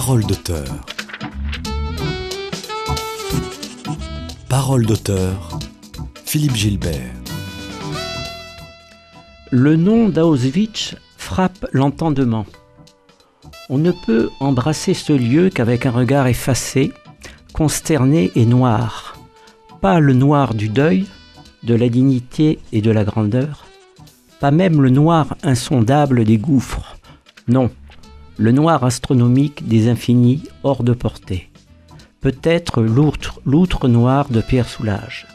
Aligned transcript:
Parole 0.00 0.22
d'auteur. 0.22 0.64
Parole 4.48 4.86
d'auteur. 4.86 5.58
Philippe 6.24 6.54
Gilbert. 6.54 7.16
Le 9.50 9.74
nom 9.74 10.08
d'Auschwitz 10.08 10.94
frappe 11.16 11.66
l'entendement. 11.72 12.46
On 13.70 13.78
ne 13.78 13.90
peut 13.90 14.30
embrasser 14.38 14.94
ce 14.94 15.12
lieu 15.12 15.50
qu'avec 15.50 15.84
un 15.84 15.90
regard 15.90 16.28
effacé, 16.28 16.92
consterné 17.52 18.30
et 18.36 18.46
noir. 18.46 19.16
Pas 19.80 19.98
le 19.98 20.12
noir 20.12 20.54
du 20.54 20.68
deuil, 20.68 21.06
de 21.64 21.74
la 21.74 21.88
dignité 21.88 22.60
et 22.70 22.82
de 22.82 22.92
la 22.92 23.02
grandeur, 23.02 23.66
pas 24.38 24.52
même 24.52 24.80
le 24.80 24.90
noir 24.90 25.36
insondable 25.42 26.24
des 26.24 26.38
gouffres, 26.38 26.96
non, 27.48 27.68
le 28.38 28.52
noir 28.52 28.84
astronomique 28.84 29.66
des 29.66 29.88
infinis 29.88 30.44
hors 30.62 30.84
de 30.84 30.92
portée. 30.92 31.50
Peut-être 32.20 32.82
l'outre 32.82 33.88
noir 33.88 34.28
de 34.30 34.40
Pierre 34.40 34.68
Soulages. 34.68 35.26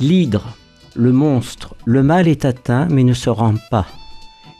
L'hydre, 0.00 0.56
le 0.96 1.12
monstre, 1.12 1.76
le 1.84 2.02
mal 2.02 2.26
est 2.26 2.44
atteint 2.44 2.88
mais 2.90 3.04
ne 3.04 3.14
se 3.14 3.30
rend 3.30 3.54
pas. 3.70 3.86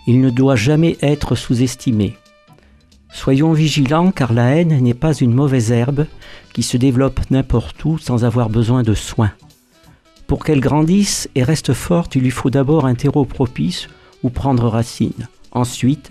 Il 0.07 0.21
ne 0.21 0.31
doit 0.31 0.57
jamais 0.57 0.97
être 1.03 1.35
sous-estimé. 1.35 2.17
Soyons 3.13 3.53
vigilants 3.53 4.13
car 4.13 4.33
la 4.33 4.57
haine 4.57 4.81
n'est 4.81 4.95
pas 4.95 5.15
une 5.15 5.35
mauvaise 5.35 5.73
herbe 5.73 6.07
qui 6.53 6.63
se 6.63 6.77
développe 6.77 7.21
n'importe 7.31 7.85
où 7.85 7.99
sans 7.99 8.25
avoir 8.25 8.51
besoin 8.51 8.83
de 8.85 8.95
soins. 8.95 9.33
Pour 10.29 10.45
qu'elle 10.45 10.61
grandisse 10.61 11.29
et 11.35 11.43
reste 11.43 11.75
forte, 11.75 12.15
il 12.15 12.23
lui 12.23 12.31
faut 12.31 12.51
d'abord 12.51 12.87
un 12.87 12.95
terreau 12.95 13.25
propice 13.25 13.89
où 14.23 14.31
prendre 14.31 14.69
racine. 14.69 15.29
Ensuite, 15.51 16.11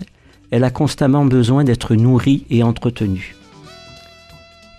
elle 0.52 0.64
a 0.64 0.70
constamment 0.70 1.24
besoin 1.24 1.64
d'être 1.64 1.96
nourrie 1.96 2.44
et 2.50 2.62
entretenue. 2.62 3.34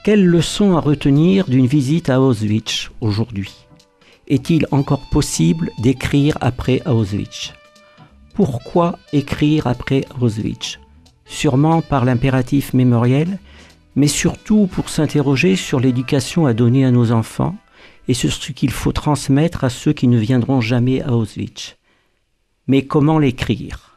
Quelle 0.06 0.24
leçon 0.24 0.78
à 0.78 0.80
retenir 0.80 1.50
d'une 1.50 1.66
visite 1.66 2.10
à 2.10 2.22
Auschwitz 2.22 2.92
aujourd'hui? 3.02 3.52
Est-il 4.28 4.68
encore 4.72 5.10
possible 5.10 5.72
d'écrire 5.80 6.38
après 6.42 6.82
Auschwitz? 6.88 7.54
Pourquoi 8.36 9.00
écrire 9.14 9.66
après 9.66 10.06
Auschwitz? 10.22 10.78
Sûrement 11.26 11.82
par 11.82 12.06
l'impératif 12.06 12.74
mémoriel, 12.74 13.40
mais 13.96 14.08
surtout 14.08 14.68
pour 14.68 14.90
s'interroger 14.90 15.56
sur 15.56 15.80
l'éducation 15.80 16.46
à 16.46 16.54
donner 16.54 16.86
à 16.86 16.92
nos 16.92 17.12
enfants 17.12 17.56
et 18.08 18.14
sur 18.14 18.32
ce 18.32 18.52
qu'il 18.52 18.72
faut 18.72 18.92
transmettre 18.92 19.64
à 19.64 19.72
ceux 19.72 19.94
qui 19.94 20.08
ne 20.08 20.20
viendront 20.20 20.62
jamais 20.62 21.02
à 21.02 21.14
Auschwitz. 21.14 21.78
Mais 22.68 22.84
comment 22.84 23.18
l'écrire? 23.18 23.93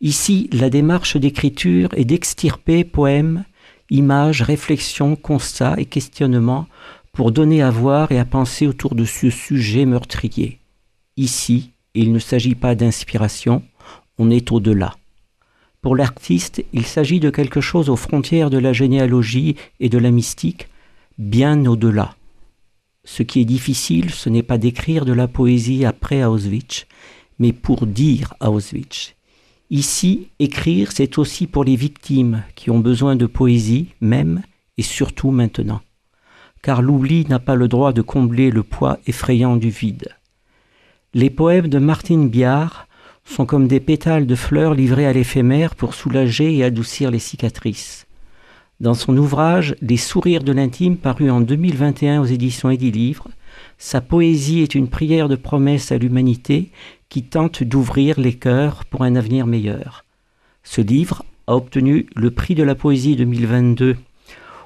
Ici, 0.00 0.48
la 0.52 0.70
démarche 0.70 1.18
d'écriture 1.18 1.90
est 1.94 2.06
d'extirper 2.06 2.84
poèmes, 2.84 3.44
images, 3.90 4.40
réflexions, 4.40 5.14
constats 5.14 5.74
et 5.76 5.84
questionnements 5.84 6.66
pour 7.12 7.32
donner 7.32 7.60
à 7.60 7.70
voir 7.70 8.10
et 8.10 8.18
à 8.18 8.24
penser 8.24 8.66
autour 8.66 8.94
de 8.94 9.04
ce 9.04 9.28
sujet 9.28 9.84
meurtrier. 9.84 10.58
Ici, 11.18 11.72
il 11.92 12.12
ne 12.12 12.18
s'agit 12.18 12.54
pas 12.54 12.74
d'inspiration, 12.74 13.62
on 14.16 14.30
est 14.30 14.52
au-delà. 14.52 14.96
Pour 15.82 15.96
l'artiste, 15.96 16.64
il 16.72 16.86
s'agit 16.86 17.20
de 17.20 17.28
quelque 17.28 17.60
chose 17.60 17.90
aux 17.90 17.96
frontières 17.96 18.48
de 18.48 18.58
la 18.58 18.72
généalogie 18.72 19.56
et 19.80 19.90
de 19.90 19.98
la 19.98 20.10
mystique, 20.10 20.68
bien 21.18 21.66
au-delà. 21.66 22.14
Ce 23.04 23.22
qui 23.22 23.40
est 23.40 23.46
difficile, 23.46 24.10
ce 24.10 24.30
n'est 24.30 24.42
pas 24.42 24.56
d'écrire 24.56 25.04
de 25.04 25.12
la 25.12 25.28
poésie 25.28 25.84
après 25.84 26.24
Auschwitz, 26.24 26.86
mais 27.38 27.52
pour 27.52 27.86
dire 27.86 28.34
Auschwitz. 28.40 29.14
Ici, 29.70 30.28
écrire, 30.40 30.90
c'est 30.90 31.16
aussi 31.16 31.46
pour 31.46 31.62
les 31.62 31.76
victimes 31.76 32.42
qui 32.56 32.70
ont 32.70 32.80
besoin 32.80 33.14
de 33.14 33.26
poésie, 33.26 33.94
même 34.00 34.42
et 34.78 34.82
surtout 34.82 35.30
maintenant. 35.30 35.80
Car 36.60 36.82
l'oubli 36.82 37.24
n'a 37.28 37.38
pas 37.38 37.54
le 37.54 37.68
droit 37.68 37.92
de 37.92 38.02
combler 38.02 38.50
le 38.50 38.64
poids 38.64 38.98
effrayant 39.06 39.56
du 39.56 39.70
vide. 39.70 40.08
Les 41.14 41.30
poèmes 41.30 41.68
de 41.68 41.78
Martine 41.78 42.28
Biard 42.28 42.88
sont 43.24 43.46
comme 43.46 43.68
des 43.68 43.80
pétales 43.80 44.26
de 44.26 44.34
fleurs 44.34 44.74
livrés 44.74 45.06
à 45.06 45.12
l'éphémère 45.12 45.76
pour 45.76 45.94
soulager 45.94 46.56
et 46.56 46.64
adoucir 46.64 47.12
les 47.12 47.18
cicatrices. 47.20 48.06
Dans 48.80 48.94
son 48.94 49.16
ouvrage 49.16 49.76
Les 49.82 49.96
sourires 49.96 50.42
de 50.42 50.52
l'intime 50.52 50.96
paru 50.96 51.30
en 51.30 51.40
2021 51.40 52.22
aux 52.22 52.24
éditions 52.24 52.70
Livre, 52.70 53.28
sa 53.78 54.00
poésie 54.00 54.60
est 54.60 54.74
une 54.74 54.88
prière 54.88 55.28
de 55.28 55.36
promesse 55.36 55.92
à 55.92 55.98
l'humanité 55.98 56.70
qui 57.10 57.24
tente 57.24 57.62
d'ouvrir 57.62 58.18
les 58.18 58.32
cœurs 58.32 58.86
pour 58.86 59.02
un 59.02 59.16
avenir 59.16 59.46
meilleur. 59.46 60.06
Ce 60.62 60.80
livre 60.80 61.24
a 61.46 61.56
obtenu 61.56 62.06
le 62.16 62.30
prix 62.30 62.54
de 62.54 62.62
la 62.62 62.74
poésie 62.74 63.16
2022 63.16 63.96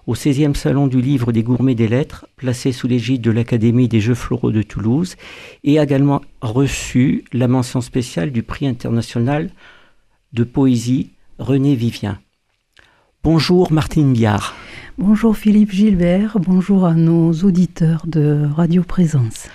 au 0.06 0.15
16e 0.15 0.54
Salon 0.54 0.87
du 0.87 1.00
Livre 1.00 1.33
des 1.33 1.43
Gourmets 1.43 1.75
des 1.75 1.88
Lettres, 1.88 2.27
placé 2.37 2.72
sous 2.72 2.87
l'égide 2.87 3.22
de 3.22 3.31
l'Académie 3.31 3.88
des 3.88 4.00
Jeux 4.00 4.15
Floraux 4.15 4.53
de 4.53 4.60
Toulouse, 4.60 5.16
et 5.65 5.78
a 5.78 5.84
également 5.84 6.21
reçu 6.43 7.25
la 7.33 7.49
mention 7.49 7.81
spéciale 7.81 8.31
du 8.31 8.43
prix 8.43 8.66
international 8.66 9.50
de 10.34 10.44
poésie 10.44 11.12
René 11.38 11.75
Vivien. 11.75 12.19
Bonjour 13.22 13.72
Martine 13.72 14.12
Biard. 14.12 14.54
Bonjour 14.99 15.34
Philippe 15.34 15.72
Gilbert, 15.72 16.38
bonjour 16.38 16.84
à 16.84 16.93
nos 16.93 17.33
auditeurs 17.33 18.06
de 18.06 18.47
Radio 18.54 18.83
Présence. 18.83 19.49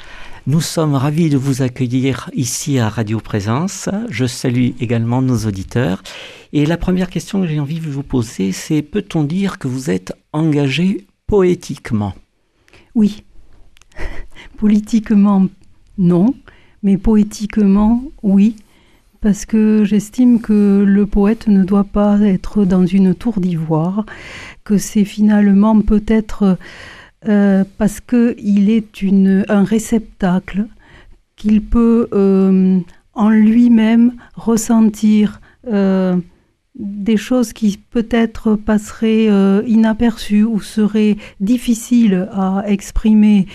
Nous 0.49 0.61
sommes 0.61 0.95
ravis 0.95 1.29
de 1.29 1.37
vous 1.37 1.61
accueillir 1.61 2.31
ici 2.33 2.79
à 2.79 2.89
Radio 2.89 3.19
Présence. 3.19 3.87
Je 4.09 4.25
salue 4.25 4.69
également 4.79 5.21
nos 5.21 5.45
auditeurs. 5.45 6.01
Et 6.53 6.65
la 6.65 6.75
première 6.75 7.11
question 7.11 7.39
que 7.39 7.45
j'ai 7.45 7.59
envie 7.59 7.79
de 7.79 7.87
vous 7.87 8.01
poser, 8.01 8.51
c'est 8.51 8.81
peut-on 8.81 9.23
dire 9.23 9.59
que 9.59 9.67
vous 9.67 9.91
êtes 9.91 10.11
engagé 10.33 11.05
poétiquement? 11.27 12.15
Oui. 12.95 13.25
Politiquement, 14.57 15.45
non. 15.99 16.33
Mais 16.81 16.97
poétiquement, 16.97 18.01
oui. 18.23 18.55
Parce 19.21 19.45
que 19.45 19.83
j'estime 19.85 20.41
que 20.41 20.83
le 20.83 21.05
poète 21.05 21.47
ne 21.47 21.63
doit 21.63 21.83
pas 21.83 22.19
être 22.21 22.65
dans 22.65 22.87
une 22.87 23.13
tour 23.13 23.39
d'ivoire, 23.39 24.03
que 24.63 24.79
c'est 24.79 25.05
finalement 25.05 25.79
peut-être 25.79 26.57
euh, 27.27 27.65
parce 27.77 27.99
qu'il 27.99 28.69
est 28.69 29.03
un 29.49 29.63
réceptacle, 29.63 30.67
qu'il 31.35 31.61
peut 31.61 32.07
euh, 32.13 32.79
en 33.13 33.29
lui-même 33.29 34.13
ressentir 34.35 35.41
euh, 35.67 36.15
des 36.75 37.17
choses 37.17 37.51
qui 37.51 37.77
peut-être 37.77 38.55
passeraient 38.55 39.27
inaperçues 39.67 40.45
ou 40.45 40.61
seraient 40.61 41.17
difficiles 41.41 42.29
à 42.31 42.63
exprimer 42.67 43.47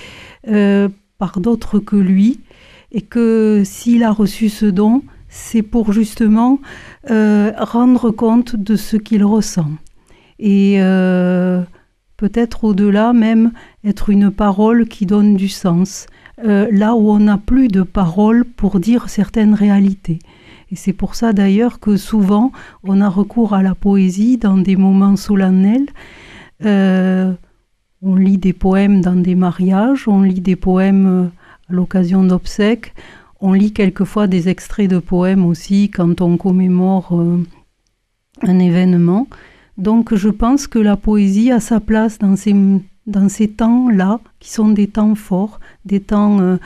par 1.17 1.41
d'autres 1.41 1.79
que 1.79 1.97
lui, 1.97 2.41
et 2.93 3.01
que 3.01 3.63
s'il 3.65 4.03
a 4.03 4.11
reçu 4.11 4.51
ce 4.51 4.67
don, 4.67 5.03
c'est 5.31 5.63
pour 5.63 5.95
justement 5.95 6.61
rendre 7.09 8.11
compte 8.11 8.57
de 8.57 8.77
ce 8.77 8.99
qu'il 8.99 9.25
ressent. 9.25 9.71
Et 10.39 10.77
peut-être 12.25 12.65
au-delà 12.65 13.13
même 13.13 13.53
être 13.85 14.09
une 14.09 14.31
parole 14.31 14.89
qui 14.89 15.05
donne 15.05 15.37
du 15.37 15.51
sens, 15.51 16.07
euh, 16.43 16.67
là 16.73 16.95
où 16.95 17.11
on 17.11 17.19
n'a 17.19 17.37
plus 17.37 17.69
de 17.69 17.83
parole 17.83 18.47
pour 18.47 18.81
dire 18.81 19.11
certaines 19.11 19.53
réalités. 19.53 20.21
Et 20.73 20.77
c'est 20.77 20.95
pour 20.95 21.17
ça 21.17 21.35
d'ailleurs 21.35 21.81
que 21.81 21.99
souvent 21.99 22.51
on 22.83 23.03
a 23.03 23.11
recours 23.11 23.53
à 23.53 23.63
la 23.63 23.75
poésie 23.75 24.39
dans 24.39 24.57
des 24.57 24.75
moments 24.75 25.17
solennels. 25.17 25.85
Euh, 26.65 27.35
on 28.01 28.15
lit 28.15 28.39
des 28.39 28.55
poèmes 28.55 29.03
dans 29.03 29.21
des 29.21 29.35
mariages, 29.35 30.09
on 30.09 30.23
lit 30.23 30.41
des 30.41 30.57
poèmes 30.57 31.07
euh, 31.07 31.27
à 31.69 31.75
l'occasion 31.75 32.25
d'obsèques, 32.25 32.95
on 33.43 33.53
lit 33.53 33.75
quelquefois 33.75 34.29
des 34.29 34.49
extraits 34.49 34.89
de 34.89 34.99
poèmes 34.99 35.45
aussi 35.45 35.91
quand 35.91 36.23
on 36.23 36.39
commémore 36.39 37.13
un 38.41 38.59
événement. 38.59 39.27
Donc 39.79 40.15
je 40.15 40.29
pense 40.29 40.67
que 40.67 40.79
la 40.79 40.97
poésie 40.97 41.51
a 41.51 41.61
sa 41.61 41.81
place 41.81 42.19
dans 42.19 42.37
ces, 42.37 42.55
dans 43.07 43.29
ces 43.29 43.49
temps-là, 43.49 44.21
qui 44.39 44.51
sont 44.51 44.69
des 44.69 44.87
temps 44.87 45.15
forts, 45.15 45.61
des 45.85 46.01
temps 46.01 46.41
euh, 46.41 46.59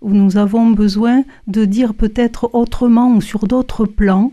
où 0.00 0.12
nous 0.12 0.36
avons 0.36 0.70
besoin 0.70 1.22
de 1.46 1.64
dire 1.64 1.94
peut-être 1.94 2.50
autrement 2.54 3.14
ou 3.14 3.20
sur 3.20 3.46
d'autres 3.46 3.86
plans 3.86 4.32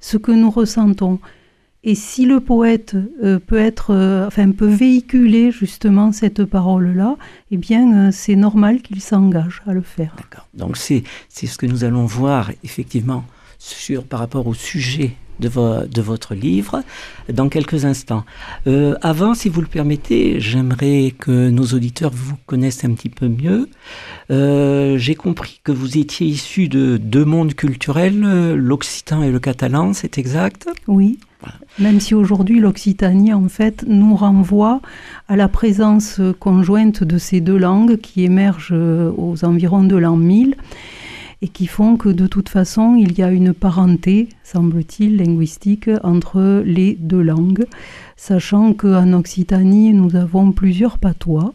ce 0.00 0.16
que 0.16 0.32
nous 0.32 0.50
ressentons. 0.50 1.18
Et 1.86 1.94
si 1.94 2.24
le 2.24 2.40
poète 2.40 2.96
euh, 3.22 3.38
peut 3.38 3.58
être, 3.58 3.90
euh, 3.90 4.26
enfin 4.26 4.50
peut 4.52 4.66
véhiculer 4.66 5.50
justement 5.50 6.12
cette 6.12 6.46
parole-là, 6.46 7.16
eh 7.50 7.58
bien 7.58 8.10
c'est 8.10 8.36
normal 8.36 8.80
qu'il 8.80 9.02
s'engage 9.02 9.62
à 9.66 9.74
le 9.74 9.82
faire. 9.82 10.16
D'accord. 10.16 10.48
Donc 10.54 10.78
c'est 10.78 11.04
ce 11.30 11.58
que 11.58 11.66
nous 11.66 11.84
allons 11.84 12.06
voir 12.06 12.50
effectivement 12.62 13.24
sur 13.58 14.04
par 14.04 14.20
rapport 14.20 14.46
au 14.46 14.54
sujet 14.54 15.16
de, 15.40 15.86
de 15.86 16.02
votre 16.02 16.34
livre 16.34 16.82
dans 17.32 17.48
quelques 17.48 17.84
instants. 17.84 18.24
Euh, 18.66 18.94
avant, 19.02 19.34
si 19.34 19.48
vous 19.48 19.60
le 19.60 19.66
permettez, 19.66 20.40
j'aimerais 20.40 21.14
que 21.18 21.50
nos 21.50 21.64
auditeurs 21.64 22.12
vous 22.14 22.36
connaissent 22.46 22.84
un 22.84 22.92
petit 22.92 23.08
peu 23.08 23.28
mieux. 23.28 23.68
Euh, 24.30 24.98
J'ai 24.98 25.14
compris 25.14 25.60
que 25.64 25.72
vous 25.72 25.98
étiez 25.98 26.26
issu 26.26 26.68
de 26.68 26.96
deux 26.96 27.24
mondes 27.24 27.54
culturels, 27.54 28.20
l'occitan 28.54 29.22
et 29.22 29.30
le 29.30 29.38
catalan, 29.38 29.92
c'est 29.92 30.18
exact? 30.18 30.68
Oui. 30.86 31.18
Même 31.78 32.00
si 32.00 32.14
aujourd'hui 32.14 32.58
l'Occitanie 32.58 33.34
en 33.34 33.48
fait 33.48 33.84
nous 33.86 34.16
renvoie 34.16 34.80
à 35.28 35.36
la 35.36 35.48
présence 35.48 36.20
conjointe 36.38 37.04
de 37.04 37.18
ces 37.18 37.42
deux 37.42 37.58
langues 37.58 37.98
qui 37.98 38.24
émergent 38.24 38.72
aux 38.72 39.44
environs 39.44 39.84
de 39.84 39.96
l'an 39.96 40.16
1000 40.16 40.56
et 41.42 41.48
qui 41.48 41.66
font 41.66 41.96
que 41.96 42.08
de 42.08 42.26
toute 42.26 42.48
façon, 42.48 42.94
il 42.96 43.18
y 43.18 43.22
a 43.22 43.30
une 43.30 43.52
parenté, 43.52 44.28
semble-t-il, 44.42 45.16
linguistique 45.16 45.90
entre 46.02 46.62
les 46.64 46.94
deux 46.94 47.22
langues, 47.22 47.66
sachant 48.16 48.72
qu'en 48.72 49.12
Occitanie, 49.12 49.92
nous 49.92 50.16
avons 50.16 50.52
plusieurs 50.52 50.98
patois. 50.98 51.54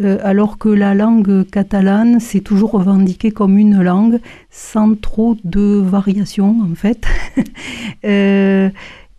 Euh, 0.00 0.18
alors 0.24 0.58
que 0.58 0.68
la 0.68 0.92
langue 0.92 1.48
catalane 1.48 2.18
s'est 2.18 2.40
toujours 2.40 2.72
revendiquée 2.72 3.30
comme 3.30 3.58
une 3.58 3.80
langue 3.80 4.18
sans 4.50 4.96
trop 4.96 5.36
de 5.44 5.80
variations 5.80 6.62
en 6.68 6.74
fait. 6.74 7.06
euh, 8.04 8.70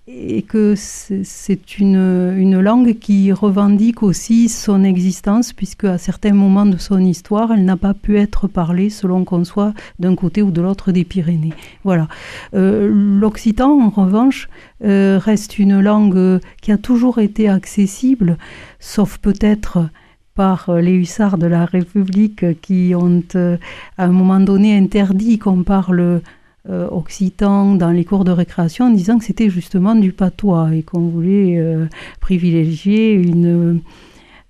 et 0.07 0.43
que 0.43 0.75
c'est 0.75 1.79
une, 1.79 2.35
une, 2.37 2.59
langue 2.59 2.93
qui 2.99 3.31
revendique 3.31 4.03
aussi 4.03 4.49
son 4.49 4.83
existence, 4.83 5.51
puisque 5.51 5.85
à 5.85 5.97
certains 5.97 6.33
moments 6.33 6.67
de 6.67 6.77
son 6.77 6.99
histoire, 6.99 7.51
elle 7.51 7.65
n'a 7.65 7.75
pas 7.75 7.95
pu 7.95 8.17
être 8.19 8.47
parlée 8.47 8.91
selon 8.91 9.25
qu'on 9.25 9.43
soit 9.43 9.73
d'un 9.97 10.15
côté 10.15 10.43
ou 10.43 10.51
de 10.51 10.61
l'autre 10.61 10.91
des 10.91 11.05
Pyrénées. 11.05 11.53
Voilà. 11.83 12.07
Euh, 12.53 12.87
L'occitan, 12.93 13.81
en 13.81 13.89
revanche, 13.89 14.47
euh, 14.83 15.19
reste 15.19 15.57
une 15.57 15.79
langue 15.79 16.39
qui 16.61 16.71
a 16.71 16.77
toujours 16.77 17.17
été 17.17 17.49
accessible, 17.49 18.37
sauf 18.79 19.17
peut-être 19.17 19.89
par 20.35 20.69
les 20.69 20.93
hussards 20.93 21.37
de 21.37 21.47
la 21.47 21.65
République 21.65 22.61
qui 22.61 22.93
ont 22.93 23.23
euh, 23.35 23.57
à 23.97 24.03
un 24.03 24.11
moment 24.11 24.41
donné 24.41 24.77
interdit 24.77 25.39
qu'on 25.39 25.63
parle 25.63 26.21
euh, 26.69 26.87
occitan 26.89 27.75
dans 27.75 27.91
les 27.91 28.03
cours 28.05 28.23
de 28.23 28.31
récréation 28.31 28.85
en 28.85 28.89
disant 28.89 29.19
que 29.19 29.25
c'était 29.25 29.51
justement 29.51 29.93
du 29.93 30.11
patois 30.11 30.73
et 30.73 30.81
qu'on 30.81 31.07
voulait 31.09 31.59
euh, 31.59 31.85
privilégier 32.21 33.13
une, 33.13 33.81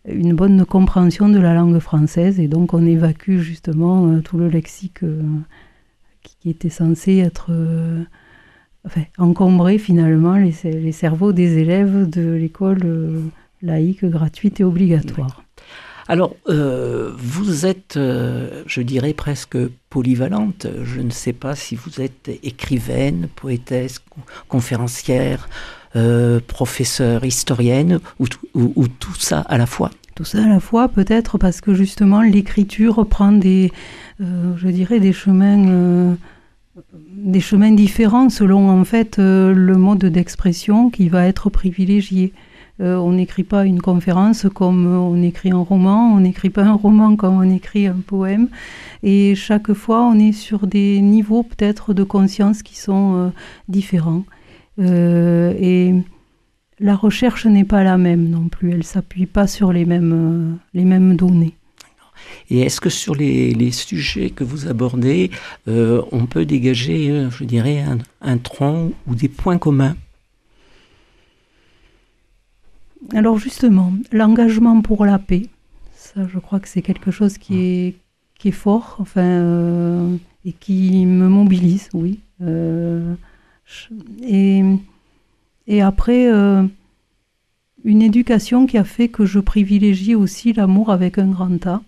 une 0.08 0.34
bonne 0.34 0.66
compréhension 0.66 1.28
de 1.28 1.40
la 1.40 1.54
langue 1.54 1.80
française 1.80 2.40
et 2.40 2.48
donc 2.48 2.74
on 2.74 2.86
évacue 2.86 3.40
justement 3.40 4.08
euh, 4.08 4.22
tout 4.22 4.38
le 4.38 4.48
lexique 4.48 5.02
qui 6.22 6.50
était 6.50 6.70
censé 6.70 7.18
être 7.18 7.52
enfin, 8.86 9.04
encombrer 9.18 9.78
finalement 9.78 10.36
les, 10.36 10.54
les, 10.64 10.92
cerveaux 10.92 11.34
des 11.34 11.58
élèves 11.58 12.10
de 12.10 12.32
l'école 12.32 13.30
laïque 13.62 14.06
gratuite 14.06 14.60
et 14.60 14.64
obligatoire. 14.64 15.45
Alors, 16.08 16.36
euh, 16.50 17.12
vous 17.18 17.66
êtes, 17.66 17.98
euh, 17.98 18.64
je 18.68 18.82
dirais, 18.82 19.14
presque 19.14 19.58
polyvalente. 19.90 20.68
Je 20.84 21.02
ne 21.02 21.10
sais 21.10 21.34
pas 21.34 21.56
si 21.56 21.76
vous 21.76 22.00
êtes 22.00 22.30
écrivaine, 22.44 23.28
poétesse, 23.36 24.00
conférencière, 24.48 25.50
euh, 25.96 26.40
professeure, 26.46 27.26
historienne, 27.26 28.00
ou, 28.20 28.28
ou, 28.54 28.88
tout 28.88 29.16
ça 29.16 29.40
à 29.42 29.58
la 29.58 29.66
fois. 29.66 29.90
Tout 30.14 30.26
ça 30.26 30.44
à 30.44 30.48
la 30.48 30.60
fois, 30.60 30.90
peut-être 30.90 31.40
parce 31.40 31.60
que 31.60 31.74
justement 31.74 32.22
l'écriture 32.22 33.06
prend 33.08 33.32
des, 33.32 33.72
des 34.20 35.14
chemins 35.14 36.16
des 37.18 37.40
chemins 37.40 37.72
différents 37.72 38.30
selon 38.30 38.70
en 38.70 38.84
fait 38.84 39.18
le 39.18 39.76
mode 39.76 40.06
d'expression 40.06 40.90
qui 40.90 41.10
va 41.10 41.26
être 41.26 41.50
privilégié. 41.50 42.34
Euh, 42.82 42.98
on 42.98 43.14
n'écrit 43.14 43.44
pas 43.44 43.66
une 43.66 43.82
conférence 43.82 44.48
comme 44.54 44.86
on 44.86 45.22
écrit 45.24 45.52
un 45.52 45.60
roman, 45.60 46.14
on 46.14 46.20
n'écrit 46.20 46.50
pas 46.50 46.64
un 46.64 46.74
roman 46.74 47.16
comme 47.16 47.38
on 47.38 47.50
écrit 47.50 47.88
un 47.88 48.02
poème. 48.06 48.50
Et 49.02 49.36
chaque 49.36 49.74
fois, 49.74 50.02
on 50.02 50.20
est 50.20 50.34
sur 50.34 50.68
des 50.68 51.00
niveaux 51.00 51.44
peut-être 51.44 51.94
de 51.94 52.04
conscience 52.04 52.64
qui 52.64 52.78
sont 52.78 53.16
euh, 53.16 53.30
différents. 53.70 54.26
Euh, 54.80 55.54
et 55.58 55.94
la 56.80 56.96
recherche 56.96 57.46
n'est 57.46 57.64
pas 57.64 57.84
la 57.84 57.98
même 57.98 58.28
non 58.28 58.50
plus, 58.50 58.72
elle 58.72 58.84
s'appuie 58.84 59.26
pas 59.26 59.48
sur 59.48 59.72
les 59.72 59.86
mêmes, 59.86 60.58
les 60.74 60.84
mêmes 60.84 61.16
données. 61.16 61.54
Et 62.50 62.62
est-ce 62.62 62.82
que 62.82 62.90
sur 62.90 63.16
les, 63.16 63.72
sujets 63.72 64.32
que 64.32 64.44
vous 64.44 64.68
abordez, 64.68 65.32
on 65.68 66.26
peut 66.26 66.46
dégager, 66.46 67.28
je 67.30 67.44
dirais, 67.44 67.80
un, 67.80 68.00
un 68.22 68.38
tronc 68.38 68.92
ou 69.08 69.16
des 69.16 69.30
points 69.30 69.58
communs? 69.58 69.96
Alors 73.14 73.38
justement, 73.38 73.94
l'engagement 74.12 74.82
pour 74.82 75.06
la 75.06 75.20
paix, 75.20 75.48
ça 75.96 76.28
je 76.28 76.40
crois 76.40 76.60
que 76.60 76.68
c'est 76.68 76.82
quelque 76.82 77.12
chose 77.12 77.38
qui 77.38 77.60
est, 77.60 77.96
qui 78.38 78.50
est 78.50 78.52
fort, 78.52 78.98
enfin, 79.00 79.22
euh, 79.22 80.16
et 80.44 80.54
qui 80.54 81.06
me 81.06 81.28
mobilise, 81.28 81.90
oui. 81.94 82.20
Euh, 82.42 83.16
et, 84.22 84.64
et 85.68 85.82
après, 85.82 86.32
euh, 86.32 86.64
une 87.84 88.02
éducation 88.02 88.66
qui 88.66 88.78
a 88.78 88.84
fait 88.84 89.08
que 89.08 89.26
je 89.26 89.40
privilégie 89.40 90.16
aussi 90.16 90.54
l'amour 90.54 90.92
avec 90.92 91.18
un 91.18 91.28
grand 91.28 91.66
A, 91.68 91.82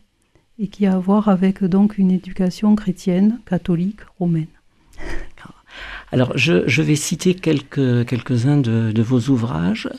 et 0.60 0.68
qui 0.68 0.86
a 0.86 0.94
à 0.94 1.00
voir 1.00 1.30
avec 1.30 1.64
donc 1.64 1.98
une 1.98 2.12
éducation 2.12 2.76
chrétienne, 2.76 3.40
catholique, 3.46 4.02
romaine. 4.20 4.48
Alors, 6.12 6.36
je, 6.36 6.68
je 6.68 6.82
vais 6.82 6.96
citer 6.96 7.36
quelques, 7.36 8.06
quelques-uns 8.08 8.58
de, 8.58 8.92
de 8.92 9.02
vos 9.02 9.20
ouvrages. 9.30 9.90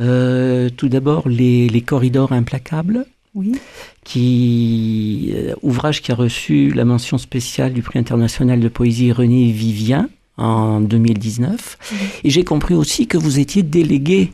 Euh, 0.00 0.70
tout 0.74 0.88
d'abord, 0.88 1.28
les, 1.28 1.82
corridors 1.86 2.32
implacables. 2.32 3.06
Oui. 3.34 3.52
Qui, 4.02 5.32
euh, 5.34 5.54
ouvrage 5.62 6.02
qui 6.02 6.10
a 6.10 6.16
reçu 6.16 6.72
la 6.72 6.84
mention 6.84 7.16
spéciale 7.16 7.72
du 7.72 7.82
prix 7.82 7.98
international 7.98 8.58
de 8.58 8.68
poésie 8.68 9.12
René 9.12 9.52
Vivien 9.52 10.08
en 10.36 10.80
2019. 10.80 11.78
Et 12.24 12.30
j'ai 12.30 12.42
compris 12.42 12.74
aussi 12.74 13.06
que 13.06 13.16
vous 13.16 13.38
étiez 13.38 13.62
délégué 13.62 14.32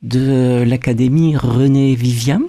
de 0.00 0.62
l'Académie 0.66 1.36
René 1.36 1.94
Vivien. 1.94 2.40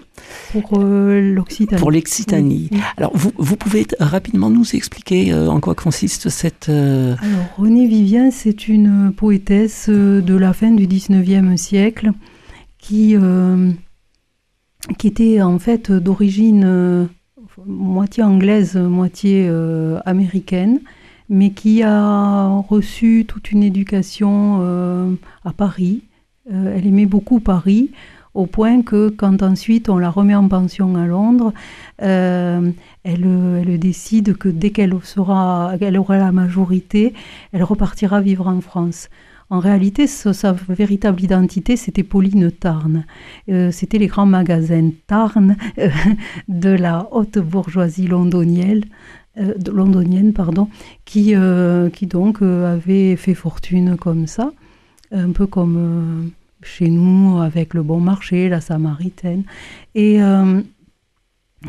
Pour 0.54 0.80
euh, 0.80 1.20
l'Occitanie. 1.20 1.80
Pour 1.82 1.92
l'Occitanie. 1.92 2.70
Alors, 2.96 3.12
vous, 3.16 3.34
vous, 3.36 3.58
pouvez 3.58 3.86
rapidement 4.00 4.50
nous 4.50 4.76
expliquer 4.76 5.34
en 5.34 5.60
quoi 5.60 5.76
consiste 5.76 6.30
cette... 6.30 6.70
Alors, 6.70 7.18
René 7.58 7.88
Vivien, 7.88 8.32
c'est 8.32 8.70
une 8.70 9.12
poétesse 9.12 9.90
de 9.90 10.36
la 10.36 10.54
fin 10.54 10.72
du 10.72 10.88
19e 10.88 11.58
siècle 11.58 12.12
qui, 12.80 13.16
euh, 13.16 13.72
qui 14.98 15.08
était 15.08 15.42
en 15.42 15.60
fait 15.60 15.92
d'origine 15.92 16.64
euh, 16.66 17.06
moitié 17.66 18.24
anglaise, 18.24 18.76
moitié 18.76 19.48
euh, 19.50 20.00
américaine, 20.06 20.80
mais 21.30 21.52
qui 21.52 21.84
a 21.84 22.48
reçu 22.70 23.26
toute 23.28 23.52
une 23.52 23.62
éducation 23.62 25.18
à 25.46 25.54
Paris. 25.54 26.02
elle 26.50 26.88
aimait 26.88 27.06
beaucoup 27.06 27.40
Paris 27.40 27.92
au 28.34 28.48
point 28.48 28.82
que 28.82 29.10
quand 29.10 29.44
ensuite 29.44 29.90
on 29.90 30.00
la 30.00 30.10
remet 30.10 30.34
en 30.34 30.48
pension 30.48 30.96
à 30.96 31.06
Londres, 31.06 31.54
elle, 32.00 32.74
elle, 33.04 33.78
décide 33.78 34.38
que 34.38 34.50
dès 34.50 34.72
qu'elle 34.72 34.96
sera, 35.04 35.74
qu'elle 35.78 36.00
aura 36.00 36.18
la 36.18 36.32
majorité, 36.32 37.14
elle 37.52 37.64
repartira 37.64 38.22
vivre 38.22 38.48
en 38.48 38.62
France. 38.62 39.10
En 39.52 39.60
réalité, 39.60 40.06
sa, 40.06 40.52
véritable 40.52 41.24
identité, 41.24 41.76
c'était 41.76 42.04
Pauline 42.04 42.52
Tarn. 42.52 43.06
Euh, 43.50 43.72
c'était 43.72 43.98
les 43.98 44.06
grands 44.06 44.28
magasins 44.28 44.92
Tarn 45.08 45.58
euh, 45.80 45.90
de 46.48 46.70
la 46.70 47.08
haute 47.12 47.40
bourgeoisie 47.40 48.06
londonienne, 48.06 48.84
euh, 49.40 49.56
londonienne 49.72 50.34
pardon, 50.34 50.70
qui, 51.06 51.34
qui 51.94 52.06
donc 52.06 52.44
avait 52.44 53.16
fait 53.16 53.34
fortune 53.34 53.98
comme 53.98 54.28
ça, 54.28 54.52
un 55.12 55.32
peu 55.32 55.48
comme 55.48 56.32
chez 56.62 56.90
nous 56.90 57.40
avec 57.40 57.74
le 57.74 57.82
bon 57.82 58.00
marché, 58.00 58.50
la 58.50 58.62
Samaritaine. 58.62 59.46
Et 59.96 60.18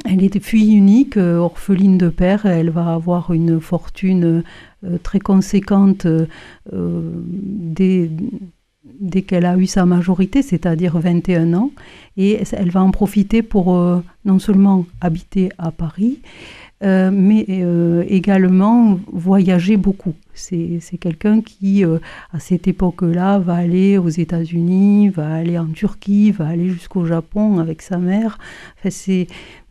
elle 0.04 0.22
est 0.22 0.38
fille 0.40 0.76
unique, 0.76 1.16
orpheline 1.16 1.96
de 1.96 2.10
père. 2.10 2.44
Elle 2.44 2.70
va 2.70 2.92
avoir 2.92 3.32
une 3.32 3.60
fortune 3.60 4.44
très 5.02 5.18
conséquente 5.18 6.06
euh, 6.06 7.22
dès, 7.26 8.10
dès 9.00 9.22
qu'elle 9.22 9.46
a 9.46 9.56
eu 9.56 9.66
sa 9.66 9.84
majorité, 9.86 10.42
c'est-à-dire 10.42 10.98
21 10.98 11.54
ans. 11.54 11.70
Et 12.16 12.40
elle 12.52 12.70
va 12.70 12.82
en 12.82 12.90
profiter 12.90 13.42
pour 13.42 13.76
euh, 13.76 14.02
non 14.24 14.38
seulement 14.38 14.86
habiter 15.00 15.50
à 15.58 15.70
Paris, 15.70 16.20
mais 16.82 17.44
également 18.08 18.98
voyager 19.12 19.76
beaucoup. 19.76 20.14
C'est 20.32 20.80
quelqu'un 20.98 21.42
qui, 21.42 21.84
à 21.84 22.40
cette 22.40 22.66
époque-là, 22.68 23.38
va 23.38 23.56
aller 23.56 23.98
aux 23.98 24.08
États-Unis, 24.08 25.10
va 25.10 25.34
aller 25.34 25.58
en 25.58 25.66
Turquie, 25.66 26.30
va 26.30 26.46
aller 26.48 26.70
jusqu'au 26.70 27.04
Japon 27.04 27.58
avec 27.58 27.82
sa 27.82 27.98
mère. 27.98 28.38
Enfin, 28.78 28.88
C'est 28.88 29.26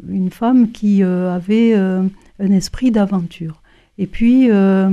une 0.08 0.30
femme 0.30 0.72
qui 0.72 1.02
avait 1.02 1.74
un 1.74 2.52
esprit 2.52 2.92
d'aventure. 2.92 3.60
Et 4.00 4.08
puis, 4.08 4.50
euh, 4.50 4.90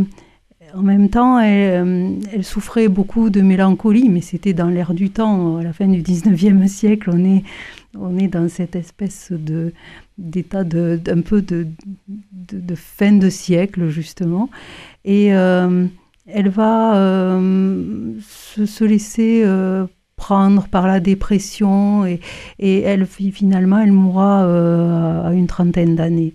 en 0.75 0.83
même 0.83 1.09
temps, 1.09 1.39
elle, 1.39 2.19
elle, 2.33 2.45
souffrait 2.45 2.89
beaucoup 2.89 3.31
de 3.31 3.41
mélancolie, 3.41 4.09
mais 4.09 4.21
c'était 4.21 4.53
dans 4.53 4.69
l'air 4.69 4.95
du 4.95 5.11
temps. 5.11 5.59
À 5.59 5.63
la 5.63 5.73
fin 5.73 5.87
du 5.87 6.03
19e 6.03 6.67
siècle, 6.69 7.11
on 7.15 8.19
est, 8.19 8.29
dans 8.29 8.49
cette 8.49 8.75
espèce 8.75 9.33
d'état 10.19 10.65
de, 10.65 11.01
d'un 11.03 11.21
peu 11.21 11.41
de, 11.41 11.67
fin 12.75 13.13
de 13.13 13.31
siècle, 13.31 13.89
justement. 13.89 14.51
Et 15.05 15.33
euh, 15.35 15.87
elle 16.27 16.49
va 16.49 16.97
euh, 16.97 18.13
se, 18.21 18.67
se, 18.67 18.85
laisser 18.85 19.43
euh, 19.45 19.87
prendre 20.17 20.67
par 20.67 20.89
la 20.89 20.99
dépression 20.99 22.05
et, 22.05 22.19
et 22.59 22.81
elle, 22.81 23.07
finalement, 23.07 23.79
elle 23.79 23.93
mourra 23.93 25.29
à 25.29 25.33
une 25.33 25.47
trentaine 25.47 25.95
d'années. 25.95 26.35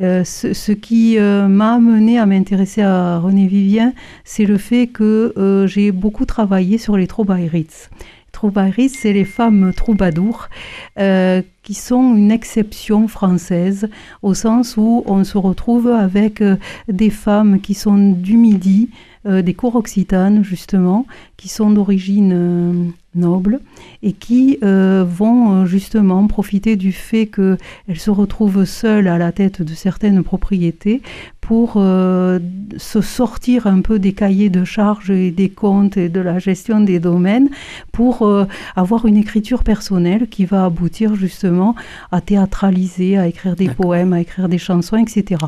Euh, 0.00 0.22
ce, 0.22 0.70
qui 0.70 1.18
euh, 1.18 1.48
m'a 1.48 1.74
amené 1.74 2.18
à 2.18 2.26
m'intéresser 2.26 2.82
à 2.82 3.18
René 3.18 3.46
Vivien, 3.46 3.92
c'est 4.24 4.44
le 4.44 4.56
fait 4.56 4.86
que 4.86 5.32
euh, 5.36 5.66
j'ai 5.66 5.90
beaucoup 5.90 6.24
travaillé 6.24 6.78
sur 6.78 6.96
les 6.96 7.08
troubaïrites. 7.08 7.90
Troubaïrites, 8.30 8.94
c'est 8.96 9.12
les 9.12 9.24
femmes 9.24 9.72
troubadours 9.74 10.48
qui 10.96 11.74
sont 11.74 12.14
une 12.14 12.30
exception 12.30 13.08
française 13.08 13.88
au 14.22 14.34
sens 14.34 14.76
où 14.76 15.02
on 15.06 15.24
se 15.24 15.36
retrouve 15.36 15.88
avec 15.88 16.42
des 16.86 17.10
femmes 17.10 17.60
qui 17.60 17.74
sont 17.74 18.12
du 18.12 18.36
Midi, 18.36 18.90
des 19.24 19.54
cours 19.54 19.76
occitanes 19.76 20.42
justement, 20.44 21.06
qui 21.36 21.48
sont 21.48 21.70
d'origine 21.70 22.92
nobles 23.18 23.60
et 24.02 24.12
qui 24.12 24.58
euh, 24.62 25.04
vont 25.06 25.52
euh, 25.52 25.66
justement 25.66 26.26
profiter 26.26 26.76
du 26.76 26.92
fait 26.92 27.26
qu'elles 27.26 27.98
se 27.98 28.10
retrouvent 28.10 28.64
seules 28.64 29.08
à 29.08 29.18
la 29.18 29.32
tête 29.32 29.62
de 29.62 29.74
certaines 29.74 30.22
propriétés 30.22 31.02
pour 31.48 31.76
euh, 31.76 32.38
se 32.76 33.00
sortir 33.00 33.66
un 33.66 33.80
peu 33.80 33.98
des 33.98 34.12
cahiers 34.12 34.50
de 34.50 34.64
charges 34.64 35.10
et 35.10 35.30
des 35.30 35.48
comptes 35.48 35.96
et 35.96 36.10
de 36.10 36.20
la 36.20 36.38
gestion 36.38 36.78
des 36.82 37.00
domaines 37.00 37.48
pour 37.90 38.20
euh, 38.20 38.44
avoir 38.76 39.06
une 39.06 39.16
écriture 39.16 39.64
personnelle 39.64 40.28
qui 40.28 40.44
va 40.44 40.66
aboutir 40.66 41.14
justement 41.14 41.74
à 42.12 42.20
théâtraliser, 42.20 43.16
à 43.16 43.26
écrire 43.26 43.56
des 43.56 43.70
poèmes, 43.70 44.12
à 44.12 44.20
écrire 44.20 44.50
des 44.50 44.58
chansons, 44.58 44.98
etc. 44.98 45.40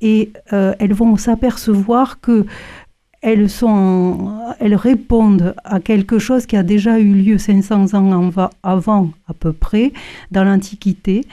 Et 0.00 0.30
euh, 0.52 0.74
elles 0.78 0.94
vont 0.94 1.16
s'apercevoir 1.16 2.20
que 2.20 2.46
elles, 3.20 3.50
sont, 3.50 4.32
elles 4.60 4.74
répondent 4.74 5.54
à 5.64 5.80
quelque 5.80 6.18
chose 6.18 6.46
qui 6.46 6.56
a 6.56 6.62
déjà 6.62 6.98
eu 6.98 7.12
lieu 7.12 7.38
500 7.38 7.94
ans 7.94 8.30
avant 8.62 9.10
à 9.26 9.34
peu 9.34 9.52
près 9.52 9.92
dans 10.30 10.44
l'Antiquité 10.44 11.24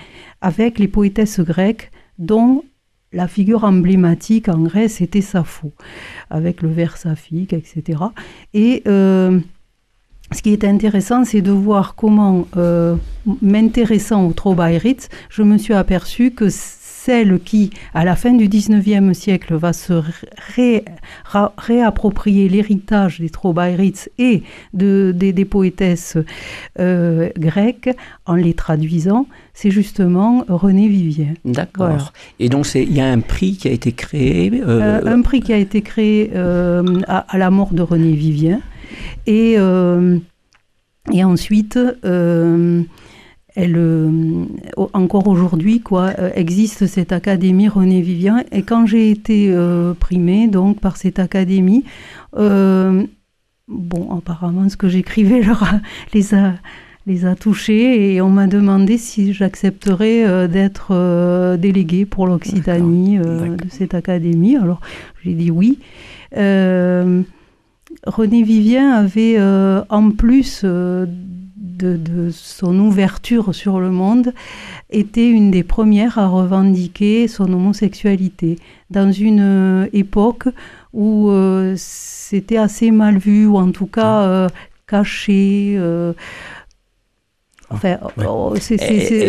avec 0.42 0.80
les 0.80 0.88
poétesses 0.88 1.39
grecques 1.39 1.92
dont 2.18 2.63
la 3.13 3.27
figure 3.27 3.63
emblématique 3.63 4.50
en 4.50 4.60
Grèce 4.60 5.01
était 5.01 5.22
Sappho, 5.22 5.72
avec 6.30 6.62
le 6.62 6.70
vers 6.70 6.98
saphique, 6.98 7.54
etc. 7.54 8.00
Et 8.54 8.84
euh, 8.88 9.39
ce 10.32 10.42
qui 10.42 10.51
est 10.51 10.63
intéressant, 10.63 11.24
c'est 11.24 11.42
de 11.42 11.51
voir 11.51 11.96
comment, 11.96 12.48
euh, 12.58 12.96
m'intéressant 13.42 14.27
au 14.27 14.34
Trobaïritz, 14.34 15.08
je 15.30 15.44
me 15.44 15.58
suis 15.58 15.74
aperçu 15.74 16.32
que 16.32 16.50
celle 17.05 17.39
qui, 17.39 17.69
à 17.93 18.03
la 18.03 18.15
fin 18.15 18.33
du 18.33 18.47
19e 18.47 19.13
siècle, 19.13 19.53
va 19.53 19.74
se 19.74 19.93
ré, 20.55 20.83
ra, 21.24 21.53
réapproprier 21.55 22.50
l'héritage 22.50 23.19
des 23.19 23.29
Trobaïritz 23.29 24.09
et 24.17 24.41
de, 24.74 25.13
de, 25.15 25.29
des 25.29 25.45
poétesses 25.45 26.17
euh, 26.79 27.29
grecques 27.38 27.91
en 28.25 28.33
les 28.33 28.55
traduisant, 28.55 29.27
c'est 29.53 29.69
justement 29.69 30.45
René 30.47 30.88
Vivien. 30.88 31.35
D'accord. 31.45 31.88
Voilà. 31.88 32.12
Et 32.39 32.50
donc 32.50 32.65
il 32.74 32.91
y 32.91 33.01
a 33.01 33.05
un 33.05 33.19
prix 33.19 33.55
qui 33.55 33.67
a 33.67 33.71
été 33.71 33.91
créé. 33.91 34.51
Euh... 34.55 35.01
Euh, 35.03 35.05
un 35.05 35.21
prix 35.21 35.41
qui 35.41 35.53
a 35.53 35.57
été 35.57 35.81
créé 35.81 36.35
à, 36.35 37.17
à, 37.17 37.38
la 37.38 37.51
mort 37.51 37.74
de 37.74 37.83
René 37.83 38.13
Vivien. 38.13 38.62
Et, 39.27 39.57
et 41.13 41.24
ensuite, 41.24 41.77
elle, 43.55 43.77
euh, 43.77 44.45
encore 44.93 45.27
aujourd'hui, 45.27 45.79
quoi, 45.79 46.12
euh, 46.19 46.29
existe 46.35 46.88
cette 46.88 47.12
académie 47.12 47.67
René 47.67 48.01
Vivien. 48.01 48.43
Et 48.51 48.63
quand 48.63 48.85
j'ai 48.85 49.12
été 49.12 49.50
euh, 49.51 49.93
primée 49.93 50.47
donc 50.47 50.79
par 50.79 50.97
cette 50.97 51.19
académie, 51.19 51.83
bon, 52.33 53.07
apparemment, 54.17 54.69
ce 54.69 54.77
que 54.77 54.89
j'écrivais 54.89 55.41
les 56.13 56.35
a 56.35 56.55
les 57.07 57.25
a 57.25 57.35
touchés 57.35 58.13
et 58.13 58.21
on 58.21 58.29
m'a 58.29 58.47
demandé 58.47 58.97
si 58.97 59.33
j'accepterais 59.33 60.25
euh, 60.25 60.47
d'être 60.47 60.88
euh, 60.91 61.57
déléguée 61.57 62.05
pour 62.05 62.25
l'Occitanie 62.25 63.19
euh, 63.19 63.55
de 63.55 63.69
cette 63.69 63.93
académie. 63.93 64.57
Alors 64.57 64.81
j'ai 65.24 65.33
dit 65.33 65.51
oui. 65.51 65.79
René 68.05 68.43
Vivien 68.43 68.91
avait 68.93 69.39
en 69.89 70.12
plus 70.12 70.65
de, 71.75 71.98
de, 71.98 72.29
son 72.32 72.77
ouverture 72.79 73.53
sur 73.53 73.79
le 73.79 73.89
monde, 73.89 74.34
était 74.89 75.29
une 75.29 75.51
des 75.51 75.63
premières 75.63 76.17
à 76.17 76.27
revendiquer 76.27 77.27
son 77.27 77.51
homosexualité 77.51 78.58
dans 78.89 79.12
une 79.12 79.41
euh, 79.41 79.89
époque 79.94 80.48
où 80.94 81.29
euh, 81.29 81.74
c'était 81.77 82.58
assez 82.58 82.91
mal 82.91 83.17
vu, 83.17 83.46
ou 83.46 83.58
en 83.58 83.72
tout 83.72 83.88
cas 83.88 84.22
euh, 84.22 84.50
caché. 84.88 85.79
Enfin, 87.72 87.98
ouais. 88.17 88.25
Oh, 88.27 88.53
c'est, 88.60 88.79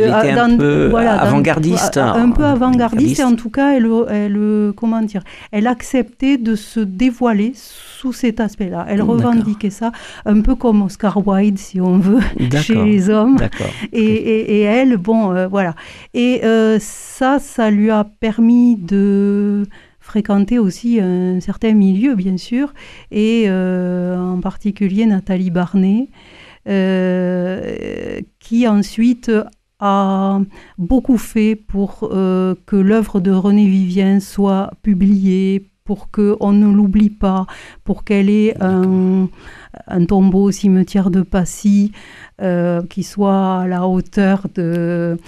un 0.09 0.57
peu 0.57 0.89
voilà, 0.91 1.21
avant-gardiste. 1.21 1.95
Dans, 1.95 2.13
un 2.13 2.31
peu 2.31 2.45
avant-gardiste, 2.45 3.21
et 3.21 3.25
en 3.25 3.35
tout 3.35 3.51
cas, 3.51 3.75
elle, 3.75 3.89
elle, 4.11 4.73
comment 4.77 5.01
dire, 5.01 5.23
elle 5.53 5.67
acceptait 5.67 6.37
de 6.37 6.55
se 6.55 6.81
dévoiler 6.81 7.55
sous 7.97 8.13
cet 8.13 8.41
aspect-là. 8.41 8.85
Elle 8.89 9.03
revendiquait 9.03 9.71
ça, 9.71 9.93
un 10.27 10.41
peu 10.43 10.55
comme 10.55 10.83
Oscar 10.83 11.27
Wilde, 11.27 11.59
si 11.59 11.81
on 11.81 11.99
veut, 11.99 12.21
chez 12.61 12.75
les 12.85 13.09
hommes. 13.11 13.39
Et, 13.93 14.03
et, 14.03 14.59
et, 14.59 14.61
elle, 14.61 14.97
bon, 14.99 15.33
euh, 15.33 15.47
voilà. 15.49 15.75
Et 16.13 16.45
euh, 16.45 16.79
ça, 16.81 17.39
ça 17.39 17.71
lui 17.71 17.91
a 17.91 18.05
permis 18.05 18.77
de 18.77 19.65
fréquenter 19.99 20.59
aussi 20.59 21.01
un 21.01 21.41
certain 21.41 21.73
milieu, 21.73 22.15
bien 22.15 22.37
sûr, 22.37 22.73
et 23.11 23.45
euh, 23.49 24.17
en 24.19 24.41
particulier 24.41 25.07
Nathalie 25.07 25.51
Barnet. 25.51 26.09
Qui 28.41 28.67
ensuite 28.67 29.31
a 29.79 30.41
beaucoup 30.79 31.17
fait 31.17 31.55
pour 31.55 32.01
que 32.01 32.77
l'œuvre 32.77 33.21
de 33.21 33.31
René 33.31 33.69
Vivien 33.69 34.19
soit 34.19 34.73
publiée, 34.83 35.71
pour 35.87 36.11
qu'on 36.11 36.53
ne 36.53 36.71
l'oublie 36.71 37.11
pas, 37.11 37.47
pour 37.85 38.05
qu'elle 38.05 38.29
ait 38.29 38.55
un, 38.61 39.29
un, 39.87 40.05
tombeau 40.05 40.45
au 40.45 40.51
cimetière 40.51 41.11
de 41.11 41.23
Passy 41.23 41.93
euh, 42.43 42.83
qui 42.83 43.03
soit 43.03 43.61
à 43.61 43.67
la 43.67 43.87
hauteur 43.87 44.47
de, 44.55 45.19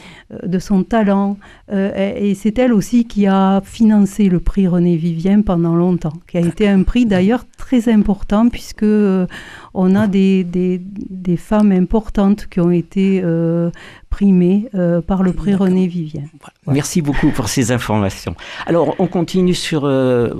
de 0.42 0.58
son 0.58 0.82
talent. 0.82 1.38
Euh, 1.72 2.14
et, 2.16 2.30
et 2.30 2.34
c'est 2.34 2.58
elle 2.58 2.72
aussi 2.72 3.06
qui 3.06 3.26
a 3.26 3.60
financé 3.64 4.28
le 4.28 4.40
prix 4.40 4.66
René 4.66 4.96
Vivien 4.96 5.42
pendant 5.42 5.74
longtemps, 5.74 6.12
qui 6.26 6.36
a 6.36 6.40
été 6.40 6.68
un 6.68 6.82
prix 6.82 7.06
d'ailleurs 7.06 7.44
très 7.56 7.88
important 7.92 8.48
puisque 8.48 8.82
euh, 8.82 9.26
on 9.74 9.94
a 9.94 10.06
des, 10.06 10.44
des, 10.44 10.80
des, 10.80 11.36
femmes 11.36 11.72
importantes 11.72 12.46
qui 12.46 12.60
ont 12.60 12.70
été 12.70 13.20
euh, 13.22 13.70
primées 14.10 14.68
euh, 14.74 15.00
par 15.00 15.22
le 15.22 15.32
prix 15.32 15.54
René 15.54 15.86
Vivien. 15.86 16.24
Voilà. 16.40 16.54
Merci 16.66 17.02
beaucoup 17.02 17.30
pour 17.30 17.48
ces 17.48 17.70
informations. 17.72 18.34
Alors 18.66 18.96
on 18.98 19.06
continue 19.06 19.54
sur 19.54 19.84
euh, 19.84 20.34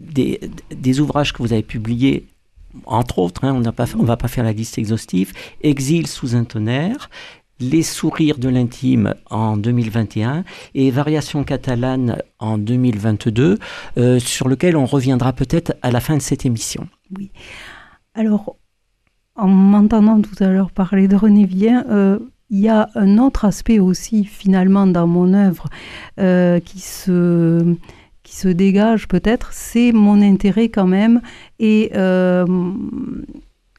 des, 0.00 0.40
des 0.74 1.00
ouvrages 1.00 1.32
que 1.32 1.42
vous 1.42 1.52
avez 1.52 1.62
publiés 1.62 2.26
entre 2.84 3.18
autres, 3.18 3.44
hein, 3.44 3.52
on 3.54 3.60
ne 3.60 4.06
va 4.06 4.16
pas 4.16 4.28
faire 4.28 4.44
la 4.44 4.52
liste 4.52 4.78
exhaustive, 4.78 5.32
Exil 5.62 6.06
sous 6.06 6.36
un 6.36 6.44
tonnerre, 6.44 7.10
Les 7.58 7.82
sourires 7.82 8.38
de 8.38 8.50
l'intime 8.50 9.14
en 9.30 9.56
2021 9.56 10.44
et 10.74 10.90
Variation 10.90 11.42
catalane 11.42 12.18
en 12.38 12.58
2022, 12.58 13.58
euh, 13.96 14.18
sur 14.18 14.48
lequel 14.48 14.76
on 14.76 14.84
reviendra 14.84 15.32
peut-être 15.32 15.74
à 15.80 15.90
la 15.90 16.00
fin 16.00 16.16
de 16.16 16.22
cette 16.22 16.44
émission. 16.44 16.86
Oui. 17.16 17.30
Alors, 18.14 18.56
en 19.36 19.48
m'entendant 19.48 20.20
tout 20.20 20.42
à 20.42 20.48
l'heure 20.48 20.70
parler 20.70 21.08
de 21.08 21.16
René 21.16 21.44
Vien, 21.44 21.84
euh, 21.88 22.18
il 22.50 22.60
y 22.60 22.68
a 22.68 22.88
un 22.94 23.18
autre 23.18 23.44
aspect 23.44 23.78
aussi 23.78 24.24
finalement 24.24 24.86
dans 24.86 25.06
mon 25.06 25.34
œuvre 25.34 25.66
euh, 26.20 26.60
qui 26.60 26.80
se 26.80 27.76
qui 28.26 28.34
se 28.34 28.48
dégage 28.48 29.06
peut-être, 29.06 29.50
c'est 29.52 29.92
mon 29.92 30.20
intérêt 30.20 30.68
quand 30.68 30.88
même 30.88 31.20
et 31.60 31.92
euh, 31.94 32.44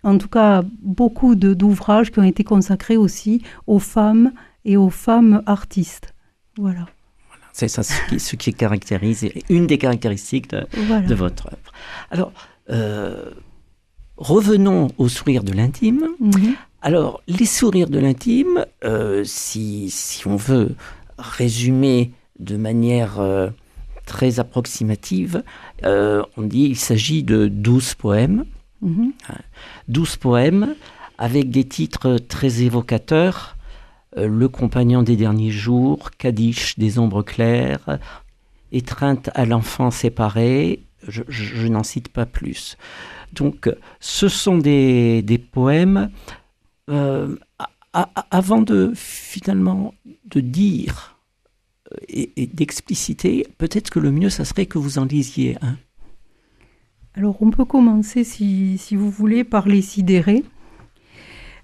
en 0.03 0.17
tout 0.17 0.29
cas 0.29 0.63
beaucoup 0.81 1.35
d'ouvrages 1.35 2.11
qui 2.11 2.19
ont 2.19 2.23
été 2.23 2.45
consacrés 2.45 2.95
aussi 2.95 3.41
aux 3.67 3.79
femmes 3.79 4.31
et 4.63 4.77
aux 4.77 4.89
femmes 4.89 5.43
artistes. 5.45 6.13
Voilà. 6.57 6.85
voilà 7.27 7.43
c'est 7.51 7.67
ça 7.67 7.83
ce 7.83 7.93
qui, 8.07 8.21
ce 8.21 8.37
qui, 8.37 8.53
caractérise, 8.53 9.27
une 9.49 9.67
des 9.67 9.77
caractéristiques 9.77 10.49
de, 10.51 10.65
voilà. 10.87 11.05
de 11.05 11.13
votre 11.13 11.47
œuvre. 11.47 11.71
Alors, 12.09 12.31
euh, 12.69 13.31
revenons 14.15 14.87
au 14.97 15.09
sourire 15.09 15.43
de 15.43 15.51
l'intime. 15.51 16.07
Mm 16.19 16.29
-hmm. 16.29 16.55
Alors, 16.81 17.21
les 17.27 17.49
sourires 17.57 17.89
de 17.89 17.99
l'intime, 17.99 18.65
euh, 18.83 19.25
si, 19.25 19.89
si, 19.89 20.25
on 20.25 20.37
veut 20.37 20.69
résumer 21.17 22.11
de 22.39 22.55
manière 22.55 23.13
très 24.07 24.39
approximative. 24.39 25.43
Euh, 25.83 26.23
on 26.37 26.41
dit 26.41 26.65
qu'il 26.67 26.77
s'agit 26.77 27.21
de 27.23 27.47
12 27.47 27.93
poèmes. 27.93 28.45
Mhm. 28.81 29.11
12 29.89 30.15
poèmes 30.17 30.75
avec 31.19 31.49
des 31.51 31.63
titres 31.65 32.17
très 32.17 32.61
évocateurs. 32.63 33.55
Euh, 34.17 34.27
le 34.27 34.47
compagnon 34.49 35.03
des 35.03 35.15
derniers 35.15 35.51
jours, 35.51 36.09
Kadish 36.17 36.79
des 36.79 36.97
ombres 36.97 37.21
claires, 37.23 37.99
Étreinte 38.73 39.29
à 39.33 39.45
l'enfant 39.45 39.91
séparé, 39.91 40.81
je, 41.07 41.21
je- 41.29 41.55
je 41.55 41.67
n'en 41.67 41.83
cite 41.83 42.09
pas 42.09 42.25
plus. 42.25 42.77
Donc 43.33 43.69
ce 44.01 44.27
sont 44.27 44.57
des, 44.57 45.21
des 45.21 45.37
poèmes, 45.37 46.09
euh, 46.89 47.35
a- 47.59 47.69
a- 47.93 48.25
avant 48.31 48.61
de 48.61 48.91
finalement 48.95 49.93
de 50.25 50.39
dire 50.41 50.95
euh, 50.97 51.16
et, 52.09 52.47
d'expliciter, 52.53 53.47
peut-être 53.57 53.89
que 53.89 53.99
le 53.99 54.11
mieux, 54.11 54.29
ça 54.29 54.45
serait 54.45 54.65
que 54.65 54.77
vous 54.77 54.99
en 54.99 55.05
lisiez 55.05 55.57
un. 55.61 55.75
Alors 57.15 57.41
on 57.41 57.49
peut 57.49 57.65
commencer, 57.65 58.23
si, 58.23 58.77
si 58.77 58.95
vous 58.95 59.09
voulez, 59.09 59.43
par 59.43 59.67
les 59.67 59.81
sidérés. 59.81 60.43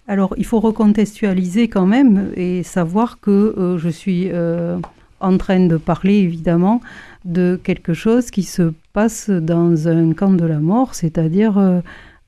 Alors 0.07 0.33
il 0.37 0.45
faut 0.45 0.59
recontextualiser 0.59 1.67
quand 1.67 1.85
même 1.85 2.31
et 2.35 2.63
savoir 2.63 3.19
que 3.19 3.31
euh, 3.31 3.77
je 3.77 3.89
suis 3.89 4.29
euh, 4.31 4.79
en 5.19 5.37
train 5.37 5.65
de 5.65 5.77
parler 5.77 6.15
évidemment 6.15 6.81
de 7.23 7.59
quelque 7.63 7.93
chose 7.93 8.29
qui 8.29 8.43
se 8.43 8.73
passe 8.91 9.29
dans 9.29 9.87
un 9.87 10.13
camp 10.13 10.33
de 10.33 10.45
la 10.45 10.59
mort, 10.59 10.93
c'est-à-dire 10.95 11.57
euh, 11.57 11.79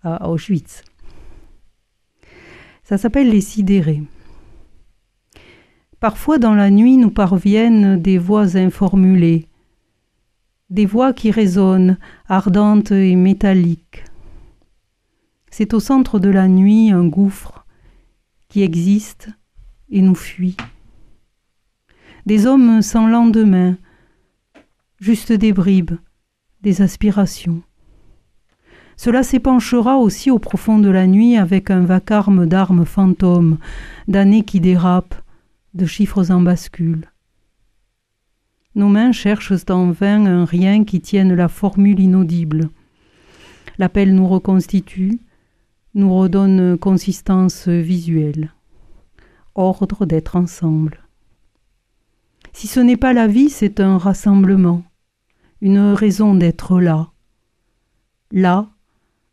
à 0.03 0.29
Auschwitz. 0.29 0.83
Ça 2.83 2.97
s'appelle 2.97 3.29
les 3.29 3.41
sidérés. 3.41 4.03
Parfois 6.05 6.37
dans 6.37 6.53
la 6.53 6.69
nuit 6.69 6.97
nous 6.97 7.09
parviennent 7.09 7.99
des 7.99 8.19
voix 8.19 8.57
informulées, 8.57 9.47
des 10.69 10.85
voix 10.85 11.13
qui 11.13 11.31
résonnent, 11.31 11.97
ardentes 12.27 12.91
et 12.91 13.15
métalliques. 13.15 14.03
C'est 15.49 15.73
au 15.73 15.79
centre 15.79 16.19
de 16.19 16.29
la 16.29 16.47
nuit 16.47 16.91
un 16.91 17.07
gouffre 17.07 17.65
qui 18.49 18.61
existe 18.61 19.29
et 19.89 20.03
nous 20.03 20.13
fuit. 20.13 20.55
Des 22.27 22.45
hommes 22.45 22.83
sans 22.83 23.07
lendemain, 23.07 23.75
juste 24.99 25.31
des 25.31 25.53
bribes, 25.53 25.97
des 26.61 26.83
aspirations. 26.83 27.63
Cela 28.95 29.23
s'épanchera 29.23 29.97
aussi 29.97 30.29
au 30.29 30.37
profond 30.37 30.77
de 30.77 30.89
la 30.89 31.07
nuit 31.07 31.35
avec 31.35 31.71
un 31.71 31.81
vacarme 31.81 32.45
d'armes 32.45 32.85
fantômes, 32.85 33.57
d'années 34.07 34.43
qui 34.43 34.59
dérapent, 34.59 35.24
de 35.75 35.85
chiffres 35.85 36.31
en 36.31 36.41
bascule. 36.41 37.11
Nos 38.75 38.89
mains 38.89 39.11
cherchent 39.11 39.69
en 39.69 39.91
vain 39.91 40.25
un 40.25 40.45
rien 40.45 40.83
qui 40.83 40.99
tienne 40.99 41.33
la 41.33 41.47
formule 41.47 41.99
inaudible. 41.99 42.69
L'appel 43.77 44.15
nous 44.15 44.27
reconstitue, 44.27 45.19
nous 45.93 46.13
redonne 46.13 46.77
consistance 46.77 47.67
visuelle, 47.67 48.53
ordre 49.53 50.05
d'être 50.05 50.35
ensemble. 50.35 50.99
Si 52.53 52.67
ce 52.67 52.79
n'est 52.79 52.97
pas 52.97 53.13
la 53.13 53.27
vie, 53.27 53.49
c'est 53.49 53.79
un 53.79 53.97
rassemblement, 53.97 54.83
une 55.61 55.79
raison 55.93 56.35
d'être 56.35 56.79
là, 56.79 57.11
là, 58.31 58.69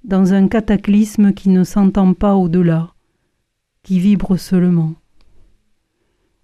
dans 0.05 0.35
un 0.35 0.49
cataclysme 0.49 1.33
qui 1.33 1.49
ne 1.49 1.63
s'entend 1.63 2.15
pas 2.15 2.35
au-delà, 2.35 2.95
qui 3.83 4.01
vibre 4.01 4.37
seulement. 4.37 4.95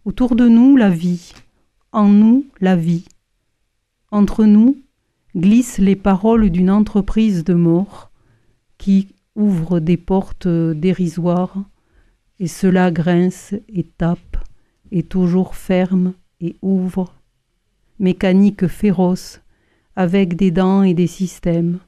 Autour 0.08 0.36
de 0.36 0.48
nous, 0.48 0.74
la 0.78 0.88
vie, 0.88 1.34
en 1.92 2.08
nous, 2.08 2.46
la 2.62 2.76
vie. 2.76 3.04
Entre 4.10 4.46
nous, 4.46 4.78
glissent 5.36 5.76
les 5.76 5.96
paroles 5.96 6.48
d'une 6.48 6.70
entreprise 6.70 7.44
de 7.44 7.52
mort 7.52 8.10
qui 8.78 9.08
ouvre 9.34 9.80
des 9.80 9.98
portes 9.98 10.48
dérisoires, 10.48 11.62
et 12.38 12.46
cela 12.46 12.90
grince 12.90 13.54
et 13.68 13.82
tape, 13.82 14.38
et 14.92 15.02
toujours 15.02 15.54
ferme 15.54 16.14
et 16.40 16.56
ouvre, 16.62 17.12
mécanique 17.98 18.66
féroce, 18.66 19.42
avec 19.94 20.36
des 20.36 20.50
dents 20.50 20.84
et 20.84 20.94
des 20.94 21.06
systèmes, 21.06 21.80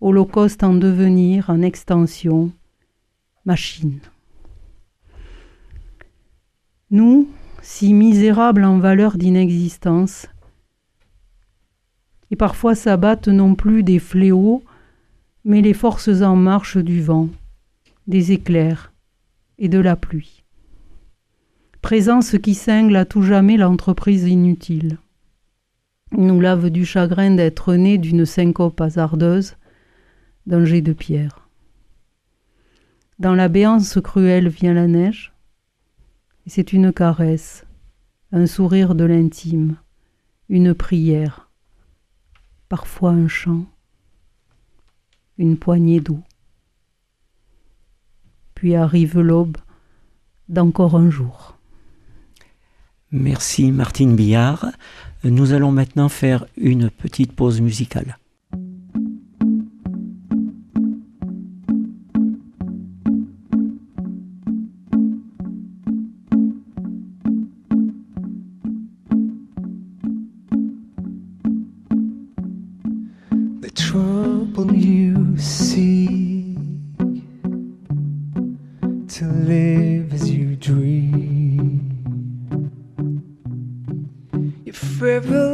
holocauste 0.00 0.64
en 0.64 0.74
devenir, 0.74 1.50
en 1.50 1.62
extension, 1.62 2.50
machine. 3.44 4.00
Nous, 6.90 7.28
si 7.64 7.94
misérables 7.94 8.62
en 8.62 8.78
valeur 8.78 9.16
d'inexistence, 9.16 10.26
et 12.30 12.36
parfois 12.36 12.74
s'abattent 12.74 13.28
non 13.28 13.54
plus 13.54 13.82
des 13.82 13.98
fléaux, 13.98 14.62
mais 15.46 15.62
les 15.62 15.72
forces 15.72 16.20
en 16.20 16.36
marche 16.36 16.76
du 16.76 17.00
vent, 17.00 17.30
des 18.06 18.32
éclairs 18.32 18.92
et 19.58 19.70
de 19.70 19.78
la 19.78 19.96
pluie. 19.96 20.44
Présence 21.80 22.36
qui 22.36 22.54
cingle 22.54 22.96
à 22.96 23.06
tout 23.06 23.22
jamais 23.22 23.56
l'entreprise 23.56 24.24
inutile. 24.24 24.98
Nous 26.12 26.40
lave 26.40 26.68
du 26.68 26.84
chagrin 26.84 27.30
d'être 27.30 27.74
nés 27.74 27.96
d'une 27.96 28.26
syncope 28.26 28.80
hasardeuse, 28.82 29.56
d'un 30.46 30.66
jet 30.66 30.82
de 30.82 30.92
pierre. 30.92 31.48
Dans 33.18 33.34
la 33.34 33.48
béance 33.48 33.98
cruelle 34.02 34.48
vient 34.48 34.74
la 34.74 34.86
neige, 34.86 35.33
c'est 36.46 36.72
une 36.72 36.92
caresse, 36.92 37.64
un 38.32 38.46
sourire 38.46 38.94
de 38.94 39.04
l'intime, 39.04 39.76
une 40.48 40.74
prière, 40.74 41.50
parfois 42.68 43.10
un 43.10 43.28
chant, 43.28 43.66
une 45.38 45.56
poignée 45.56 46.00
d'eau. 46.00 46.20
Puis 48.54 48.74
arrive 48.74 49.20
l'aube 49.20 49.56
d'encore 50.48 50.96
un 50.96 51.10
jour. 51.10 51.56
Merci 53.10 53.70
Martine 53.70 54.16
Billard. 54.16 54.66
Nous 55.22 55.52
allons 55.52 55.72
maintenant 55.72 56.08
faire 56.08 56.46
une 56.56 56.90
petite 56.90 57.32
pause 57.32 57.60
musicale. 57.60 58.18
river 85.04 85.53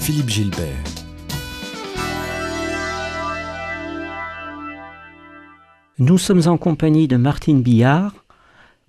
Philippe 0.00 0.28
Gilbert. 0.28 0.66
Nous 5.98 6.18
sommes 6.18 6.42
en 6.46 6.56
compagnie 6.56 7.06
de 7.06 7.16
Martine 7.16 7.62
Billard 7.62 8.12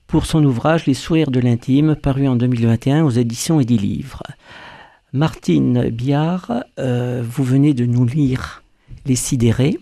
pour 0.08 0.26
son 0.26 0.44
ouvrage 0.44 0.88
Les 0.88 0.96
sourires 0.96 1.30
de 1.30 1.39
l'intime, 1.39 1.96
paru 1.96 2.28
en 2.28 2.36
2021 2.36 3.04
aux 3.04 3.12
éditions 3.12 3.60
Livres. 3.60 4.24
Martine 5.13 5.89
Billard, 5.89 6.63
euh, 6.80 7.24
vous 7.24 7.44
venez 7.44 7.76
de 7.76 7.86
nous 7.86 8.06
lire 8.06 8.63
Les 9.06 9.15
sidérés. 9.15 9.78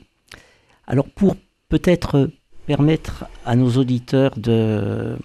Alors 0.88 1.08
pour 1.10 1.38
peut-être 1.70 2.30
permettre 2.66 3.26
à 3.46 3.56
nos 3.56 3.78
auditeurs 3.78 4.34
de, 4.36 5.18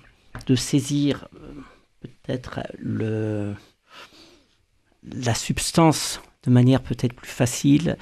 de 0.46 0.54
saisir 0.54 1.28
euh, 1.34 1.52
peut-être 2.00 2.60
la 5.02 5.34
substance 5.34 6.20
de 6.44 6.50
manière 6.50 6.82
peut-être 6.82 7.14
plus 7.14 7.30
facile 7.30 7.96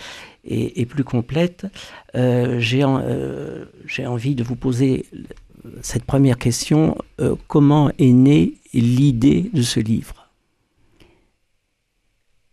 et, 0.45 0.87
plus 0.87 1.05
complète, 1.05 1.67
euh, 2.15 2.59
euh, 2.73 3.65
j'ai 3.85 4.07
envie 4.07 4.35
de 4.35 4.43
vous 4.43 4.57
poser 4.57 5.05
cette 5.83 6.05
première 6.05 6.39
question, 6.39 6.97
comment 7.47 7.91
est 7.99 8.13
née 8.13 8.55
l'idée 8.73 9.51
de 9.53 9.61
ce 9.61 9.79
livre? 9.79 10.31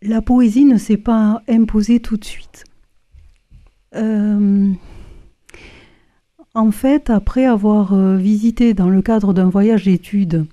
La 0.02 0.22
poésie 0.22 0.66
ne 0.66 0.78
s'est 0.78 0.98
pas 0.98 1.42
imposée 1.48 2.02
tout 2.02 2.18
de 2.18 2.26
suite. 2.26 2.66
Euh, 6.58 6.62
en 6.62 6.72
fait, 6.72 7.10
après 7.10 7.46
avoir 7.46 7.94
euh, 7.94 8.16
visité 8.18 8.74
dans 8.74 8.90
le 8.90 9.02
cadre 9.02 9.34
d'un 9.34 9.50
voyage 9.50 9.86
d'études 9.86 10.46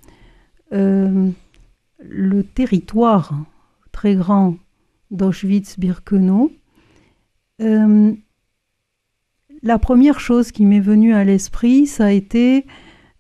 le 2.07 2.43
territoire 2.43 3.45
très 3.93 4.17
grand 4.17 4.57
d'Auschwitz-Birkenau, 5.13 6.51
la 9.65 9.79
première 9.79 10.21
chose 10.21 10.53
qui 10.53 10.67
m'est 10.67 10.79
venue 10.79 11.15
à 11.15 11.25
l'esprit, 11.25 11.87
ça 11.87 12.07
a 12.07 12.11
été 12.11 12.67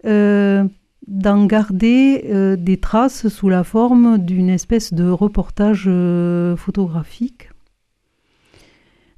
euh, 0.04 0.64
d'en 1.06 1.46
garder 1.46 2.26
euh, 2.26 2.56
des 2.56 2.76
traces 2.78 3.28
sous 3.28 3.48
la 3.48 3.64
forme 3.64 4.18
d'une 4.18 4.50
espèce 4.50 4.92
de 4.92 5.08
reportage 5.08 5.84
euh, 5.86 6.54
photographique. 6.56 7.48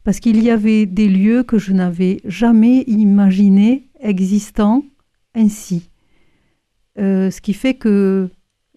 Parce 0.07 0.21
qu'il 0.21 0.40
y 0.40 0.51
avait 0.51 0.87
des 0.87 1.09
lieux 1.09 1.42
que 1.42 1.59
je 1.59 1.73
n'avais 1.73 2.21
jamais 2.25 2.83
imaginé 2.83 3.88
existant 3.99 4.85
ainsi. 5.35 5.90
ce 6.97 7.40
qui 7.40 7.53
fait 7.53 7.75
que 7.75 8.31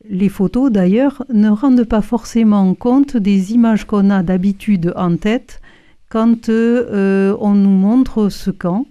les 0.10 0.28
photos, 0.28 0.72
d'ailleurs, 0.72 1.24
ne 1.32 1.50
rendent 1.50 1.84
pas 1.84 2.02
forcément 2.02 2.74
compte 2.74 3.16
des 3.16 3.54
images 3.54 3.86
qu'on 3.86 4.10
a 4.10 4.24
d'habitude 4.24 4.92
en 4.96 5.18
tête 5.18 5.62
quand 6.10 6.50
euh, 6.50 7.38
on 7.40 7.54
nous 7.54 7.78
montre 7.78 8.30
ce 8.30 8.50
camp 8.50 8.88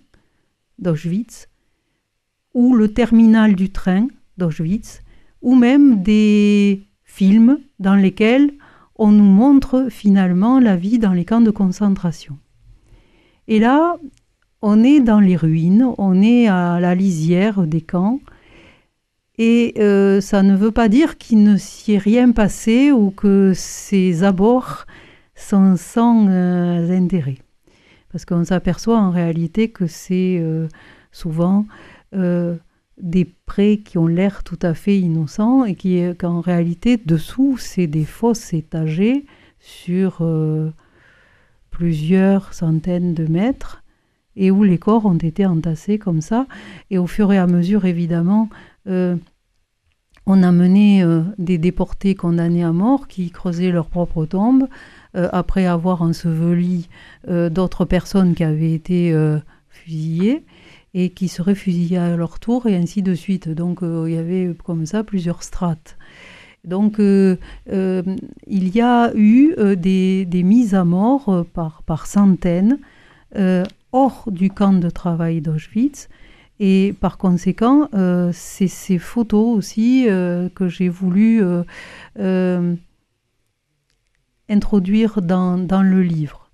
d'Auschwitz, 0.79 1.49
ou 2.55 2.77
le 2.77 2.95
terminal 2.95 3.57
du 3.57 3.71
train 3.71 4.07
d'Auschwitz, 4.37 5.03
ou 5.43 5.57
même 5.57 6.05
des 6.05 6.87
films 7.03 7.59
dans 7.81 7.97
lesquels 7.97 8.53
on 8.99 9.13
nous 9.13 9.25
montre 9.25 9.87
finalement 9.91 10.59
la 10.59 10.77
vie 10.77 10.99
dans 10.99 11.13
les 11.13 11.25
camps 11.25 11.41
de 11.41 11.51
concentration. 11.51 12.37
Et 13.47 13.59
là, 13.59 13.97
on 14.61 14.83
est 14.83 15.01
dans 15.01 15.21
les 15.21 15.37
ruines, 15.37 15.87
on 15.99 16.21
est 16.21 16.49
à 16.49 16.81
la 16.81 16.95
lisière 16.95 17.67
des 17.67 17.81
camps, 17.81 18.21
et 19.39 19.75
euh, 19.79 20.21
ça 20.21 20.43
ne 20.43 20.57
veut 20.57 20.73
pas 20.73 20.89
dire 20.89 21.17
qu'il 21.17 21.45
ne 21.45 21.57
s'y 21.57 21.93
est 21.93 21.99
rien 21.99 22.33
passé 22.33 22.91
ou 22.91 23.11
que 23.11 23.53
ces 23.55 24.25
abords 24.25 24.85
sans, 25.37 25.79
sans 25.79 26.27
euh, 26.29 26.91
intérêt. 26.91 27.39
Parce 28.11 28.25
qu'on 28.25 28.45
s'aperçoit 28.45 28.99
en 28.99 29.13
réalité 29.13 29.71
que 29.71 29.87
c'est 29.87 30.39
euh, 30.41 30.67
souvent 31.13 31.67
des 33.01 33.25
prés 33.25 33.79
qui 33.79 33.99
ont 33.99 34.07
l'air 34.07 34.43
tout 34.43 34.59
à 34.63 34.75
fait 34.75 34.99
innocents 34.99 35.65
et 35.65 35.75
qui, 35.75 36.03
qu'en 36.19 36.41
réalité, 36.41 36.97
dessous, 36.97 37.57
c'est 37.59 37.87
des 37.87 38.05
fosses 38.05 38.53
étagées 38.53 39.27
sur 39.61 40.23
plusieurs 41.71 42.55
centaines 42.55 43.15
de 43.15 43.27
mètres 43.27 43.83
et 44.37 44.51
où 44.51 44.63
les 44.63 44.79
corps 44.79 45.07
ont 45.07 45.19
été 45.19 45.47
entassés 45.47 45.99
comme 45.99 46.21
ça. 46.21 46.47
Et 46.91 46.99
au 46.99 47.07
fur 47.07 47.33
et 47.33 47.39
à 47.39 47.47
mesure, 47.47 47.85
évidemment, 47.85 48.49
on 48.87 50.43
a 50.43 50.53
mené 50.53 51.05
des 51.39 51.59
déportés 51.59 52.15
condamnés 52.15 52.65
à 52.65 52.73
mort 52.73 53.09
qui 53.09 53.31
creusaient 53.31 53.71
leur 53.71 53.89
propre 53.89 54.27
tombe 54.27 54.69
euh, 55.17 55.29
après 55.33 55.65
avoir 55.65 56.03
enseveli 56.03 56.89
euh, 57.29 57.49
d'autres 57.49 57.87
personnes 57.87 58.35
qui 58.35 58.45
avaient 58.45 58.75
été 58.75 59.11
euh, 59.13 59.39
fusillées 59.71 60.45
et 60.99 61.11
qui 61.11 61.29
seraient 61.29 61.55
fusillées 61.55 61.99
à 61.99 62.17
leur 62.17 62.41
tour 62.41 62.67
et 62.67 62.77
ainsi 62.77 63.03
de 63.03 63.15
suite. 63.15 63.49
Donc 63.49 63.81
il 63.83 64.13
y 64.13 64.17
avait 64.17 64.53
comme 64.65 64.87
ça 64.87 65.05
plusieurs 65.05 65.43
strates. 65.43 65.97
Donc 66.65 66.97
il 66.99 67.39
y 67.69 68.81
a 68.81 69.13
eu 69.15 69.55
des, 69.77 70.43
mises 70.45 70.75
à 70.75 70.85
mort 70.85 71.47
par, 71.55 71.83
par 71.85 72.07
centaines 72.07 72.79
hors 73.93 74.25
du 74.27 74.51
camp 74.51 74.73
de 74.73 74.91
travail 74.91 75.41
d'Auschwitz. 75.41 76.09
Et 76.61 76.93
par 77.01 77.19
conséquent, 77.19 77.89
c'est 78.33 78.69
ces 78.69 78.99
photos 78.99 79.57
aussi 79.57 80.07
que 80.07 80.69
j'ai 80.69 80.89
voulu 80.89 81.43
introduire 84.49 85.21
dans, 85.23 85.83
le 85.83 86.03
livre 86.03 86.51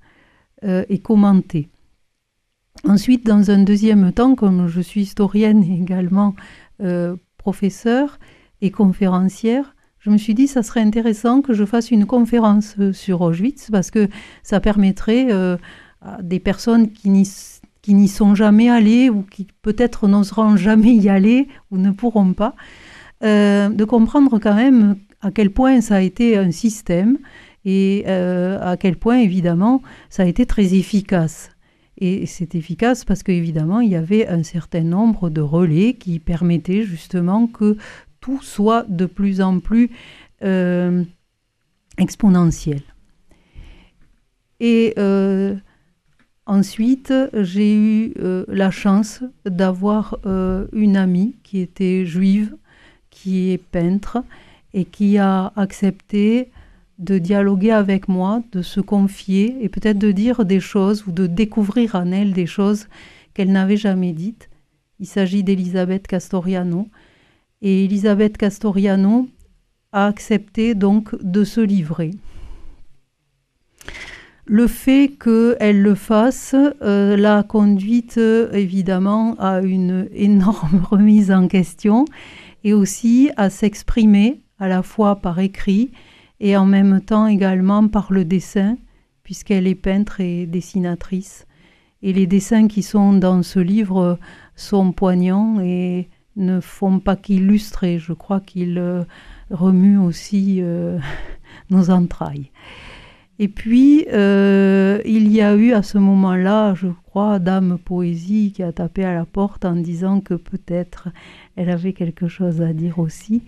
euh, 0.65 0.85
et 0.89 0.99
commenter. 0.99 1.69
Ensuite, 2.87 3.27
dans 3.27 3.51
un 3.51 3.59
deuxième 3.63 4.13
temps, 4.13 4.35
comme 4.35 4.69
je 4.69 4.81
suis 4.81 5.03
historienne 5.03 5.65
et 5.65 5.75
également 5.75 6.35
euh, 6.83 7.17
professeure 7.39 8.19
et 8.61 8.71
conférencière, 8.71 9.75
je 9.99 10.11
me 10.11 10.19
suis 10.19 10.35
dit 10.35 10.47
ça 10.47 10.63
serait 10.63 10.81
intéressant 10.81 11.41
que 11.41 11.55
je 11.55 11.65
fasse 11.65 11.91
une 11.91 12.05
conférence 12.05 12.75
euh, 12.79 12.93
sur 12.93 13.23
Auschwitz 13.23 13.71
parce 13.71 13.91
que 13.91 14.09
ça 14.43 14.61
permettrait 14.61 15.33
à 15.33 16.21
des 16.23 16.41
personnes 16.41 16.91
qui 16.93 17.09
n'y 17.09 18.09
sont 18.09 18.35
jamais 18.35 18.69
allées 18.69 19.09
ou 19.09 19.23
qui 19.23 19.47
peut-être 19.63 20.07
n'oseront 20.07 20.57
jamais 20.57 20.95
y 20.95 21.09
aller 21.09 21.49
ou 21.71 21.79
ne 21.79 21.91
pourront 21.91 22.35
pas, 22.35 22.55
de 23.23 23.85
comprendre 23.85 24.39
quand 24.39 24.55
même 24.55 24.97
à 25.23 25.31
quel 25.31 25.51
point 25.51 25.81
ça 25.81 25.97
a 25.97 26.01
été 26.01 26.37
un 26.37 26.51
système 26.51 27.17
et 27.65 28.05
euh, 28.07 28.59
à 28.61 28.77
quel 28.77 28.97
point, 28.97 29.19
évidemment, 29.19 29.83
ça 30.11 30.23
a 30.25 30.27
été 30.27 30.47
très 30.47 30.75
efficace. 30.75 31.51
Et 31.99 32.27
c'est 32.27 32.55
efficace 32.55 33.05
parce 33.05 33.23
qu'évidemment, 33.23 33.81
il 33.81 33.91
y 33.91 33.97
avait 33.97 34.27
un 34.27 34.43
certain 34.43 34.83
nombre 34.83 35.31
de 35.31 35.41
relais 35.41 35.95
qui 35.95 36.19
permettaient 36.19 36.83
justement 36.83 37.47
que 37.47 37.77
tout 38.21 38.41
soit 38.43 38.85
de 38.89 39.07
plus 39.07 39.41
en 39.41 39.61
plus 39.61 39.91
euh, 40.43 41.05
exponentiel. 41.99 42.83
Et 44.61 44.95
euh, 44.99 45.55
ensuite, 46.47 47.13
j'ai 47.33 47.77
eu 47.77 48.15
la 48.49 48.71
chance 48.71 49.23
d'avoir 49.45 50.19
une 50.73 50.97
amie 50.97 51.37
qui 51.43 51.61
était 51.61 52.07
juive, 52.07 52.57
qui 53.11 53.51
est 53.51 53.59
peintre, 53.59 54.25
et 54.75 54.85
qui 54.85 55.19
a 55.19 55.53
accepté 55.57 56.51
de 57.05 57.19
dialoguer 57.19 57.71
avec 57.71 58.09
moi, 58.09 58.43
de 58.53 58.63
se 58.63 58.81
confier 58.81 59.57
et 59.61 59.69
peut-être 59.69 59.99
de 59.99 60.13
dire 60.13 60.45
des 60.45 60.61
choses 60.61 61.07
ou 61.07 61.13
de 61.13 61.27
découvrir 61.27 61.95
en 61.95 62.11
elle 62.11 62.33
des 62.33 62.47
choses 62.47 62.89
qu'elle 63.35 63.53
n'avait 63.53 63.77
jamais 63.77 64.13
dites. 64.13 64.49
Il 65.01 65.07
s'agit 65.07 65.43
d'Elisabeth 65.43 66.07
Castoriano. 66.07 66.89
Et 67.63 67.85
Elisabeth 67.85 68.37
Castoriano 68.37 69.29
a 69.93 70.07
accepté 70.07 70.75
donc 70.75 71.15
de 71.23 71.45
se 71.45 71.61
livrer. 71.61 72.11
Le 74.47 74.67
fait 74.67 75.11
qu'elle 75.19 75.81
le 75.81 75.95
fasse 75.95 76.55
euh, 76.83 77.17
l'a 77.17 77.43
conduite 77.43 78.19
évidemment 78.19 79.35
à 79.39 79.61
une 79.61 80.09
énorme 80.15 80.85
remise 80.91 81.31
en 81.31 81.49
question 81.49 82.05
et 82.63 82.75
aussi 82.75 83.31
à 83.37 83.49
s'exprimer 83.49 84.43
à 84.59 84.69
la 84.69 84.83
fois 84.83 85.17
par 85.17 85.39
écrit 85.39 85.91
et 86.45 86.59
en 86.59 86.67
même 86.67 87.01
temps 87.01 87.27
également 87.27 87.89
par 87.89 88.13
le 88.13 88.27
dessin, 88.27 88.77
puisqu'elle 89.23 89.67
est 89.67 89.75
peintre 89.75 90.21
et 90.21 90.45
dessinatrice. 90.45 91.47
Et 92.03 92.13
les 92.13 92.27
dessins 92.27 92.69
qui 92.69 92.83
sont 92.83 93.15
dans 93.15 93.43
ce 93.43 93.59
livre 93.59 94.19
sont 94.55 94.93
poignants 94.93 95.59
et 95.61 96.11
ne 96.37 96.61
font 96.61 96.99
pas 96.99 97.17
qu'illustrer, 97.17 97.99
je 97.99 98.13
crois 98.13 98.41
qu'ils 98.41 98.77
euh, 98.77 99.05
remuent 99.51 99.99
aussi 99.99 100.59
euh, 100.61 100.99
nos 101.71 101.89
entrailles. 101.91 102.51
Et 103.39 103.49
puis, 103.49 104.07
euh, 104.13 105.01
il 105.05 105.33
y 105.33 105.41
a 105.41 105.57
eu 105.57 105.73
à 105.73 105.83
ce 105.83 105.99
moment-là, 105.99 106.75
je 106.75 106.87
crois, 107.07 107.41
Dame 107.41 107.79
Poésie 107.85 108.53
qui 108.55 108.63
a 108.63 108.71
tapé 108.71 109.05
à 109.05 109.13
la 109.13 109.25
porte 109.25 109.65
en 109.65 109.75
disant 109.75 110.21
que 110.21 110.35
peut-être 110.35 111.09
elle 111.57 111.71
avait 111.71 111.95
quelque 111.95 112.29
chose 112.29 112.63
à 112.63 112.73
dire 112.73 113.01
aussi. 113.01 113.43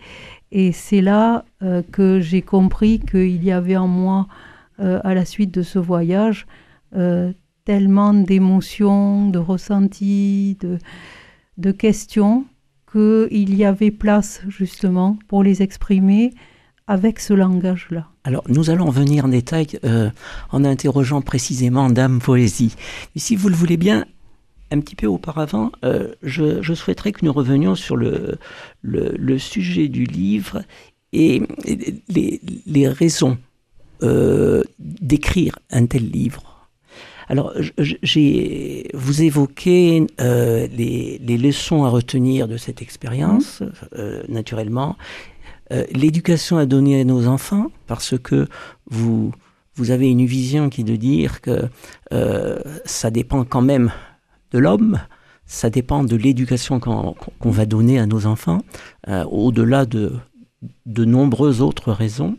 Et 0.53 0.73
c'est 0.73 1.01
là 1.01 1.45
euh, 1.63 1.83
que 1.91 2.21
j'ai 2.21 2.43
compris 2.43 3.01
qu'il 3.01 3.43
y 3.43 3.51
avait 3.51 3.77
en 3.77 3.89
moi, 3.89 4.27
euh, 4.81 5.01
à 5.05 5.15
la 5.15 5.25
suite 5.25 5.53
de 5.53 5.63
ce 5.63 5.79
voyage, 5.79 6.47
euh, 6.95 7.33
tellement 7.65 8.15
d'émotions, 8.15 9.29
de 9.29 9.39
ressentis, 9.39 10.57
de, 11.59 11.73
questions, 11.73 12.45
qu'il 12.93 13.55
y 13.55 13.65
avait 13.65 13.91
place 13.91 14.43
justement 14.49 15.19
pour 15.27 15.43
les 15.43 15.63
exprimer 15.63 16.33
avec 16.87 17.19
ce 17.19 17.35
langage-là. 17.35 18.07
Alors, 18.23 18.45
nous 18.49 18.71
allons 18.71 18.91
venir 18.91 19.25
en 19.25 19.29
détail 19.29 19.67
en 20.53 20.65
interrogeant 20.65 21.21
précisément 21.21 21.91
Dame 21.91 22.21
Poésie. 22.21 22.77
Si 23.17 23.35
vous 23.35 23.49
le 23.49 23.57
voulez 23.57 23.77
bien, 23.77 24.05
un 24.71 24.81
petit 24.81 24.97
peu 24.97 25.07
auparavant, 25.07 25.71
euh, 25.85 26.15
je, 26.23 26.75
souhaiterais 26.75 27.13
que 27.13 27.25
nous 27.25 27.33
revenions 27.33 27.75
sur 27.75 27.97
le, 27.97 28.39
le, 28.83 29.39
sujet 29.39 29.89
du 29.89 30.05
livre 30.05 30.63
et 31.13 31.43
les, 32.09 32.41
les 32.67 32.89
raisons 32.89 33.39
euh, 34.03 34.63
d'écrire 34.79 35.59
un 35.71 35.87
tel 35.87 36.09
livre. 36.11 36.69
Alors, 37.29 37.53
j'ai, 37.79 38.89
vous 38.95 39.23
évoquez 39.23 40.07
euh, 40.21 40.69
les, 40.69 41.19
les, 41.19 41.39
leçons 41.39 41.85
à 41.85 41.89
retenir 41.89 42.47
de 42.47 42.57
cette 42.57 42.83
expérience, 42.83 43.63
mmh. 43.63 44.33
naturellement. 44.33 44.97
L'éducation 45.91 46.59
à 46.59 46.67
donner 46.67 47.01
à 47.01 47.05
nos 47.05 47.27
enfants, 47.27 47.73
parce 47.89 48.17
que 48.17 48.47
vous, 48.89 49.33
vous 49.75 49.91
avez 49.91 50.09
une 50.09 50.25
vision 50.25 50.71
qui 50.71 50.83
est 50.83 50.85
de 50.85 50.95
dire 50.95 51.41
que 51.41 51.69
ça 52.85 53.11
dépend 53.11 53.45
quand 53.45 53.63
même 53.63 53.91
de 54.57 54.61
l'homme, 54.61 54.99
ça 55.45 55.69
dépend 55.69 56.03
de 56.03 56.17
l'éducation 56.17 56.81
qu'on 56.81 57.51
va 57.51 57.67
donner 57.67 57.99
à 57.99 58.07
nos 58.07 58.27
enfants, 58.27 58.63
au-delà 59.07 59.85
de, 59.85 60.13
de 60.87 61.05
nombreuses 61.05 61.61
autres 61.61 61.93
raisons. 61.93 62.37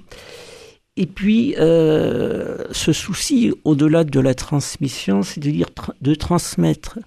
Et 0.96 1.06
puis, 1.06 1.54
euh, 1.60 2.58
ce 2.72 2.92
souci, 2.92 3.54
au-delà 3.64 4.04
de 4.04 4.20
la 4.20 4.34
transmission, 4.34 5.22
c'est 5.22 5.40
de 5.40 5.52
dire 5.52 5.70
de 6.02 6.16
transmettre 6.16 6.98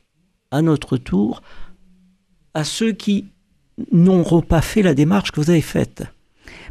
à 0.52 0.62
notre 0.62 0.96
tour 0.96 1.42
à 2.54 2.62
ceux 2.62 2.92
qui 2.92 3.26
n'auront 3.90 4.42
pas 4.42 4.60
fait 4.60 4.82
la 4.82 4.94
démarche 4.94 5.32
que 5.32 5.40
vous 5.40 5.50
avez 5.50 5.60
faite. 5.60 6.04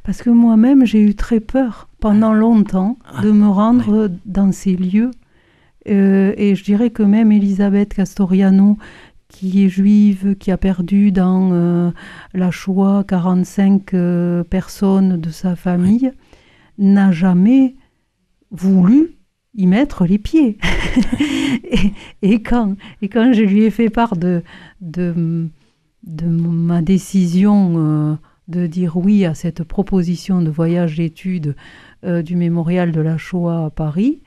Parce 0.04 0.21
que 0.21 0.30
moi-même, 0.30 0.86
j'ai 0.86 1.02
eu 1.02 1.13
très 1.13 1.41
peur 1.41 1.89
pendant 1.99 2.34
longtemps 2.34 2.97
ah, 3.06 3.21
de 3.21 3.32
me 3.32 3.47
rendre 3.47 4.10
dans 4.25 4.54
ces 4.54 4.78
lieux. 4.78 5.12
Euh, 5.87 6.33
et 6.37 6.55
je 6.55 6.63
dirais 6.63 6.89
que 6.89 7.03
même 7.03 7.31
Elisabeth 7.31 7.93
Castoriano, 7.93 8.77
qui 9.27 9.63
est 9.63 9.69
juive, 9.69 10.35
qui 10.35 10.51
a 10.51 10.57
perdu 10.57 11.11
dans 11.11 11.51
euh, 11.53 11.91
la 12.33 12.51
Shoah 12.51 13.03
45 13.07 13.91
personnes 14.49 15.21
de 15.21 15.29
sa 15.29 15.55
famille, 15.55 16.11
n'a 16.77 17.11
jamais 17.11 17.75
voulu 18.51 19.19
y 19.55 19.67
mettre 19.67 20.05
les 20.05 20.17
pieds. 20.17 20.57
et, 22.21 22.41
quand, 22.41 22.75
et 23.01 23.09
quand 23.09 23.33
je 23.33 23.43
lui 23.43 23.63
ai 23.63 23.69
fait 23.69 23.89
part 23.89 24.15
de, 24.15 24.43
de, 24.81 25.49
de 26.03 26.25
ma 26.25 26.81
décision 26.81 27.73
euh, 27.77 28.15
de 28.47 28.67
dire 28.67 28.97
oui 28.97 29.25
à 29.25 29.33
cette 29.33 29.63
proposition 29.63 30.41
de 30.41 30.49
voyage 30.49 30.97
d'études 30.97 31.55
euh, 32.03 32.21
du 32.21 32.35
mémorial 32.35 32.91
de 32.91 33.01
la 33.01 33.17
Shoah 33.17 33.65
à 33.65 33.69
Paris, 33.69 34.21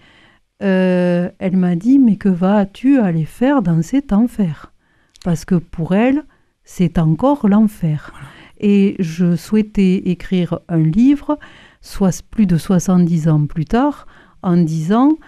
euh, 0.62 1.30
elle 1.38 1.56
m'a 1.56 1.76
dit 1.76 1.98
Mais 1.98 2.16
que 2.16 2.28
vas-tu 2.28 2.98
aller 2.98 3.24
faire 3.24 3.62
dans 3.62 3.82
cet 3.82 4.12
enfer? 4.12 4.72
Parce 5.24 5.44
que 5.44 5.56
pour 5.56 5.94
elle, 5.94 6.24
c'est 6.64 6.98
encore 6.98 7.48
l'enfer. 7.48 8.12
Et 8.58 8.94
je 8.98 9.34
souhaitais 9.34 9.96
écrire 10.06 10.60
un 10.68 10.78
livre 10.78 11.38
soit 11.82 12.22
plus 12.30 12.46
de 12.46 12.56
70 12.56 13.28
ans 13.28 13.46
plus 13.46 13.64
tard, 13.64 14.06
en 14.42 14.56
disant 14.56 15.18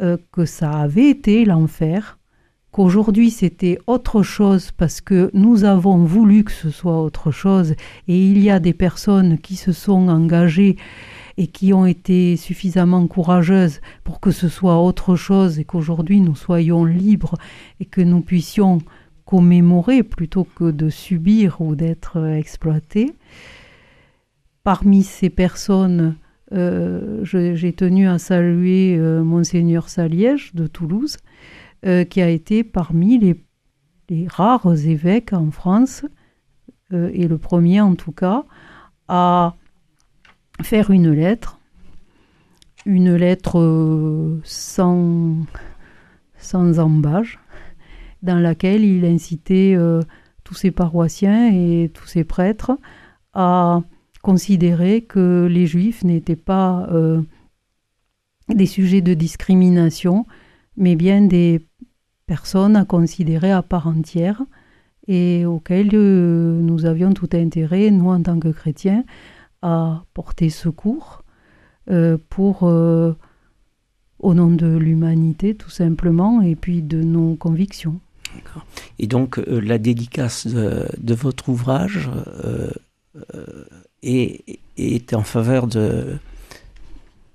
euh, 0.00 0.16
que 0.32 0.44
ça 0.44 0.70
avait 0.70 1.10
été 1.10 1.44
l'enfer, 1.44 2.18
qu'aujourd'hui 2.70 3.30
c'était 3.30 3.78
autre 3.86 4.22
chose 4.22 4.70
parce 4.70 5.00
que 5.00 5.30
nous 5.34 5.64
avons 5.64 6.04
voulu 6.04 6.44
que 6.44 6.52
ce 6.52 6.70
soit 6.70 7.02
autre 7.02 7.30
chose. 7.30 7.74
Et 8.08 8.26
il 8.26 8.42
y 8.42 8.50
a 8.50 8.60
des 8.60 8.74
personnes 8.74 9.38
qui 9.38 9.56
se 9.56 9.72
sont 9.72 10.08
engagées 10.08 10.76
et 11.38 11.48
qui 11.48 11.72
ont 11.72 11.86
été 11.86 12.36
suffisamment 12.36 13.06
courageuses 13.06 13.80
pour 14.04 14.20
que 14.20 14.30
ce 14.30 14.48
soit 14.48 14.80
autre 14.80 15.16
chose 15.16 15.58
et 15.58 15.64
qu'aujourd'hui 15.64 16.20
nous 16.20 16.34
soyons 16.34 16.84
libres 16.84 17.36
et 17.80 17.84
que 17.84 18.00
nous 18.00 18.20
puissions 18.20 18.78
commémorer 19.24 20.02
plutôt 20.02 20.44
que 20.44 20.70
de 20.70 20.88
subir 20.88 21.60
ou 21.60 21.74
d'être 21.74 22.24
exploités. 22.26 23.12
Parmi 24.62 25.02
ces 25.02 25.30
personnes, 25.30 26.16
euh, 26.52 27.24
j'ai 27.24 27.72
tenu 27.72 28.08
à 28.08 28.18
saluer 28.18 28.96
euh, 28.96 29.22
Monseigneur 29.22 29.88
Saliège 29.88 30.54
de 30.54 30.66
Toulouse, 30.66 31.16
euh, 31.84 32.04
qui 32.04 32.22
a 32.22 32.28
été 32.28 32.64
parmi 32.64 33.18
les, 33.18 33.36
rares 34.28 34.86
évêques 34.86 35.32
en 35.32 35.50
France, 35.50 36.04
et 36.92 37.26
le 37.26 37.36
premier 37.36 37.80
en 37.80 37.96
tout 37.96 38.12
cas, 38.12 38.44
à 39.08 39.56
faire 40.62 40.90
une 40.90 41.10
lettre, 41.10 41.58
une 42.84 43.14
lettre 43.14 44.38
sans, 44.44 45.36
sans 46.38 46.78
embâge, 46.78 47.38
dans 48.22 48.38
laquelle 48.38 48.84
il 48.84 49.04
incitait 49.04 49.76
tous 50.44 50.54
ses 50.54 50.70
paroissiens 50.70 51.52
et 51.52 51.90
tous 51.92 52.06
ses 52.06 52.24
prêtres 52.24 52.78
à 53.34 53.82
considérer 54.22 55.02
que 55.02 55.46
les 55.50 55.66
juifs 55.66 56.02
n'étaient 56.02 56.34
pas 56.34 56.88
euh, 56.90 57.22
des 58.48 58.66
sujets 58.66 59.00
de 59.00 59.14
discrimination, 59.14 60.26
mais 60.76 60.96
bien 60.96 61.22
des 61.22 61.66
personnes 62.26 62.76
à 62.76 62.84
considérer 62.84 63.52
à 63.52 63.62
part 63.62 63.86
entière 63.86 64.42
et 65.06 65.46
auxquelles 65.46 65.94
euh, 65.94 66.60
nous 66.60 66.86
avions 66.86 67.12
tout 67.12 67.28
intérêt, 67.34 67.90
nous 67.90 68.08
en 68.08 68.22
tant 68.22 68.40
que 68.40 68.48
chrétiens, 68.48 69.04
à 69.62 70.04
porter 70.14 70.50
secours 70.50 71.22
euh, 71.90 72.18
pour, 72.28 72.62
au 72.62 74.34
nom 74.34 74.50
de 74.50 74.76
l'humanité 74.76 75.54
tout 75.54 75.70
simplement, 75.70 76.42
et 76.42 76.56
puis 76.56 76.82
de 76.82 77.02
nos 77.02 77.34
convictions. 77.34 78.00
Et 78.98 79.06
donc 79.06 79.38
la 79.46 79.78
dédicace 79.78 80.46
de, 80.46 81.14
votre 81.14 81.48
ouvrage 81.48 82.10
est 84.02 85.14
en 85.14 85.22
faveur 85.22 85.66
de, 85.66 86.18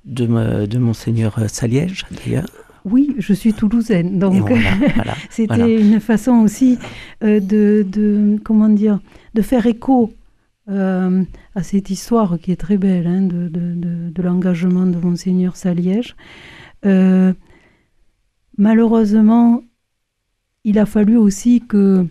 de, 0.06 0.66
de 0.66 0.78
Monseigneur 0.78 1.50
Saliège, 1.50 2.06
d'ailleurs? 2.12 2.48
Oui, 2.84 3.16
je 3.20 3.34
suis 3.34 3.54
toulousaine, 3.54 4.18
donc 4.18 4.52
c'était 5.30 5.80
une 5.80 6.00
façon 6.00 6.32
aussi 6.40 6.80
euh, 7.24 7.40
de, 7.40 7.86
de, 7.88 8.40
comment 8.44 8.70
dire, 8.70 9.00
de 9.36 9.42
faire 9.42 9.68
écho 9.68 10.12
euh, 10.72 11.24
à 11.54 11.64
cette 11.64 11.90
histoire 11.90 12.40
qui 12.40 12.54
est 12.54 12.56
très 12.56 12.78
belle 12.78 13.06
hein, 13.06 13.22
de, 13.24 13.50
de, 13.50 14.10
de 14.10 14.22
l'engagement 14.22 14.86
de 14.86 14.98
Monseigneur 14.98 15.58
Saliège. 15.58 16.16
Euh, 16.86 17.34
malheureusement, 18.58 19.64
il 20.64 20.80
a 20.80 20.86
fallu 20.86 21.18
aussi 21.18 21.60
que 21.60 22.08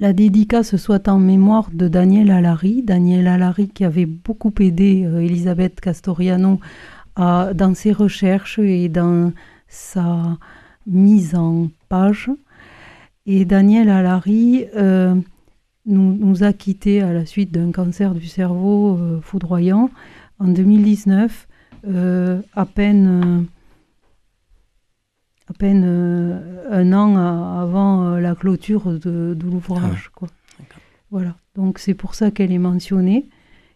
la 0.00 0.12
dédicace 0.12 0.74
soit 0.76 1.06
en 1.06 1.20
mémoire 1.20 1.70
de 1.72 1.86
Daniel 1.86 2.32
Alary. 2.32 2.82
Daniel 2.82 3.28
Alary 3.28 3.68
qui 3.68 3.84
avait 3.84 4.06
beaucoup 4.06 4.52
aidé 4.58 5.04
euh, 5.04 5.20
Elisabeth 5.20 5.80
Castoriano 5.80 6.58
dans 7.16 7.74
ses 7.74 7.92
recherches 7.92 8.58
et 8.58 8.88
dans 8.88 9.32
sa 9.68 10.38
mise 10.86 11.36
en 11.36 11.68
page. 11.88 12.30
Et 13.26 13.44
Daniel 13.44 13.90
Alary 13.90 14.64
nous, 15.86 16.44
a 16.44 16.52
quittés 16.52 17.02
à 17.02 17.12
la 17.12 17.26
suite 17.26 17.52
d'un 17.52 17.72
cancer 17.72 18.14
du 18.14 18.26
cerveau 18.26 18.96
euh, 18.96 19.20
foudroyant 19.20 19.90
en 20.38 20.48
2019, 20.48 21.48
à 22.54 22.66
peine 22.66 23.46
à 25.48 25.52
peine 25.52 25.84
euh, 25.84 26.64
un 26.70 26.92
an 26.92 27.16
avant 27.16 28.06
euh, 28.06 28.20
la 28.20 28.34
clôture 28.34 28.98
de, 28.98 29.36
l'ouvrage. 29.42 30.10
Ah 30.22 30.26
voilà. 31.10 31.36
Donc 31.54 31.78
c'est 31.78 31.94
pour 31.94 32.14
ça 32.14 32.30
qu'elle 32.30 32.52
est 32.52 32.58
mentionnée. 32.58 33.28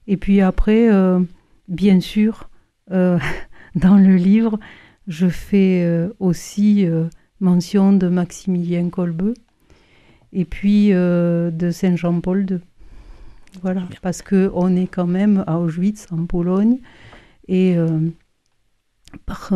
Et 0.06 0.16
puis 0.16 0.40
après, 0.40 0.90
euh, 0.90 1.20
bien 1.68 2.00
sûr, 2.00 2.48
dans 2.90 3.18
le 3.96 4.16
livre, 4.16 4.58
je 5.06 5.28
fais 5.28 6.08
aussi 6.20 6.86
mention 7.40 7.92
de 7.92 8.06
Maximilien 8.06 8.88
Kolbe 8.90 9.34
et 10.36 10.44
puis 10.44 10.90
de 10.90 11.70
Saint 11.72 11.96
Jean-Paul 11.96 12.46
II. 12.48 12.58
Voilà, 13.62 13.82
parce 14.02 14.22
que 14.22 14.50
on 14.54 14.76
est 14.76 14.86
quand 14.86 15.06
même 15.06 15.42
à 15.48 15.58
Auschwitz 15.58 16.06
en 16.12 16.26
Pologne 16.26 16.78
et 17.48 17.76
par 19.24 19.52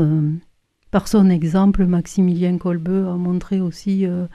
par 0.91 1.07
son 1.07 1.31
exemple, 1.31 1.87
Maximilien 1.87 2.59
Kolbe 2.59 2.89
a 2.89 3.17
montré 3.17 3.61
aussi 3.61 4.07
euh, 4.07 4.27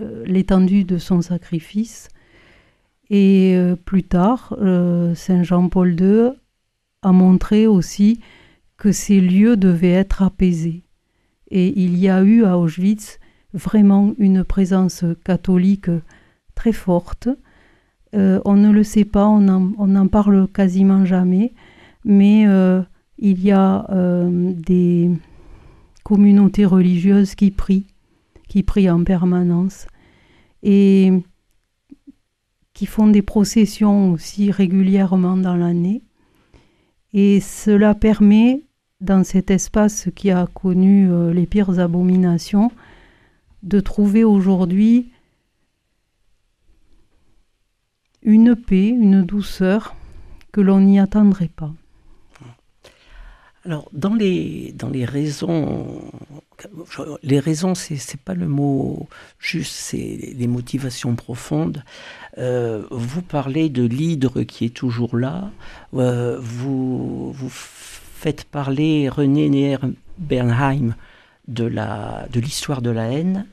euh, 0.00 0.24
l'étendue 0.26 0.84
de 0.84 0.98
son 0.98 1.22
sacrifice. 1.22 2.08
Et 3.10 3.54
euh, 3.56 3.76
plus 3.76 4.02
tard, 4.04 4.56
Saint 5.14 5.42
Jean-Paul 5.42 6.00
II 6.00 6.30
a 7.02 7.12
montré 7.12 7.66
aussi 7.66 8.20
que 8.76 8.92
ces 8.92 9.20
lieux 9.20 9.56
devaient 9.56 9.92
être 9.92 10.22
apaisés. 10.22 10.82
Et 11.50 11.80
il 11.80 11.98
y 11.98 12.08
a 12.08 12.22
eu 12.22 12.44
à 12.44 12.58
Auschwitz 12.58 13.18
vraiment 13.54 14.12
une 14.18 14.44
présence 14.44 15.04
catholique 15.24 15.90
très 16.54 16.72
forte. 16.72 17.28
on 18.12 18.56
ne 18.56 18.70
le 18.70 18.84
sait 18.84 19.04
pas, 19.04 19.26
on 19.26 19.40
n'en 19.40 20.08
parle 20.08 20.48
quasiment 20.48 21.04
jamais, 21.04 21.52
mais 22.04 22.44
il 23.18 23.42
y 23.42 23.52
a 23.52 23.86
des, 24.30 25.10
communautés 26.10 26.64
religieuses 26.64 27.36
qui 27.36 27.52
prient, 27.52 27.86
qui 28.48 28.64
prient 28.64 28.90
en 28.90 29.04
permanence 29.04 29.86
et 30.64 31.12
qui 32.74 32.86
font 32.86 33.06
des 33.06 33.22
processions 33.22 34.10
aussi 34.12 34.50
régulièrement 34.50 35.36
dans 35.36 35.54
l'année. 35.54 36.02
Et 37.12 37.38
cela 37.38 37.94
permet 37.94 38.62
dans 39.00 39.22
cet 39.22 39.52
espace 39.52 40.08
qui 40.16 40.32
a 40.32 40.48
connu 40.52 41.08
euh, 41.08 41.32
les 41.32 41.46
pires 41.46 41.78
abominations, 41.78 42.72
de 43.62 43.80
trouver 43.80 44.24
aujourd'hui 44.24 45.10
une 48.22 48.56
paix, 48.56 48.88
une 48.88 49.22
douceur 49.22 49.94
que 50.52 50.60
l'on 50.60 50.80
n'y 50.80 50.98
attendrait 50.98 51.48
pas. 51.54 51.72
Alors, 53.66 53.90
dans 53.92 54.14
les, 54.14 54.72
dans 54.72 54.88
les 54.88 55.04
raisons, 55.04 56.00
les 57.22 57.38
raisons, 57.38 57.74
c'est 57.74 57.94
n'est 57.94 58.20
pas 58.24 58.32
le 58.32 58.48
mot 58.48 59.06
juste, 59.38 59.72
c'est 59.72 60.34
les 60.34 60.46
motivations 60.46 61.14
profondes. 61.14 61.84
Euh, 62.38 62.84
vous 62.90 63.20
parlez 63.20 63.68
de 63.68 63.84
l'hydre 63.84 64.44
qui 64.44 64.64
est 64.64 64.74
toujours 64.74 65.14
là. 65.16 65.50
Euh, 65.94 66.38
vous, 66.40 67.32
vous 67.32 67.50
faites 67.50 68.44
parler 68.44 69.10
René 69.10 69.50
Neher 69.50 69.78
Bernheim 70.16 70.94
de 71.50 72.40
l'histoire 72.40 72.82
de, 72.82 72.88
de, 72.88 72.94
la 72.94 73.12
haine. 73.12 73.46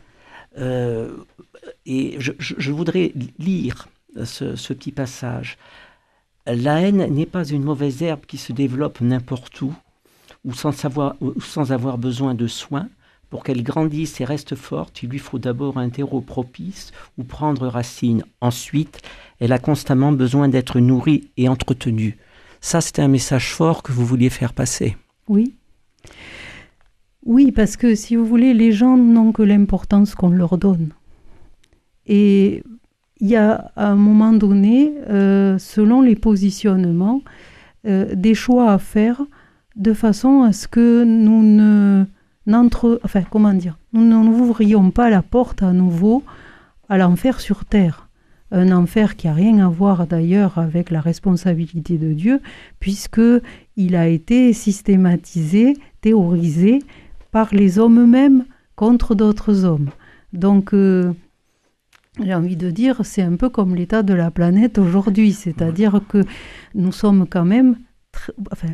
Euh, 0.57 1.11
et 1.85 2.17
je, 2.19 2.71
voudrais 2.71 3.13
lire 3.39 3.87
ce, 4.23 4.55
ce 4.55 4.73
petit 4.73 4.91
passage. 4.91 5.57
La 6.45 6.81
haine 6.81 7.13
n'est 7.13 7.25
pas 7.25 7.45
une 7.45 7.63
mauvaise 7.63 8.01
herbe 8.01 8.25
qui 8.25 8.37
se 8.37 8.53
développe 8.53 9.01
n'importe 9.01 9.61
où 9.61 9.75
ou 10.45 10.53
sans, 10.53 10.71
savoir, 10.71 11.15
ou 11.19 11.39
sans 11.41 11.71
avoir 11.71 11.97
besoin 11.97 12.33
de 12.33 12.47
soins. 12.47 12.87
Pour 13.29 13.43
qu'elle 13.43 13.61
grandisse 13.61 14.21
et 14.21 14.25
reste 14.25 14.55
forte, 14.55 15.03
il 15.03 15.09
lui 15.09 15.19
faut 15.19 15.37
d'abord 15.37 15.77
un 15.77 15.89
terreau 15.89 16.21
propice 16.21 16.93
où 17.17 17.25
prendre 17.25 17.67
racine. 17.67 18.23
Ensuite, 18.39 19.01
elle 19.41 19.51
a 19.51 19.59
constamment 19.59 20.13
besoin 20.13 20.47
d'être 20.47 20.79
nourrie 20.79 21.29
et 21.35 21.49
entretenue. 21.49 22.17
Ça, 22.61 22.79
c'était 22.79 23.01
un 23.01 23.09
message 23.09 23.53
fort 23.53 23.83
que 23.83 23.91
vous 23.91 24.05
vouliez 24.05 24.29
faire 24.29 24.53
passer. 24.53 24.95
Oui. 25.27 25.55
Oui, 27.27 27.51
parce 27.51 27.75
que 27.75 27.93
si 27.93 28.15
vous 28.15 28.25
voulez, 28.25 28.53
les 28.53 28.71
gens 28.71 28.95
n'ont 28.95 29.33
que 29.33 29.43
l'importance 29.43 30.15
qu'on 30.15 30.29
leur 30.29 30.57
donne. 30.57 30.93
Et 32.05 32.63
il 33.19 33.27
y 33.27 33.35
a 33.35 33.69
à 33.75 33.89
un 33.89 33.97
moment 33.97 34.31
donné, 34.31 34.93
euh, 35.09 35.57
selon 35.57 36.01
les 36.01 36.15
positionnements, 36.15 37.21
euh, 37.85 38.15
des 38.15 38.33
choix 38.33 38.71
à 38.71 38.77
faire 38.77 39.21
de 39.75 39.91
façon 39.91 40.43
à 40.43 40.53
ce 40.53 40.69
que 40.69 41.03
nous 41.03 41.43
ne 41.43 42.05
n'entre, 42.45 43.01
enfin 43.03 43.23
comment 43.29 43.53
dire, 43.53 43.77
nous 43.91 44.05
n'ouvrions 44.05 44.89
pas 44.89 45.09
la 45.09 45.21
porte 45.21 45.63
à 45.63 45.73
nouveau 45.73 46.23
à 46.87 46.97
l'enfer 46.97 47.41
sur 47.41 47.65
terre. 47.65 48.07
Un 48.51 48.71
enfer 48.71 49.17
qui 49.17 49.27
a 49.27 49.33
rien 49.33 49.59
à 49.59 49.67
voir 49.67 50.07
d'ailleurs 50.07 50.57
avec 50.57 50.91
la 50.91 51.01
responsabilité 51.01 51.97
de 51.97 52.13
Dieu, 52.13 52.39
puisque 52.79 53.19
il 53.75 53.97
a 53.97 54.07
été 54.07 54.53
systématisé, 54.53 55.73
théorisé 55.99 56.79
par 57.37 57.53
les 57.53 57.77
hommes 57.77 57.99
eux-mêmes 57.99 58.45
contre 58.75 59.13
d'autres 59.13 59.63
hommes. 59.63 59.91
Donc 60.33 60.73
euh, 60.73 61.13
j'ai 62.19 62.33
envie 62.33 62.55
de 62.55 62.71
dire, 62.71 63.01
c'est 63.03 63.21
un 63.21 63.35
peu 63.35 63.47
comme 63.47 63.75
l'état 63.75 64.01
de 64.01 64.15
la 64.15 64.31
planète 64.31 64.79
aujourd'hui, 64.79 65.33
c'est-à-dire 65.33 66.01
que 66.09 66.23
nous 66.73 66.91
sommes 66.91 67.27
quand 67.29 67.45
même, 67.45 67.75
enfin, 68.51 68.69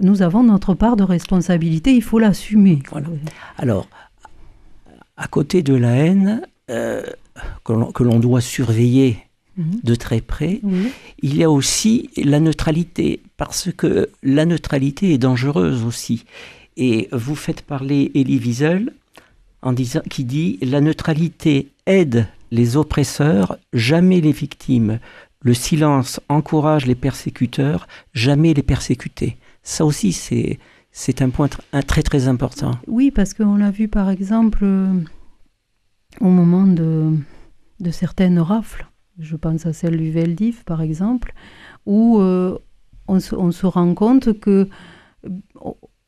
nous 0.00 0.22
avons 0.22 0.42
notre 0.42 0.72
part 0.72 0.96
de 0.96 1.02
responsabilité, 1.02 1.94
il 1.94 2.02
faut 2.02 2.18
l'assumer. 2.18 2.78
Alors, 3.58 3.86
à 5.18 5.26
côté 5.26 5.62
de 5.62 5.74
la 5.74 5.96
haine, 5.96 6.40
euh, 6.70 7.02
que 7.62 8.02
l'on 8.02 8.20
doit 8.20 8.40
surveiller 8.40 9.18
mhm. 9.58 9.80
de 9.84 9.94
très 9.94 10.22
près, 10.22 10.62
il 11.20 11.36
y 11.36 11.44
a 11.44 11.50
aussi 11.50 12.08
la 12.16 12.40
neutralité, 12.40 13.20
parce 13.36 13.70
que 13.70 14.08
la 14.22 14.46
neutralité 14.46 15.12
est 15.12 15.18
dangereuse 15.18 15.84
aussi. 15.84 16.24
Et 16.76 17.08
vous 17.12 17.34
faites 17.34 17.62
parler 17.62 18.10
Elie 18.14 18.38
Wiesel, 18.38 18.92
en 19.62 19.72
disant, 19.72 20.02
qui 20.08 20.24
dit 20.24 20.58
La 20.62 20.80
neutralité 20.80 21.72
aide 21.86 22.26
les 22.50 22.76
oppresseurs, 22.76 23.56
jamais 23.72 24.20
les 24.20 24.32
victimes. 24.32 24.98
Le 25.40 25.54
silence 25.54 26.20
encourage 26.28 26.86
les 26.86 26.94
persécuteurs, 26.94 27.86
jamais 28.12 28.54
les 28.54 28.62
persécutés. 28.62 29.36
Ça 29.62 29.84
aussi, 29.84 30.12
c'est, 30.12 31.22
un 31.22 31.30
point 31.30 31.48
très 31.86 32.02
très 32.02 32.28
important. 32.28 32.72
Oui, 32.86 33.10
parce 33.10 33.34
qu'on 33.34 33.56
l'a 33.56 33.70
vu 33.70 33.88
par 33.88 34.10
exemple 34.10 34.60
euh, 34.62 34.92
au 36.20 36.28
moment 36.28 36.66
de, 36.66 37.16
certaines 37.90 38.38
rafles. 38.38 38.86
Je 39.18 39.36
pense 39.36 39.66
à 39.66 39.72
celle 39.72 39.96
du 39.96 40.10
Veldiv 40.10 40.64
par 40.64 40.82
exemple, 40.82 41.32
où 41.84 42.20
euh, 42.20 42.58
on, 43.08 43.20
se, 43.20 43.34
on, 43.34 43.50
se, 43.50 43.66
rend 43.66 43.94
compte 43.94 44.38
que 44.38 44.68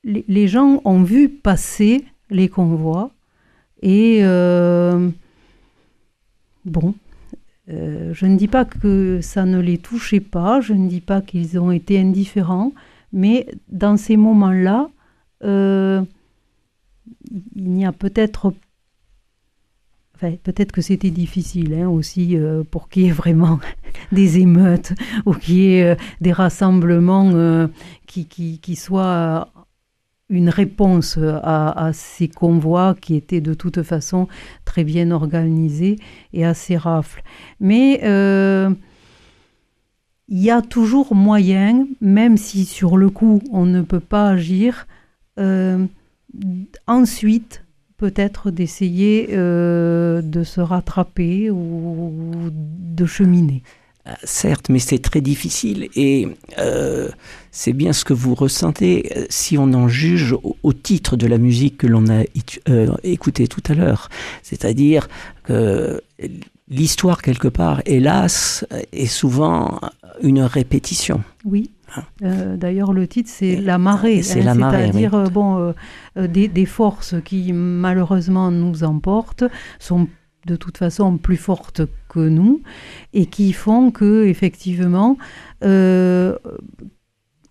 euh, 0.08 0.22
les, 0.26 0.48
gens 0.48 0.80
ont 0.84 1.02
vu 1.02 1.28
passer 1.28 2.04
les 2.30 2.48
convois 2.48 3.10
et 3.82 4.22
bon, 6.64 6.94
je 7.68 8.26
ne 8.26 8.36
dis 8.36 8.48
pas 8.48 8.64
que 8.64 9.20
ça 9.22 9.44
ne 9.44 9.60
les 9.60 9.78
touchait 9.78 10.20
pas, 10.20 10.60
je 10.60 10.74
ne 10.74 10.88
dis 10.88 11.00
pas 11.00 11.20
qu'ils 11.20 11.58
ont 11.60 11.70
été 11.70 12.00
indifférents, 12.00 12.72
mais 13.12 13.46
dans 13.68 13.96
ces 13.96 14.16
moments-là, 14.16 14.88
euh, 15.44 16.02
il 17.54 17.70
n'y 17.70 17.86
a 17.86 17.92
peut-être 17.92 18.52
Enfin, 20.20 20.34
peut-être 20.42 20.72
que 20.72 20.80
c'était 20.80 21.12
difficile 21.12 21.74
hein, 21.74 21.88
aussi 21.88 22.36
euh, 22.36 22.64
pour 22.68 22.88
qu'il 22.88 23.04
y 23.04 23.06
ait 23.06 23.12
vraiment 23.12 23.60
des 24.12 24.40
émeutes 24.40 24.92
ou 25.26 25.32
qu'il 25.32 25.54
y 25.54 25.74
ait 25.74 25.92
euh, 25.92 25.94
des 26.20 26.32
rassemblements 26.32 27.68
qui, 28.04 28.26
qui, 28.26 28.58
qui, 28.58 28.74
soient 28.74 29.48
une 30.28 30.50
réponse 30.50 31.18
à, 31.18 31.86
à, 31.86 31.92
ces 31.92 32.28
convois 32.28 32.94
qui 33.00 33.14
étaient 33.14 33.40
de 33.40 33.54
toute 33.54 33.82
façon 33.82 34.28
très 34.64 34.84
bien 34.84 35.10
organisés 35.10 35.96
et 36.32 36.44
assez 36.44 36.76
rafles. 36.76 37.22
Mais 37.60 38.00
il 40.28 40.38
y 40.38 40.50
a 40.50 40.60
toujours 40.60 41.14
moyen, 41.14 41.86
même 42.00 42.36
si 42.36 42.64
sur 42.66 42.96
le 42.96 43.08
coup 43.08 43.40
on 43.50 43.64
ne 43.64 43.80
peut 43.80 44.00
pas 44.00 44.28
agir, 44.28 44.86
euh, 45.38 45.86
ensuite 46.86 47.64
peut-être 47.96 48.50
d'essayer 48.50 49.30
euh, 49.32 50.22
de 50.22 50.44
se 50.44 50.60
rattraper 50.60 51.50
ou 51.50 52.50
de 52.52 53.06
cheminer. 53.06 53.62
Euh, 54.08 54.12
certes, 54.24 54.68
mais 54.68 54.78
c'est 54.78 54.98
très 54.98 55.20
difficile 55.20 55.88
et 55.94 56.28
c'est 57.50 57.72
bien 57.72 57.92
ce 57.92 58.04
que 58.04 58.12
vous 58.12 58.34
ressentez 58.34 59.26
si 59.28 59.58
on 59.58 59.72
en 59.74 59.88
juge 59.88 60.34
au, 60.62 60.72
titre 60.72 61.16
de 61.16 61.26
la 61.26 61.38
musique 61.38 61.78
que 61.78 61.86
l'on 61.86 62.04
a 62.08 62.22
écoutée 63.02 63.48
tout 63.48 63.62
à 63.68 63.74
l'heure. 63.74 64.08
C'est-à-dire 64.42 65.08
que 65.44 66.00
l'histoire, 66.68 67.22
quelque 67.22 67.48
part, 67.48 67.82
hélas, 67.86 68.64
est 68.92 69.06
souvent 69.06 69.80
une 70.22 70.42
répétition. 70.42 71.22
Oui. 71.44 71.70
Euh, 72.22 72.56
d'ailleurs, 72.56 72.92
le 72.92 73.06
titre, 73.06 73.30
c'est 73.32 73.56
La 73.56 73.78
marée. 73.78 74.22
C'est 74.22 74.46
hein, 74.46 74.54
la 74.54 74.70
C'est-à-dire, 74.70 75.14
euh, 75.14 75.26
bon, 75.26 75.74
euh, 76.16 76.26
des, 76.26 76.66
forces 76.66 77.14
qui, 77.24 77.52
malheureusement, 77.52 78.50
nous 78.50 78.84
emportent, 78.84 79.44
sont 79.78 80.08
de 80.46 80.56
toute 80.56 80.78
façon 80.78 81.18
plus 81.18 81.36
fortes 81.36 81.82
que 82.08 82.20
nous, 82.20 82.62
et 83.12 83.26
qui 83.26 83.52
font 83.52 83.90
que, 83.90 84.26
effectivement, 84.26 85.18
on, 85.62 86.36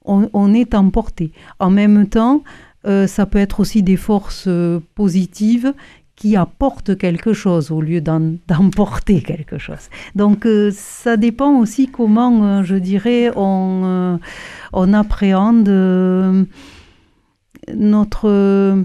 on, 0.05 0.53
est 0.53 0.73
emporté. 0.73 1.31
En 1.59 1.69
même 1.69 2.07
temps, 2.07 2.43
ça 2.83 3.25
peut 3.25 3.39
être 3.39 3.59
aussi 3.59 3.83
des 3.83 3.97
forces 3.97 4.49
positives 4.95 5.73
qui 6.17 6.35
apporte 6.35 6.97
quelque 6.97 7.31
chose 7.31 7.71
au 7.71 7.79
lieu 7.79 8.01
d'emporter 8.47 9.21
quelque 9.21 9.57
chose. 9.57 9.89
Donc 10.15 10.45
euh, 10.45 10.71
ça 10.73 11.15
dépend 11.15 11.57
aussi 11.59 11.87
comment, 11.87 12.43
euh, 12.43 12.63
je 12.63 12.75
dirais, 12.75 13.31
on, 13.37 13.83
euh, 13.85 14.17
on 14.73 14.93
appréhende 14.93 15.69
notre, 17.73 18.83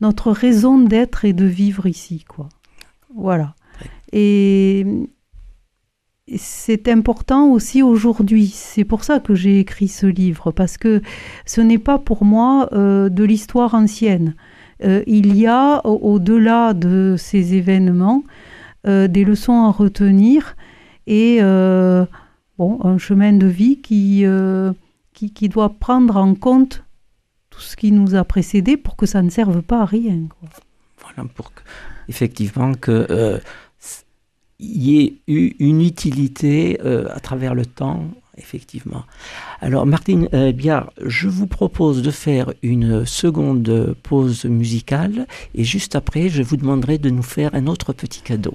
notre 0.00 0.30
raison 0.30 0.78
d'être 0.78 1.24
et 1.24 1.32
de 1.32 1.46
vivre 1.46 1.86
ici. 1.86 2.24
Quoi. 2.28 2.48
Voilà. 3.16 3.54
Et 4.12 4.86
c'est 6.36 6.88
important 6.88 7.50
aussi 7.50 7.82
aujourd'hui. 7.82 8.46
C'est 8.46 8.84
pour 8.84 9.02
ça 9.02 9.18
que 9.18 9.34
j'ai 9.34 9.58
écrit 9.58 9.88
ce 9.88 10.06
livre, 10.06 10.52
parce 10.52 10.78
que 10.78 11.02
ce 11.44 11.60
n'est 11.60 11.78
pas 11.78 11.98
pour 11.98 12.24
moi 12.24 12.68
de 12.72 13.24
l'histoire 13.24 13.74
ancienne. 13.74 14.34
Euh, 14.84 15.02
il 15.06 15.36
y 15.36 15.46
a, 15.46 15.80
au-delà 15.86 16.74
de 16.74 17.16
ces 17.18 17.54
événements, 17.54 18.24
euh, 18.86 19.08
des 19.08 19.24
leçons 19.24 19.64
à 19.64 19.70
retenir 19.70 20.56
et 21.06 21.38
euh, 21.40 22.04
bon, 22.58 22.78
un 22.84 22.98
chemin 22.98 23.32
de 23.32 23.46
vie 23.46 23.80
qui, 23.80 24.24
qui, 25.14 25.48
doit 25.48 25.78
prendre 25.78 26.16
en 26.16 26.34
compte 26.34 26.84
tout 27.50 27.60
ce 27.60 27.76
qui 27.76 27.90
nous 27.90 28.14
a 28.14 28.24
précédé 28.24 28.76
pour 28.76 28.96
que 28.96 29.06
ça 29.06 29.22
ne 29.22 29.30
serve 29.30 29.62
pas 29.62 29.80
à 29.80 29.84
rien. 29.86 30.18
Voilà, 31.00 31.28
pour 31.34 31.54
que, 31.54 31.62
effectivement 32.08 32.74
que 32.74 33.40
y 34.58 35.00
ait 35.00 35.14
eu 35.26 35.52
une 35.58 35.82
utilité 35.82 36.80
à 36.80 37.20
travers 37.20 37.54
le 37.54 37.66
temps 37.66 38.08
effectivement. 38.36 39.04
Alors, 39.60 39.86
Martine 39.86 40.28
euh, 40.34 40.52
Biard, 40.52 40.92
je 41.04 41.28
vous 41.28 41.46
propose 41.46 42.02
de 42.02 42.10
faire 42.10 42.52
une 42.62 43.06
seconde 43.06 43.94
pause 44.02 44.44
musicale 44.44 45.26
et 45.54 45.64
juste 45.64 45.96
après, 45.96 46.28
je 46.28 46.42
vous 46.42 46.56
demanderai 46.56 46.98
de 46.98 47.10
nous 47.10 47.22
faire 47.22 47.54
un 47.54 47.66
autre 47.66 47.92
petit 47.92 48.20
cadeau. 48.20 48.54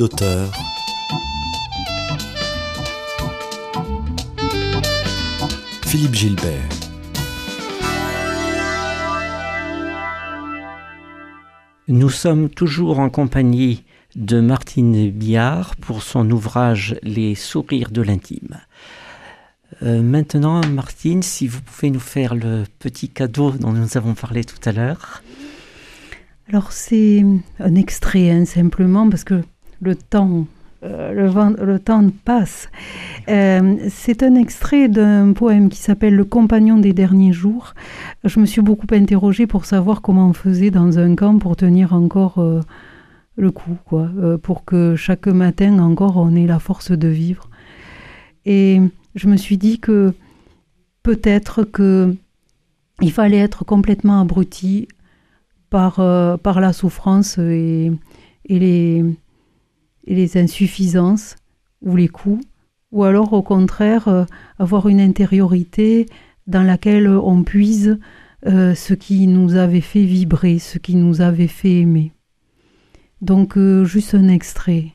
D'auteur. 0.00 0.50
Philippe 5.84 6.14
Gilbert. 6.14 6.68
Nous 11.88 12.08
sommes 12.08 12.48
toujours 12.48 12.98
en 12.98 13.10
compagnie 13.10 13.84
de 14.16 14.40
Martine 14.40 15.10
Biard 15.10 15.76
pour 15.76 16.02
son 16.02 16.30
ouvrage 16.30 16.96
Les 17.02 17.34
sourires 17.34 17.90
de 17.90 18.00
l'intime. 18.00 18.56
Euh, 19.82 20.00
maintenant, 20.00 20.66
Martine, 20.66 21.22
si 21.22 21.46
vous 21.46 21.60
pouvez 21.60 21.90
nous 21.90 22.00
faire 22.00 22.34
le 22.34 22.64
petit 22.78 23.10
cadeau 23.10 23.50
dont 23.50 23.72
nous 23.72 23.98
avons 23.98 24.14
parlé 24.14 24.44
tout 24.44 24.60
à 24.64 24.72
l'heure. 24.72 25.22
Alors 26.48 26.72
c'est 26.72 27.22
un 27.58 27.74
extrait 27.74 28.30
hein, 28.30 28.46
simplement 28.46 29.10
parce 29.10 29.24
que 29.24 29.42
le 29.80 29.94
temps, 29.94 30.46
euh, 30.82 31.12
le, 31.12 32.08
passe. 32.24 32.70
Euh, 33.28 33.76
c'est 33.90 34.22
un 34.22 34.34
extrait 34.34 34.88
d'un 34.88 35.34
poème 35.34 35.68
qui 35.68 35.78
s'appelle 35.78 36.14
Le 36.14 36.24
compagnon 36.24 36.78
des 36.78 36.94
derniers 36.94 37.32
jours. 37.32 37.74
Je 38.24 38.40
me 38.40 38.46
suis 38.46 38.62
beaucoup 38.62 38.86
interrogée 38.92 39.46
pour 39.46 39.66
savoir 39.66 40.00
comment 40.00 40.28
on 40.28 40.32
faisait 40.32 40.70
dans 40.70 40.98
un 40.98 41.14
camp 41.14 41.38
pour 41.38 41.56
tenir 41.56 41.92
encore 41.92 42.38
euh, 42.38 42.60
le 43.36 43.50
coup, 43.50 43.76
quoi, 43.84 44.08
pour 44.42 44.64
que 44.64 44.96
chaque 44.96 45.26
matin 45.26 45.78
encore 45.78 46.16
on 46.16 46.34
ait 46.34 46.46
la 46.46 46.58
force 46.58 46.92
de 46.92 47.08
vivre. 47.08 47.48
Et 48.46 48.80
je 49.14 49.28
me 49.28 49.36
suis 49.36 49.56
dit 49.56 49.80
que 49.80 50.12
peut-être 51.02 51.64
que 51.64 52.14
il 53.00 53.12
fallait 53.12 53.38
être 53.38 53.64
complètement 53.64 54.20
abruti 54.20 54.88
par, 55.70 55.94
par 56.42 56.60
la 56.60 56.74
souffrance 56.74 57.38
et, 57.38 57.90
et, 58.44 58.58
les, 58.58 59.04
les 60.14 60.36
insuffisances 60.36 61.36
ou 61.82 61.96
les 61.96 62.08
coups, 62.08 62.44
ou 62.92 63.04
alors 63.04 63.32
au 63.32 63.42
contraire 63.42 64.08
euh, 64.08 64.24
avoir 64.58 64.88
une 64.88 65.00
intériorité 65.00 66.06
dans 66.46 66.62
laquelle 66.62 67.08
on 67.08 67.42
puise 67.42 67.98
euh, 68.46 68.74
ce 68.74 68.94
qui 68.94 69.26
nous 69.26 69.56
avait 69.56 69.80
fait 69.80 70.04
vibrer, 70.04 70.58
ce 70.58 70.78
qui 70.78 70.96
nous 70.96 71.20
avait 71.20 71.46
fait 71.46 71.80
aimer. 71.80 72.12
Donc 73.20 73.56
euh, 73.56 73.84
juste 73.84 74.14
un 74.14 74.28
extrait. 74.28 74.92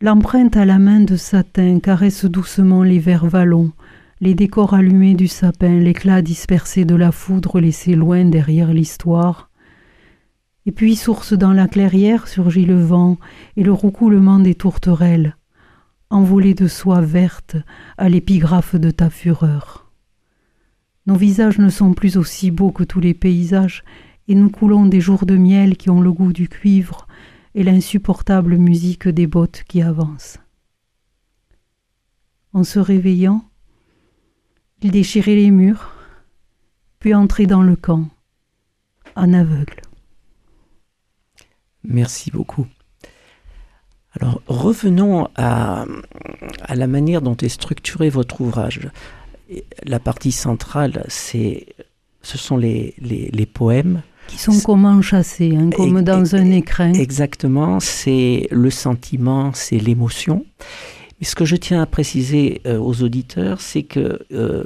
L'empreinte 0.00 0.56
à 0.56 0.64
la 0.64 0.78
main 0.78 1.00
de 1.00 1.16
satin 1.16 1.80
caresse 1.80 2.24
doucement 2.24 2.82
les 2.82 2.98
verts 2.98 3.26
vallons, 3.26 3.72
les 4.20 4.34
décors 4.34 4.74
allumés 4.74 5.14
du 5.14 5.28
sapin, 5.28 5.78
l'éclat 5.78 6.22
dispersé 6.22 6.84
de 6.84 6.96
la 6.96 7.12
foudre 7.12 7.60
laissé 7.60 7.94
loin 7.94 8.24
derrière 8.24 8.72
l'histoire. 8.72 9.47
Et 10.68 10.70
puis, 10.70 10.96
source 10.96 11.32
dans 11.32 11.54
la 11.54 11.66
clairière, 11.66 12.28
surgit 12.28 12.66
le 12.66 12.78
vent 12.78 13.16
et 13.56 13.62
le 13.62 13.72
roucoulement 13.72 14.38
des 14.38 14.54
tourterelles, 14.54 15.34
envolées 16.10 16.52
de 16.52 16.68
soie 16.68 17.00
verte 17.00 17.56
à 17.96 18.10
l'épigraphe 18.10 18.76
de 18.76 18.90
ta 18.90 19.08
fureur. 19.08 19.90
Nos 21.06 21.14
visages 21.14 21.58
ne 21.58 21.70
sont 21.70 21.94
plus 21.94 22.18
aussi 22.18 22.50
beaux 22.50 22.70
que 22.70 22.84
tous 22.84 23.00
les 23.00 23.14
paysages, 23.14 23.82
et 24.28 24.34
nous 24.34 24.50
coulons 24.50 24.84
des 24.84 25.00
jours 25.00 25.24
de 25.24 25.38
miel 25.38 25.78
qui 25.78 25.88
ont 25.88 26.02
le 26.02 26.12
goût 26.12 26.34
du 26.34 26.50
cuivre 26.50 27.08
et 27.54 27.62
l'insupportable 27.62 28.58
musique 28.58 29.08
des 29.08 29.26
bottes 29.26 29.64
qui 29.66 29.80
avancent. 29.80 30.38
En 32.52 32.62
se 32.62 32.78
réveillant, 32.78 33.42
il 34.82 34.90
déchirait 34.90 35.34
les 35.34 35.50
murs, 35.50 35.94
puis 36.98 37.14
entrait 37.14 37.46
dans 37.46 37.62
le 37.62 37.74
camp, 37.74 38.06
en 39.16 39.32
aveugle. 39.32 39.87
Merci 41.84 42.30
beaucoup. 42.30 42.66
Alors 44.18 44.40
revenons 44.46 45.28
à, 45.36 45.84
à 46.62 46.74
la 46.74 46.86
manière 46.86 47.22
dont 47.22 47.36
est 47.36 47.48
structuré 47.48 48.08
votre 48.10 48.40
ouvrage. 48.40 48.80
La 49.84 49.98
partie 50.00 50.32
centrale, 50.32 51.04
c'est, 51.08 51.66
ce 52.22 52.36
sont 52.38 52.56
les, 52.56 52.94
les, 52.98 53.30
les 53.32 53.46
poèmes. 53.46 54.02
Qui 54.26 54.38
sont 54.38 54.60
comme 54.60 54.84
enchâssés, 54.84 55.54
hein, 55.56 55.70
comme 55.74 55.98
Et- 55.98 56.02
dans 56.02 56.24
et- 56.24 56.34
un 56.36 56.50
écrin. 56.50 56.92
Exactement, 56.92 57.80
c'est 57.80 58.46
le 58.50 58.70
sentiment, 58.70 59.52
c'est 59.54 59.78
l'émotion. 59.78 60.44
Mais 61.20 61.26
ce 61.26 61.34
que 61.34 61.44
je 61.46 61.56
tiens 61.56 61.80
à 61.82 61.86
préciser 61.86 62.60
euh, 62.66 62.78
aux 62.78 63.02
auditeurs, 63.02 63.60
c'est 63.60 63.84
que 63.84 64.20
euh, 64.32 64.64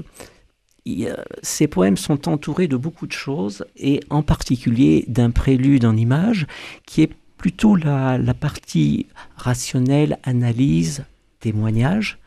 ces 1.43 1.69
poèmes 1.69 1.97
sont 1.97 2.29
entourés 2.29 2.69
de 2.69 2.77
beaucoup 2.77 3.07
de 3.07 3.13
choses, 3.13 3.65
et 3.77 4.01
en 4.11 4.23
particulier 4.23 5.05
d'un 5.09 5.31
prélude 5.31 5.85
en 5.85 5.97
images, 5.97 6.47
qui 6.87 7.03
est 7.03 7.11
plutôt 7.37 7.77
la, 7.77 8.19
partie 8.35 9.07
rationnelle, 9.37 10.19
analyse, 10.23 11.05
témoignage, 11.41 12.19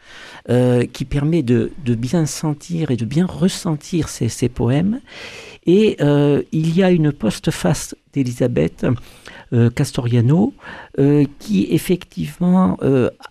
euh, 0.50 0.86
qui 0.86 1.06
permet 1.06 1.42
de, 1.42 1.72
bien 1.86 2.26
sentir 2.26 2.92
et 2.92 2.98
de 2.98 3.06
bien 3.06 3.26
ressentir 3.26 4.10
ces 4.10 4.50
poèmes. 4.50 5.00
Et 5.66 5.98
euh, 6.02 6.42
il 6.52 6.76
y 6.76 6.84
a 6.84 6.92
une 6.92 7.12
postface 7.12 7.96
d'Elisabeth 8.14 8.86
euh, 9.54 9.70
Castoriano 9.70 10.54
euh, 11.00 11.26
qui 11.40 11.68
effectivement 11.72 12.78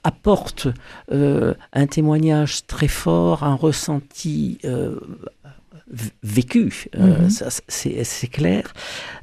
apporte 0.03 0.69
un 1.11 1.87
témoignage 1.87 2.67
très 2.67 2.89
fort, 2.89 3.43
un 3.45 3.55
ressenti 3.55 4.59
vécu, 6.23 6.87
euh, 6.97 7.29
ça, 7.29 7.49
c'est 7.69 8.27
clair, 8.29 8.73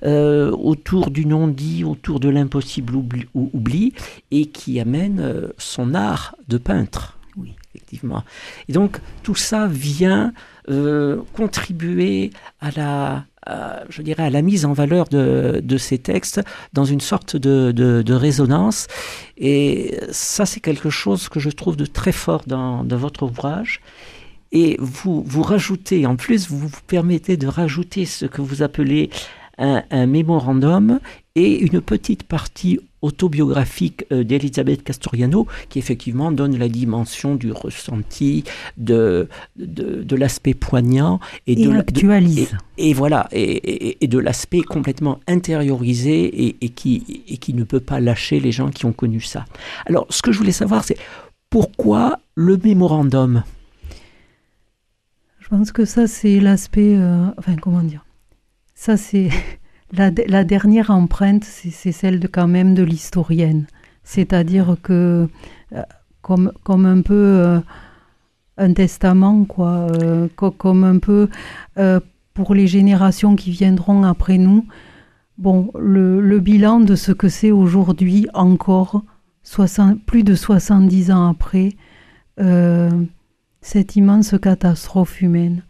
euh, 0.03 0.51
autour 0.51 1.09
du 1.09 1.25
non-dit, 1.25 1.83
autour 1.83 2.19
de 2.19 2.29
l'impossible 2.29 2.95
oubli, 2.95 3.25
ou- 3.33 3.49
oubli, 3.53 3.93
et 4.29 4.45
qui 4.45 4.79
amène 4.79 5.49
son 5.57 5.93
art 5.95 6.35
de 6.47 6.57
peintre. 6.57 7.17
Et 8.67 8.73
donc 8.73 8.99
tout 9.23 9.35
ça 9.35 9.67
vient 9.67 10.33
euh, 10.69 11.21
contribuer 11.33 12.31
à 12.59 12.71
la, 12.71 13.25
je 13.89 14.01
dirais, 14.01 14.23
à 14.23 14.29
la 14.29 14.41
mise 14.41 14.65
en 14.65 14.73
valeur 14.73 15.07
de, 15.09 15.77
ces 15.77 15.97
textes 15.97 16.41
dans 16.73 16.85
une 16.85 17.01
sorte 17.01 17.35
de, 17.35 17.71
de, 17.71 18.13
résonance. 18.13 18.87
Et 19.37 19.97
ça, 20.11 20.45
c'est 20.45 20.59
quelque 20.59 20.89
chose 20.89 21.29
que 21.29 21.39
je 21.39 21.49
trouve 21.49 21.77
de 21.77 21.85
très 21.85 22.11
fort 22.11 22.43
dans, 22.45 22.83
dans 22.83 22.97
votre 22.97 23.23
ouvrage. 23.23 23.81
Et 24.51 24.77
vous, 24.79 25.23
vous 25.25 25.43
rajoutez, 25.43 26.05
en 26.05 26.15
plus, 26.15 26.49
vous 26.49 26.59
vous 26.59 26.81
permettez 26.85 27.37
de 27.37 27.47
rajouter 27.47 28.05
ce 28.05 28.25
que 28.25 28.41
vous 28.41 28.61
appelez 28.63 29.09
un, 29.57 29.83
un 29.91 30.05
mémorandum 30.05 30.99
et 31.35 31.59
une 31.59 31.81
petite 31.81 32.23
partie 32.23 32.79
autobiographique 33.01 34.05
euh, 34.11 34.23
d'Elisabeth 34.23 34.83
Castoriano 34.83 35.47
qui 35.69 35.79
effectivement 35.79 36.31
donne 36.31 36.57
la 36.57 36.69
dimension 36.69 37.35
du 37.35 37.51
ressenti, 37.51 38.43
de, 38.77 39.27
de, 39.57 40.15
l'aspect 40.15 40.53
poignant 40.53 41.19
et, 41.47 41.55
de 41.55 41.71
actualise. 41.71 42.55
et, 42.77 42.93
voilà, 42.93 43.27
et, 43.31 44.07
de 44.07 44.19
l'aspect 44.19 44.61
complètement 44.61 45.19
intériorisé 45.27 46.55
et, 46.61 46.69
qui, 46.69 47.23
et 47.27 47.37
qui 47.37 47.53
ne 47.53 47.63
peut 47.63 47.79
pas 47.79 47.99
lâcher 47.99 48.39
les 48.39 48.51
gens 48.51 48.69
qui 48.69 48.85
ont 48.85 48.93
connu 48.93 49.21
ça. 49.21 49.45
Alors, 49.85 50.05
ce 50.09 50.21
que 50.21 50.31
je 50.31 50.37
voulais 50.37 50.51
savoir, 50.51 50.83
c'est 50.83 50.97
pourquoi 51.49 52.19
le 52.35 52.57
mémorandum? 52.57 53.43
Je 55.39 55.47
pense 55.49 55.71
que 55.71 55.85
ça, 55.85 56.07
c'est 56.07 56.39
l'aspect. 56.39 56.95
Euh, 56.95 57.25
enfin, 57.37 57.55
comment 57.55 57.81
dire? 57.81 58.05
Ça, 58.75 58.95
c'est. 58.95 59.29
La, 59.93 60.43
dernière 60.43 60.89
empreinte, 60.89 61.43
c'est 61.43 61.91
celle 61.91 62.19
de, 62.19 62.27
quand 62.27 62.47
même 62.47 62.73
de 62.75 62.83
l'historienne. 62.83 63.67
C'est-à-dire 64.03 64.77
que, 64.81 65.27
euh, 65.73 65.83
comme, 66.21 66.51
comme 66.63 66.85
un 66.85 67.01
peu 67.01 67.13
euh, 67.13 67.59
un 68.57 68.73
testament, 68.73 69.43
quoi, 69.45 69.87
comme 70.35 70.83
un 70.83 70.99
peu 70.99 71.29
pour 72.33 72.55
les 72.55 72.67
générations 72.67 73.35
qui 73.35 73.51
viendront 73.51 74.03
après 74.03 74.37
nous, 74.37 74.65
bon, 75.37 75.71
le, 75.77 76.21
le 76.21 76.39
bilan 76.39 76.79
de 76.79 76.95
ce 76.95 77.11
que 77.11 77.27
c'est 77.27 77.51
aujourd'hui 77.51 78.27
encore, 78.33 79.03
plus 80.05 80.23
de 80.23 80.35
70 80.35 81.11
ans 81.11 81.29
après 81.29 81.73
euh, 82.39 82.89
cette 83.61 83.95
immense 83.95 84.35
catastrophe 84.41 85.21
humaine. 85.21 85.63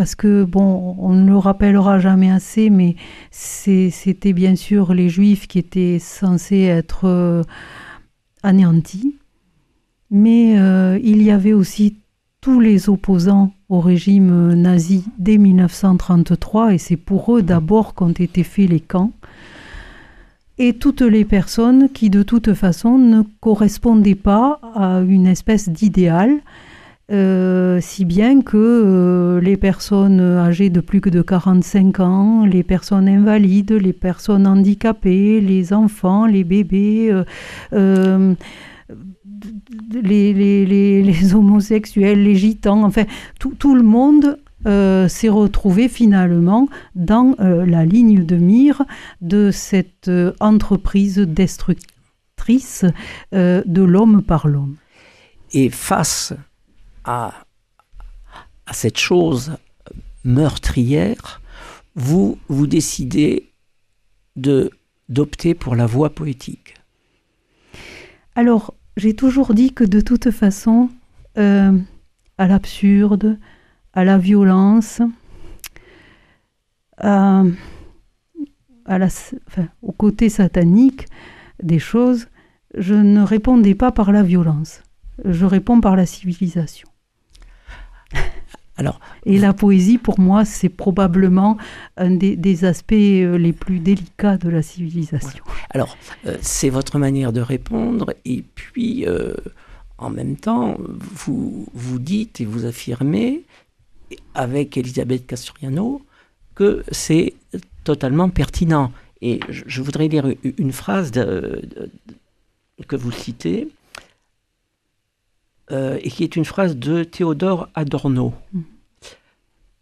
Euh, 0.00 0.04
parce 0.04 0.14
que, 0.14 0.44
bon, 0.44 0.96
on 0.98 1.12
ne 1.12 1.28
le 1.28 1.36
rappellera 1.36 1.98
jamais 1.98 2.30
assez, 2.30 2.70
mais 2.70 2.96
c'était 3.30 4.32
bien 4.32 4.56
sûr 4.56 4.94
les 4.94 5.08
Juifs 5.08 5.46
qui 5.46 5.58
étaient 5.58 5.98
censés 5.98 6.62
être 6.62 7.04
euh, 7.04 7.42
anéantis, 8.42 9.16
mais 10.10 10.54
il 11.02 11.22
y 11.22 11.30
avait 11.30 11.52
aussi 11.52 11.98
tous 12.40 12.58
les 12.58 12.88
opposants 12.88 13.52
au 13.68 13.80
régime 13.80 14.54
nazi 14.54 15.04
dès 15.18 15.36
1933, 15.36 16.74
et 16.74 16.78
c'est 16.78 16.96
pour 16.96 17.36
eux 17.36 17.42
d'abord 17.42 17.94
qu'ont 17.94 18.12
été 18.12 18.42
faits 18.42 18.70
les 18.70 18.80
camps. 18.80 19.12
Et 20.58 20.72
toutes 20.74 21.02
les 21.02 21.24
personnes 21.24 21.88
qui 21.90 22.10
de 22.10 22.22
toute 22.22 22.54
façon 22.54 22.98
ne 22.98 23.22
correspondaient 23.40 24.14
pas 24.14 24.60
à 24.74 25.00
une 25.00 25.26
espèce 25.26 25.68
d'idéal, 25.68 26.40
euh, 27.10 27.80
si 27.80 28.04
bien 28.04 28.40
que 28.40 28.56
euh, 28.56 29.40
les 29.40 29.56
personnes 29.56 30.20
âgées 30.20 30.70
de 30.70 30.80
plus 30.80 31.00
que 31.00 31.10
de 31.10 31.22
45 31.22 31.98
ans, 31.98 32.44
les 32.44 32.62
personnes 32.62 33.08
invalides, 33.08 33.72
les 33.72 33.92
personnes 33.92 34.46
handicapées, 34.46 35.40
les 35.40 35.72
enfants, 35.72 36.26
les 36.26 36.44
bébés, 36.44 37.10
euh, 37.72 38.34
les, 40.02 41.34
homosexuels, 41.34 42.22
les 42.22 42.36
gitans, 42.36 42.84
enfin 42.84 43.04
tout, 43.40 43.74
le 43.74 43.82
monde 43.82 44.38
s'est 44.64 45.28
retrouvé 45.28 45.88
finalement 45.88 46.68
dans 46.94 47.34
la 47.38 47.86
ligne 47.86 48.26
de 48.26 48.36
mire 48.36 48.82
de 49.22 49.50
cette 49.50 50.10
entreprise 50.38 51.16
destructrice 51.16 52.84
de 53.32 53.82
l'homme 53.82 54.22
par 54.22 54.48
l'homme. 54.48 54.76
Et 55.54 55.70
face 55.70 56.34
à, 57.04 57.32
cette 58.72 58.98
chose 58.98 59.56
meurtrière, 60.24 61.40
vous 61.96 62.38
vous 62.48 62.66
décidez 62.66 63.50
de 64.36 64.70
d'opter 65.08 65.54
pour 65.54 65.74
la 65.74 65.86
voie 65.86 66.10
poétique. 66.10 66.76
Alors, 68.36 68.74
j'ai 68.96 69.14
toujours 69.16 69.54
dit 69.54 69.72
que 69.72 69.82
de 69.82 70.00
toute 70.00 70.30
façon, 70.30 70.88
à 71.34 71.72
l'absurde, 72.38 73.38
à 73.92 74.04
la 74.04 74.18
violence, 74.18 75.02
au 79.82 79.92
côté 79.92 80.28
satanique 80.28 81.06
des 81.62 81.78
choses, 81.78 82.28
je 82.76 82.94
ne 82.94 83.22
répondais 83.22 83.74
pas 83.74 83.92
par 83.92 84.12
la 84.12 84.22
violence. 84.22 84.82
Je 85.24 85.44
réponds 85.44 85.80
par 85.80 85.96
la 85.96 86.06
civilisation. 86.06 86.88
Alors, 88.80 88.98
Et 89.26 89.38
la 89.38 89.52
poésie, 89.52 89.98
pour 89.98 90.18
moi, 90.18 90.46
c'est 90.46 90.70
probablement 90.70 91.58
un 91.98 92.12
des, 92.12 92.64
aspects 92.64 92.92
euh, 92.94 93.36
les 93.36 93.52
plus 93.52 93.78
délicats 93.78 94.38
de 94.38 94.48
la 94.48 94.62
civilisation. 94.62 95.44
Alors, 95.68 95.98
euh, 96.24 96.38
c'est 96.40 96.70
votre 96.70 96.98
manière 96.98 97.34
de 97.34 97.42
répondre, 97.42 98.14
et 98.24 98.42
puis, 98.54 99.06
euh, 99.06 99.34
en 99.98 100.08
même 100.08 100.36
temps, 100.36 100.78
vous, 100.78 101.66
vous 101.74 101.98
dites 101.98 102.40
et 102.40 102.46
vous 102.46 102.64
affirmez 102.64 103.42
avec 104.34 104.78
Elisabeth 104.78 105.26
Castoriano 105.26 106.00
que 106.54 106.82
c'est 106.90 107.34
totalement 107.84 108.30
pertinent. 108.30 108.92
Et 109.20 109.40
je, 109.50 109.82
voudrais 109.82 110.08
lire 110.08 110.24
une 110.56 110.72
phrase 110.72 111.10
que 111.12 112.96
vous 112.96 113.12
citez, 113.12 113.68
euh, 115.70 115.98
et 116.02 116.10
qui 116.10 116.24
est 116.24 116.36
une 116.36 116.44
phrase 116.44 116.76
de 116.76 117.04
Théodore 117.04 117.68
Adorno. 117.74 118.34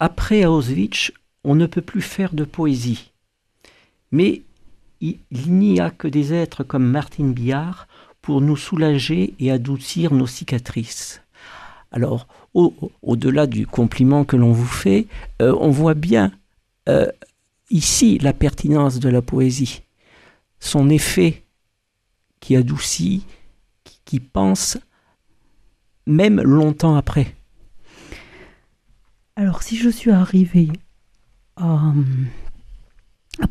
Après 0.01 0.45
Auschwitz, 0.45 1.12
on 1.45 1.55
ne 1.55 1.66
peut 1.66 1.82
plus 1.82 2.03
faire 2.03 2.34
de 2.34 2.45
poésie. 2.45 3.12
Mais 4.12 4.43
il, 5.01 5.18
n'y 5.30 5.80
a 5.80 5.91
que 5.91 6.09
des 6.09 6.32
êtres 6.34 6.64
comme 6.64 6.84
Martine 6.84 7.32
Billard 7.32 7.89
pour 8.20 8.41
nous 8.41 8.57
soulager 8.57 9.34
et 9.39 9.51
adoucir 9.51 10.12
nos 10.12 10.26
cicatrices. 10.26 11.22
Alors, 11.91 12.26
au-delà 12.55 13.47
du 13.47 13.66
compliment 13.66 14.24
que 14.24 14.36
l'on 14.36 14.53
vous 14.53 14.66
fait, 14.66 15.07
euh, 15.41 15.57
on 15.61 15.70
voit 15.70 15.95
bien 15.95 16.32
euh, 16.89 17.07
ici 17.70 18.18
la 18.18 18.32
pertinence 18.32 18.99
de 18.99 19.09
la 19.09 19.22
poésie, 19.22 19.82
son 20.61 20.91
effet 20.91 21.45
qui 22.41 22.57
adoucit, 22.57 23.24
qui, 24.05 24.20
pense, 24.20 24.78
même 26.09 26.40
longtemps 26.40 26.96
après. 26.96 27.34
Alors, 29.36 29.62
si 29.62 29.76
je 29.76 29.88
suis 29.88 30.11
arrivée 30.11 30.68
à, 31.56 31.92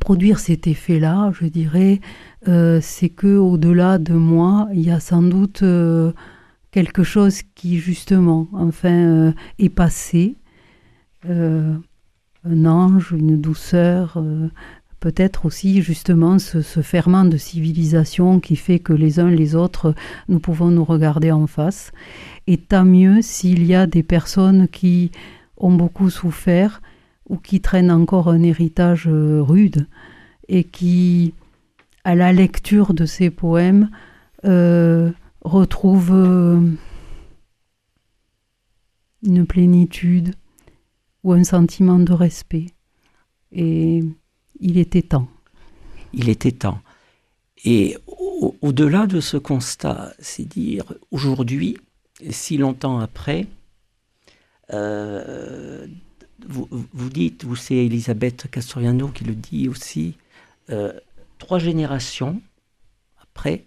produire 0.01 0.39
cet 0.39 0.67
effet-là, 0.67 1.31
je 1.39 1.45
dirais, 1.47 2.01
euh, 2.49 2.79
c'est 2.81 3.09
que 3.09 3.37
au-delà 3.37 3.97
de 3.97 4.13
moi, 4.13 4.67
il 4.73 4.81
y 4.81 4.91
a 4.91 4.99
sans 4.99 5.21
doute 5.21 5.63
quelque 6.71 7.03
chose 7.03 7.41
qui 7.55 7.79
justement, 7.79 8.47
enfin, 8.53 8.93
euh, 8.93 9.31
est 9.57 9.69
passé, 9.69 10.35
euh, 11.27 11.75
un 12.43 12.65
ange, 12.65 13.13
une 13.17 13.41
douceur, 13.41 14.17
euh, 14.17 14.49
peut-être 14.99 15.45
aussi 15.45 15.81
justement 15.81 16.39
ce, 16.39 16.61
ferment 16.81 17.25
de 17.25 17.37
civilisation 17.37 18.39
qui 18.39 18.55
fait 18.55 18.79
que 18.79 18.93
les 18.93 19.19
uns 19.19 19.29
les 19.29 19.55
autres, 19.55 19.93
nous 20.27 20.39
pouvons 20.39 20.69
nous 20.69 20.83
regarder 20.83 21.31
en 21.31 21.47
face. 21.47 21.91
Et 22.47 22.57
tant 22.57 22.85
mieux 22.85 23.21
s'il 23.21 23.65
y 23.65 23.75
a 23.75 23.87
des 23.87 24.03
personnes 24.03 24.67
qui 24.67 25.11
ont 25.57 25.73
beaucoup 25.73 26.09
souffert 26.09 26.81
ou 27.29 27.37
qui 27.37 27.61
traînent 27.61 27.91
encore 27.91 28.29
un 28.29 28.41
héritage 28.41 29.07
rude 29.07 29.87
et 30.47 30.63
qui, 30.63 31.33
à 32.03 32.15
la 32.15 32.31
lecture 32.31 32.93
de 32.93 33.05
ces 33.05 33.29
poèmes, 33.29 33.89
retrouve 35.47 36.11
euh, 36.13 36.59
une 39.23 39.45
plénitude 39.45 40.35
ou 41.23 41.33
un 41.33 41.43
sentiment 41.43 41.99
de 41.99 42.13
respect. 42.13 42.67
Et 43.51 44.03
il 44.59 44.77
était 44.77 45.01
temps. 45.01 45.27
Il 46.13 46.29
était 46.29 46.51
temps. 46.51 46.81
Et 47.63 47.97
au-delà 48.61 49.07
de 49.07 49.19
ce 49.19 49.37
constat, 49.37 50.13
c'est 50.19 50.45
dire 50.45 50.93
aujourd'hui, 51.11 51.77
si 52.29 52.57
longtemps 52.57 52.99
après, 52.99 53.47
euh, 54.73 55.87
vous, 56.47 57.09
dites, 57.09 57.43
vous 57.45 57.55
c'est 57.55 57.75
Elisabeth 57.75 58.49
Castoriano 58.49 59.09
qui 59.09 59.23
le 59.23 59.35
dit 59.35 59.67
aussi, 59.67 60.17
euh, 60.69 60.93
trois 61.39 61.59
générations 61.59 62.41
après, 63.21 63.65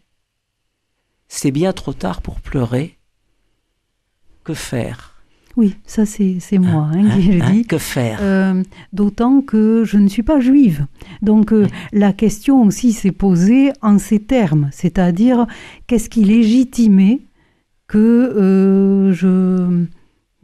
c'est 1.29 1.51
bien 1.51 1.73
trop 1.73 1.93
tard 1.93 2.23
pour 2.23 2.41
pleurer. 2.41 2.97
Que 4.45 4.55
faire? 4.55 5.10
Oui, 5.61 5.77
ça 5.85 6.07
c'est 6.07 6.41
moi 6.59 6.89
hein, 6.91 7.11
qui 7.11 7.33
le 7.33 7.43
hein, 7.43 7.51
dis. 7.53 7.67
que 7.67 7.77
faire? 7.77 8.19
Euh, 8.23 8.63
D'autant 8.95 9.43
que 9.43 9.85
je 9.85 9.99
ne 9.99 10.09
suis 10.09 10.23
pas 10.23 10.41
juive. 10.41 10.87
Donc 11.21 11.53
euh, 11.53 11.67
la 11.93 12.15
question 12.15 12.63
aussi 12.63 12.95
s'est 12.95 13.13
posée 13.13 13.71
en 13.83 13.99
ces 13.99 14.21
termes, 14.21 14.71
c'est-à-dire 14.73 15.47
qu'est-ce 15.87 16.09
qui 16.09 16.25
légitimait 16.25 17.21
que 17.89 17.99
euh, 17.99 19.13
je, 19.13 19.85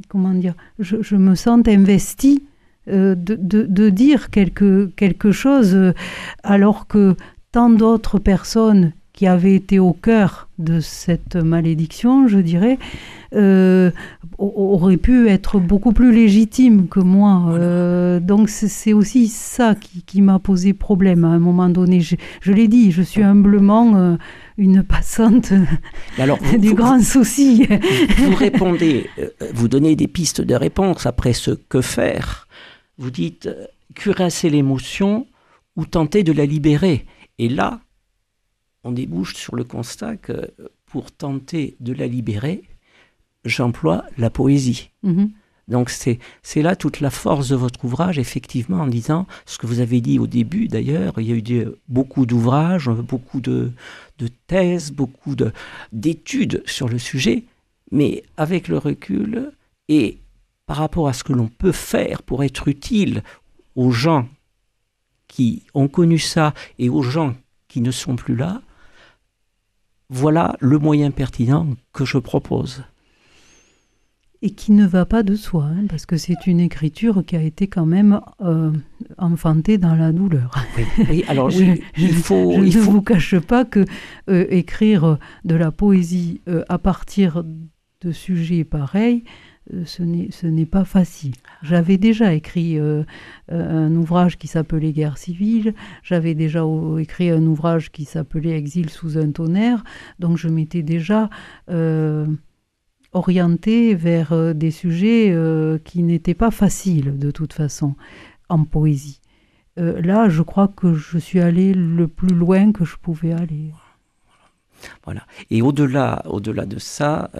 comment 0.08 0.34
dire, 0.34 0.52
je, 0.80 1.16
me 1.16 1.34
sente 1.34 1.66
investie 1.66 2.42
de, 2.86 3.16
de, 3.16 3.88
dire 3.88 4.28
quelque, 4.28 4.90
quelque 4.96 5.32
chose 5.32 5.94
alors 6.42 6.86
que 6.86 7.16
tant 7.52 7.70
d'autres 7.70 8.18
personnes 8.18 8.92
qui 9.16 9.26
avaient 9.26 9.54
été 9.54 9.78
au 9.78 9.94
cœur 9.94 10.48
de 10.58 10.78
cette 10.78 11.36
malédiction, 11.36 12.28
je 12.28 12.38
dirais, 12.38 12.78
euh, 13.34 13.90
aurait 14.38 14.98
pu 14.98 15.28
être 15.28 15.58
beaucoup 15.58 15.92
plus 15.92 16.12
légitime 16.12 16.86
que 16.86 17.00
moi. 17.00 17.46
Euh, 17.48 18.20
donc 18.20 18.50
c'est 18.50 18.92
aussi 18.92 19.28
ça 19.28 19.74
qui, 20.06 20.20
m'a 20.20 20.38
posé 20.38 20.74
problème 20.74 21.24
à 21.24 21.28
un 21.28 21.38
moment 21.38 21.70
donné. 21.70 22.00
Je, 22.00 22.52
l'ai 22.52 22.68
dit, 22.68 22.92
je 22.92 23.00
suis 23.00 23.22
humblement 23.22 23.96
euh, 23.96 24.16
une 24.58 24.82
passante 24.82 25.52
alors, 26.18 26.38
du 26.58 26.74
grand 26.74 27.00
souci. 27.02 27.66
Vous 28.18 28.34
répondez, 28.36 29.08
vous 29.54 29.66
donnez 29.66 29.96
des 29.96 30.08
pistes 30.08 30.42
de 30.42 30.54
réponse 30.54 31.06
après 31.06 31.32
ce 31.32 31.52
que 31.52 31.80
faire. 31.80 32.46
Vous 32.98 33.10
dites 33.10 33.48
cuirasser 33.94 34.50
l'émotion 34.50 35.26
ou 35.74 35.86
tenter 35.86 36.22
de 36.22 36.32
la 36.32 36.44
libérer. 36.44 37.06
Et 37.38 37.48
là, 37.48 37.80
on 38.86 38.92
débouche 38.92 39.34
sur 39.34 39.56
le 39.56 39.64
constat 39.64 40.16
que 40.16 40.50
pour 40.86 41.10
tenter 41.10 41.76
de 41.80 41.92
la 41.92 42.06
libérer, 42.06 42.62
j'emploie 43.44 44.04
la 44.16 44.30
poésie. 44.30 44.90
Mhm. 45.02 45.30
Donc 45.68 45.90
c'est 45.90 46.62
là 46.62 46.76
toute 46.76 47.00
la 47.00 47.10
force 47.10 47.48
de 47.48 47.56
votre 47.56 47.84
ouvrage, 47.84 48.20
effectivement, 48.20 48.82
en 48.82 48.86
disant 48.86 49.26
ce 49.46 49.58
que 49.58 49.66
vous 49.66 49.80
avez 49.80 50.00
dit 50.00 50.20
au 50.20 50.28
début 50.28 50.68
d'ailleurs, 50.68 51.14
il 51.18 51.26
y 51.26 51.32
a 51.32 51.36
eu 51.36 51.66
beaucoup 51.88 52.24
d'ouvrages, 52.24 52.88
beaucoup 52.88 53.40
de, 53.40 53.72
de, 54.18 54.28
thèses, 54.46 54.92
beaucoup 54.92 55.34
d'études 55.92 56.62
sur 56.66 56.88
le 56.88 56.98
sujet, 56.98 57.44
mais 57.90 58.22
avec 58.36 58.68
le 58.68 58.78
recul 58.78 59.50
et 59.88 60.18
par 60.66 60.76
rapport 60.76 61.08
à 61.08 61.12
ce 61.12 61.24
que 61.24 61.32
l'on 61.32 61.48
peut 61.48 61.72
faire 61.72 62.22
pour 62.22 62.44
être 62.44 62.68
utile 62.68 63.24
aux 63.74 63.90
gens 63.90 64.28
qui 65.26 65.64
ont 65.74 65.88
connu 65.88 66.20
ça 66.20 66.54
et 66.78 66.88
aux 66.88 67.02
gens 67.02 67.34
qui 67.66 67.80
ne 67.80 67.90
sont 67.90 68.14
plus 68.14 68.36
là, 68.36 68.62
voilà 70.10 70.56
le 70.60 70.78
moyen 70.78 71.10
pertinent 71.10 71.68
que 71.92 72.04
je 72.04 72.18
propose. 72.18 72.84
Et 74.42 74.50
qui 74.50 74.72
ne 74.72 74.86
va 74.86 75.06
pas 75.06 75.22
de 75.22 75.34
soi, 75.34 75.64
hein, 75.64 75.86
parce 75.88 76.04
que 76.04 76.16
c'est 76.16 76.46
une 76.46 76.60
écriture 76.60 77.24
qui 77.26 77.36
a 77.36 77.42
été 77.42 77.68
quand 77.68 77.86
même 77.86 78.20
euh, 78.42 78.70
enfantée 79.16 79.78
dans 79.78 79.94
la 79.94 80.12
douleur. 80.12 80.50
Oui, 81.10 81.24
alors 81.26 81.50
je, 81.50 81.64
il 81.96 82.14
faut. 82.14 82.52
Je, 82.52 82.78
ne 82.78 82.82
vous 82.82 83.02
cache 83.02 83.38
pas 83.38 83.64
que 83.64 83.84
euh, 84.28 84.46
écrire 84.50 85.18
de 85.44 85.54
la 85.54 85.72
poésie 85.72 86.42
euh, 86.48 86.64
à 86.68 86.78
partir 86.78 87.44
de 88.02 88.12
sujets 88.12 88.64
pareils, 88.64 89.24
ce 89.84 90.46
n'est 90.46 90.66
pas 90.66 90.84
facile. 90.84 91.34
J'avais 91.62 91.96
déjà 91.96 92.32
écrit 92.32 92.78
euh, 92.78 93.02
euh, 93.50 93.86
un 93.86 93.94
ouvrage 93.96 94.38
qui 94.38 94.46
s'appelait 94.46 94.92
Guerre 94.92 95.18
civile, 95.18 95.74
j'avais 96.02 96.34
déjà 96.34 96.64
écrit 96.98 97.30
un 97.30 97.42
ouvrage 97.42 97.90
qui 97.90 98.04
s'appelait 98.04 98.56
Exil 98.56 98.90
sous 98.90 99.18
un 99.18 99.30
tonnerre, 99.30 99.82
donc 100.18 100.36
je 100.36 100.48
m'étais 100.48 100.82
déjà 100.82 101.30
euh, 101.70 102.26
orientée 103.12 103.94
vers 103.94 104.54
des 104.54 104.70
sujets 104.70 105.34
qui 105.84 106.02
n'étaient 106.02 106.34
pas 106.34 106.50
faciles 106.50 107.18
de 107.18 107.30
toute 107.30 107.52
façon 107.52 107.94
en 108.48 108.64
poésie. 108.64 109.20
là, 109.76 110.28
je 110.28 110.42
crois 110.42 110.68
que 110.68 110.94
je 110.94 111.18
suis 111.18 111.40
allée 111.40 111.72
le 111.72 112.08
plus 112.08 112.34
loin 112.34 112.72
que 112.72 112.84
je 112.84 112.96
pouvais 112.96 113.32
aller. 113.32 113.72
Voilà. 115.04 115.22
Et 115.50 115.62
au-delà, 115.62 116.22
au-delà 116.26 116.66
de 116.66 116.78
ça, 116.78 117.30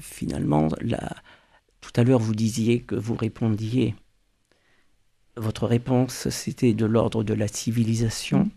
finalement, 0.00 0.68
la, 0.80 1.10
tout 1.80 1.92
à 1.96 2.04
l'heure, 2.04 2.20
vous 2.20 2.34
disiez 2.34 2.80
que 2.80 2.94
vous 2.94 3.14
répondiez. 3.14 3.94
Votre 5.36 5.66
réponse, 5.66 6.28
c'était 6.28 6.74
de 6.74 6.86
l'ordre 6.86 7.24
de 7.24 7.34
la 7.34 7.48
civilisation. 7.48 8.50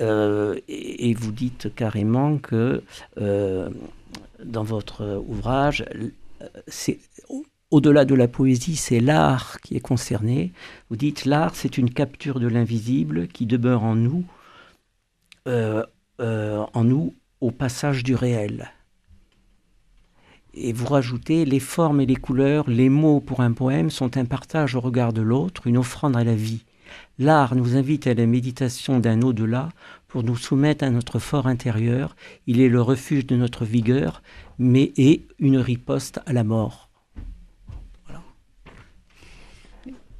Euh, 0.00 0.58
et, 0.68 1.12
vous 1.14 1.32
dites 1.32 1.74
carrément 1.74 2.38
que 2.38 2.82
euh, 3.20 3.68
dans 4.44 4.62
votre 4.62 5.24
ouvrage, 5.26 5.84
c'est 6.68 7.00
au-delà 7.70 8.04
de 8.04 8.14
la 8.14 8.28
poésie, 8.28 8.76
c'est 8.76 9.00
l'art 9.00 9.60
qui 9.60 9.76
est 9.76 9.80
concerné. 9.80 10.52
Vous 10.88 10.96
dites 10.96 11.24
l'art, 11.24 11.56
c'est 11.56 11.78
une 11.78 11.90
capture 11.90 12.38
de 12.38 12.46
l'invisible 12.46 13.26
qui 13.28 13.46
demeure 13.46 13.82
en 13.82 13.96
nous, 13.96 14.24
euh, 15.48 15.84
en 16.18 16.84
nous 16.84 17.14
au 17.40 17.50
passage 17.50 18.04
du 18.04 18.14
réel 18.14 18.70
et 20.60 20.72
vous 20.72 20.86
rajoutez 20.86 21.44
les 21.44 21.60
formes 21.60 22.00
et 22.00 22.06
les 22.06 22.16
couleurs, 22.16 22.68
les 22.68 22.88
mots 22.88 23.20
pour 23.20 23.40
un 23.40 23.52
poème 23.52 23.90
sont 23.90 24.16
un 24.16 24.24
partage 24.24 24.74
au 24.74 24.80
regard 24.80 25.12
de 25.12 25.22
l'autre, 25.22 25.66
une 25.66 25.78
offrande 25.78 26.16
à 26.16 26.24
la 26.24 26.34
vie. 26.34 26.64
L'art 27.18 27.54
nous 27.54 27.76
invite 27.76 28.06
à 28.06 28.14
la 28.14 28.26
méditation 28.26 28.98
d'un 28.98 29.22
au-delà 29.22 29.68
pour 30.06 30.22
nous 30.22 30.36
soumettre 30.36 30.84
à 30.84 30.90
notre 30.90 31.18
fort 31.18 31.46
intérieur. 31.46 32.16
Il 32.46 32.60
est 32.60 32.68
le 32.68 32.80
refuge 32.80 33.26
de 33.26 33.36
notre 33.36 33.64
vigueur, 33.64 34.22
mais 34.58 34.92
est 34.96 35.26
une 35.38 35.58
riposte 35.58 36.20
à 36.26 36.32
la 36.32 36.44
mort. 36.44 36.88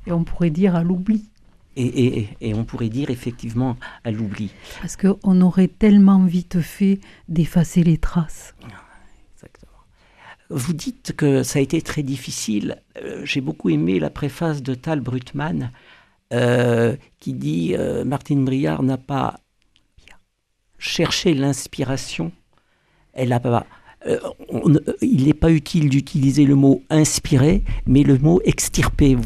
Et 0.07 0.13
on 0.13 0.25
pourrait 0.25 0.51
dire 0.51 0.75
à 0.75 0.83
l'oubli. 0.83 1.31
Et, 1.77 2.27
et, 2.41 2.55
on 2.55 2.65
pourrait 2.65 2.89
dire 2.89 3.09
effectivement 3.09 3.77
à 4.03 4.11
l'oubli. 4.11 4.51
Parce 4.81 4.97
qu'on 4.97 5.41
aurait 5.41 5.69
tellement 5.69 6.25
vite 6.25 6.61
fait 6.61 6.99
d'effacer 7.29 7.85
les 7.85 7.99
traces. 7.99 8.57
Vous 10.51 10.73
dites 10.73 11.13
que 11.15 11.43
ça 11.43 11.59
a 11.59 11.63
été 11.63 11.83
très 11.83 12.03
difficile. 12.03 12.83
Euh, 13.03 13.21
j'ai 13.25 13.41
beaucoup 13.41 13.69
aimé 13.69 13.99
la 14.01 14.09
préface 14.09 14.63
de 14.63 14.75
Tal 14.75 15.01
Brutmann 15.01 15.71
euh, 16.33 16.97
qui 17.21 17.35
dit 17.35 17.75
euh, 17.77 18.05
Martine 18.05 18.45
Briard 18.45 18.83
n'a 18.83 18.97
pas 18.97 19.41
cherché 20.79 21.35
l'inspiration. 21.35 22.33
Elle 23.13 23.39
pas. 23.43 23.67
il 25.03 25.27
n'est 25.27 25.35
pas 25.35 25.51
utile 25.51 25.91
d'utiliser 25.91 26.47
le 26.47 26.55
mot 26.55 26.83
inspiré, 26.89 27.65
mais 27.85 28.05
le 28.05 28.17
mot 28.17 28.41
extirpé. 28.45 29.19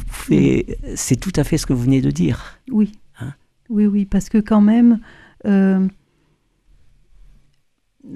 C'est 0.95 1.21
tout 1.21 1.33
à 1.37 1.45
fait 1.45 1.59
ce 1.59 1.67
que 1.67 1.75
vous 1.75 1.83
venez 1.83 2.01
de 2.01 2.11
dire. 2.11 2.59
Oui. 2.71 2.93
Hein? 3.21 3.35
Oui, 3.69 3.87
oui, 3.87 4.07
parce 4.07 4.31
que 4.31 4.39
quand 4.39 4.63
même, 4.63 4.99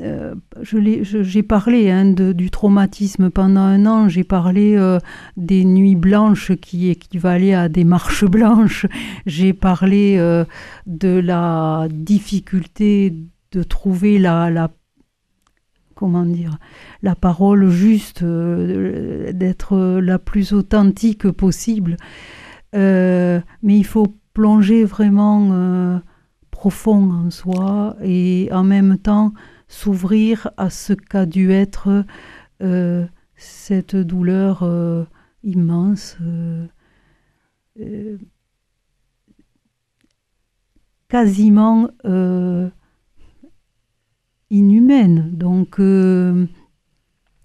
euh, 0.01 0.35
j'ai 0.73 1.43
parlé 1.45 1.91
hein, 1.91 2.07
du 2.07 2.51
traumatisme 2.51 3.31
pendant 3.31 3.61
un 3.61 3.87
an, 3.87 4.09
j'ai 4.09 4.25
parlé 4.25 4.75
euh, 4.77 4.99
des 5.37 5.65
nuits 5.65 5.95
blanches 5.95 6.57
qui 6.57 6.91
équivalaient 6.91 7.55
à 7.55 7.69
des 7.69 7.85
marches 7.85 8.25
blanches, 8.31 8.87
j'ai 9.27 9.53
parlé 9.53 10.17
euh, 10.19 10.45
de 10.87 11.21
la 11.21 11.87
difficulté 11.91 13.15
de 13.53 13.63
trouver 13.63 14.19
la, 14.19 14.51
la 14.51 14.73
comment 15.95 16.25
dire 16.25 16.59
la 17.03 17.15
parole 17.15 17.71
juste, 17.71 18.25
d'être 18.25 20.01
la 20.01 20.19
plus 20.19 20.53
authentique 20.53 21.31
possible. 21.31 21.97
mais 22.75 23.43
il 23.63 23.85
faut 23.85 24.09
plonger 24.35 24.85
vraiment 24.85 26.01
profond 26.51 27.13
en 27.13 27.31
soi 27.31 27.97
et 28.03 28.49
en 28.53 28.65
même 28.65 28.99
temps 28.99 29.33
s'ouvrir 29.69 30.51
à 30.57 30.71
ce 30.71 30.93
qu'a 30.93 31.27
dû 31.27 31.51
être 31.51 32.05
euh, 32.63 33.07
cette 33.37 33.97
douleur 33.97 34.63
euh, 34.63 35.05
immense, 35.43 36.17
euh, 36.23 36.67
quasiment 41.09 41.89
inhumaine. 44.51 45.31
Donc, 45.33 45.79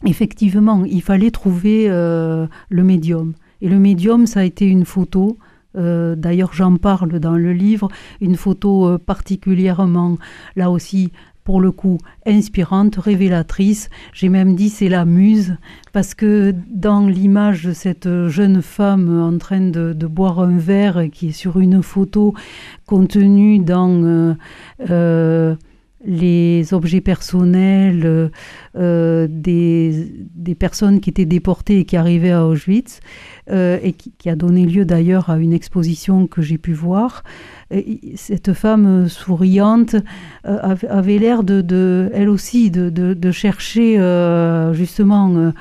effectivement, 0.05 0.85
il 0.85 1.01
fallait 1.01 1.31
trouver 1.31 1.89
le 1.89 2.83
médium. 2.83 3.33
Et 3.59 3.67
le 3.67 3.77
médium, 3.77 4.25
ça 4.25 4.39
a 4.39 4.43
été 4.43 4.65
une 4.65 4.85
photo. 4.85 5.37
D'ailleurs, 5.75 6.53
j'en 6.53 6.77
parle 6.77 7.19
dans 7.19 7.35
le 7.35 7.51
livre, 7.51 7.89
une 8.21 8.37
photo 8.37 8.97
particulièrement, 8.97 10.17
là 10.55 10.71
aussi, 10.71 11.11
pour 11.51 11.59
le 11.59 11.73
coup 11.73 11.97
inspirante, 12.25 12.95
révélatrice. 12.95 13.89
J'ai 14.13 14.29
même 14.29 14.55
dit 14.55 14.69
c'est 14.69 14.87
la 14.87 15.03
muse, 15.03 15.57
parce 15.91 16.13
que 16.13 16.55
dans 16.69 17.07
l'image 17.07 17.65
de 17.65 17.73
cette 17.73 18.07
jeune 18.29 18.61
femme 18.61 19.21
en 19.21 19.37
train 19.37 19.59
de, 19.59 19.91
boire 20.07 20.39
un 20.39 20.57
verre 20.57 21.09
qui 21.11 21.27
est 21.27 21.33
sur 21.33 21.59
une 21.59 21.83
photo 21.83 22.33
contenue 22.85 23.59
dans 23.59 24.01
euh, 24.01 24.33
euh, 24.89 25.55
les 26.05 26.73
objets 26.73 27.01
personnels 27.01 28.31
euh, 28.75 29.27
des, 29.29 30.11
des, 30.33 30.55
personnes 30.55 30.99
qui 30.99 31.09
étaient 31.09 31.25
déportées 31.25 31.79
et 31.79 31.85
qui 31.85 31.97
arrivaient 31.97 32.31
à 32.31 32.45
Auschwitz, 32.45 32.99
et 33.51 33.93
qui, 33.93 34.29
a 34.29 34.35
donné 34.35 34.65
lieu 34.65 34.85
d'ailleurs 34.85 35.29
à 35.29 35.37
une 35.37 35.53
exposition 35.53 36.25
que 36.25 36.41
j'ai 36.41 36.57
pu 36.57 36.73
voir 36.73 37.23
cette 38.15 38.53
femme 38.53 39.07
souriante 39.07 39.95
euh, 40.45 40.75
avait 40.89 41.17
l'air 41.17 41.43
de, 41.43 42.09
elle 42.13 42.29
aussi, 42.29 42.71
de, 42.71 43.31
chercher 43.31 43.99
euh, 43.99 44.73
justement 44.73 45.33
euh, 45.35 45.51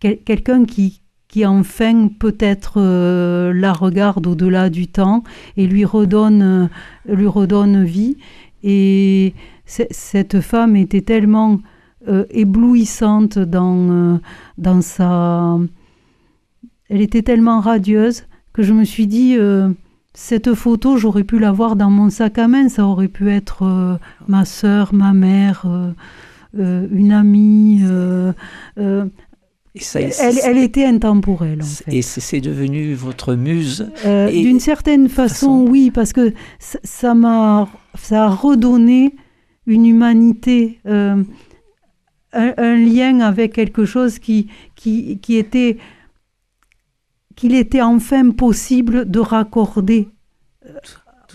quelqu'un 0.00 0.64
qui, 0.64 1.02
qui 1.28 1.46
enfin 1.46 2.08
peut-être 2.08 2.74
euh, 2.76 3.52
la 3.54 3.72
regarde 3.72 4.26
au-delà 4.26 4.70
du 4.70 4.86
temps 4.86 5.22
et 5.56 5.66
lui 5.66 5.84
redonne, 5.84 6.70
euh, 7.08 7.14
lui 7.14 7.26
redonne 7.26 7.84
vie. 7.84 8.16
Et 8.62 9.34
cette 9.90 10.40
femme 10.40 10.76
était 10.76 11.00
tellement 11.00 11.60
euh, 12.08 12.24
éblouissante 12.30 13.38
dans, 13.38 14.20
dans 14.58 14.82
sa... 14.82 15.58
Elle 16.88 17.00
était 17.00 17.22
tellement 17.22 17.60
radieuse 17.60 18.24
que 18.52 18.62
je 18.62 18.74
me 18.74 18.84
suis 18.84 19.06
dit, 19.06 19.38
cette 20.12 20.52
photo, 20.52 20.98
j'aurais 20.98 21.24
pu 21.24 21.38
l'avoir 21.38 21.74
dans 21.74 21.88
mon 21.88 22.10
sac 22.10 22.36
à 22.38 22.48
main, 22.48 22.68
ça 22.68 22.84
aurait 22.84 23.08
pu 23.08 23.30
être 23.30 23.98
ma 24.28 24.44
sœur, 24.44 24.92
ma 24.92 25.14
mère, 25.14 25.64
une 26.54 27.12
amie 27.12 27.82
elle, 30.44 30.58
était 30.58 30.84
intemporelle. 30.84 31.62
En 31.62 31.64
fait. 31.64 31.94
Et 31.94 32.02
c'est 32.02 32.40
devenu 32.40 32.94
votre 32.94 33.34
muse 33.34 33.90
euh, 34.04 34.30
D'une 34.30 34.60
certaine 34.60 35.08
façon, 35.08 35.66
oui, 35.68 35.90
parce 35.90 36.12
que 36.12 36.32
ça 36.58 37.14
m'a, 37.14 37.68
ça 37.94 38.24
a 38.24 38.28
redonné 38.28 39.14
une 39.66 39.86
humanité, 39.86 40.80
euh, 40.86 41.22
un, 42.32 42.76
lien 42.76 43.20
avec 43.20 43.52
quelque 43.52 43.84
chose 43.84 44.18
qui, 44.18 44.48
qui, 44.74 45.18
qui 45.18 45.36
était, 45.36 45.78
qu'il 47.36 47.54
était 47.54 47.82
enfin 47.82 48.30
possible 48.30 49.10
de 49.10 49.20
raccorder 49.20 50.08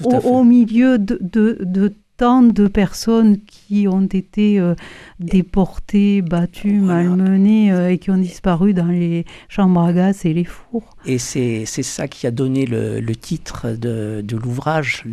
au, 0.03 0.43
milieu 0.43 0.97
de, 0.97 1.17
de, 1.21 1.57
de 1.61 1.93
tant 2.17 2.41
de 2.41 2.67
personnes 2.67 3.39
qui 3.45 3.88
ont 3.88 4.07
été 4.07 4.59
euh, 4.59 4.73
déportées, 5.19 6.23
battues, 6.23 6.80
malmenées 6.80 7.71
euh, 7.71 7.91
et 7.91 7.99
qui 7.99 8.09
ont 8.09 8.17
disparu 8.17 8.73
dans 8.73 8.88
les 8.88 9.25
chambres 9.49 9.82
à 9.82 9.93
gaz 9.93 10.25
et 10.25 10.34
les 10.34 10.43
fours. 10.43 10.97
Et 11.05 11.19
c'est 11.19 11.65
ça 11.65 12.07
qui 12.07 12.25
a 12.25 12.32
donné 12.32 12.65
le, 12.65 13.15
titre 13.15 13.69
de, 13.69 14.21
de 14.21 14.36
l'ouvrage. 14.36 15.03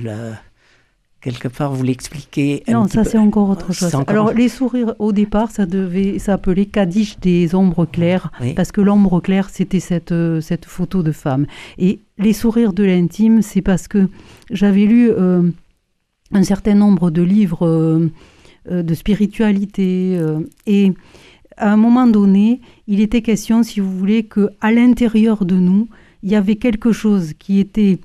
Quelque 1.25 1.49
part, 1.49 1.73
vous 1.73 1.83
l'expliquez. 1.83 2.63
Non, 2.69 2.87
ça 2.87 3.03
c'est 3.03 3.19
encore 3.19 3.51
autre 3.51 3.73
chose. 3.73 3.93
Alors, 4.07 4.33
les 4.33 4.49
sourires, 4.49 4.95
au 4.99 5.13
départ, 5.13 5.51
ça 5.51 5.67
devait 5.67 6.19
s'appeler 6.19 6.67
Kaddish 6.67 7.19
des 7.19 7.55
ombres 7.55 7.87
claires, 7.87 8.31
parce 8.55 8.71
que 8.71 8.81
l'ombre 8.81 9.21
claire, 9.21 9.49
c'était 9.51 9.81
cette, 9.81 10.13
euh, 10.13 10.41
cette 10.41 10.67
photo 10.67 11.03
de 11.03 11.13
femme. 11.13 11.47
Et 11.79 12.01
les 12.19 12.35
sourires 12.35 12.75
de 12.75 12.85
l'intime, 12.85 13.41
c'est 13.43 13.63
parce 13.63 13.89
que 13.89 14.09
j'avais 14.51 14.85
lu 14.85 15.11
un 16.35 16.43
certain 16.43 16.75
nombre 16.75 17.11
de 17.11 17.23
livres 17.23 17.67
euh, 17.67 18.11
euh, 18.71 18.83
de 18.83 18.95
spiritualité 18.95 20.17
euh, 20.19 20.41
et 20.67 20.93
à 21.57 21.73
un 21.73 21.77
moment 21.77 22.09
donné, 22.09 22.61
il 22.89 23.01
était 23.01 23.23
question, 23.23 23.63
si 23.63 23.79
vous 23.79 23.97
voulez, 23.97 24.25
que 24.25 24.49
à 24.61 24.73
l'intérieur 24.73 25.45
de 25.45 25.55
nous, 25.55 25.89
il 26.25 26.33
y 26.33 26.35
avait 26.35 26.57
quelque 26.57 26.91
chose 26.91 27.33
qui 27.39 27.61
était 27.61 28.01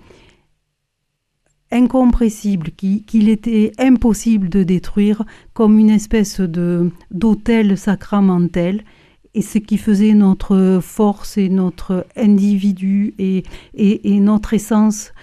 incompressible, 1.72 2.72
qu'il 2.72 3.30
était 3.30 3.72
impossible 3.78 4.49
de 4.49 4.63
détruire, 4.63 5.24
comme 5.53 5.78
une 5.80 5.89
espèce 5.89 6.39
de 6.39 6.91
d'autel 7.11 7.78
sacramentel, 7.78 8.84
et 9.36 9.41
ce 9.41 9.59
qui 9.59 9.78
faisait 9.78 10.13
notre 10.13 10.80
force 10.82 11.38
et 11.38 11.49
notre 11.49 12.07
individu 12.15 13.13
et, 13.20 13.43
et, 13.76 14.15
et 14.15 14.20
notre 14.20 14.53
essence. 14.53 15.13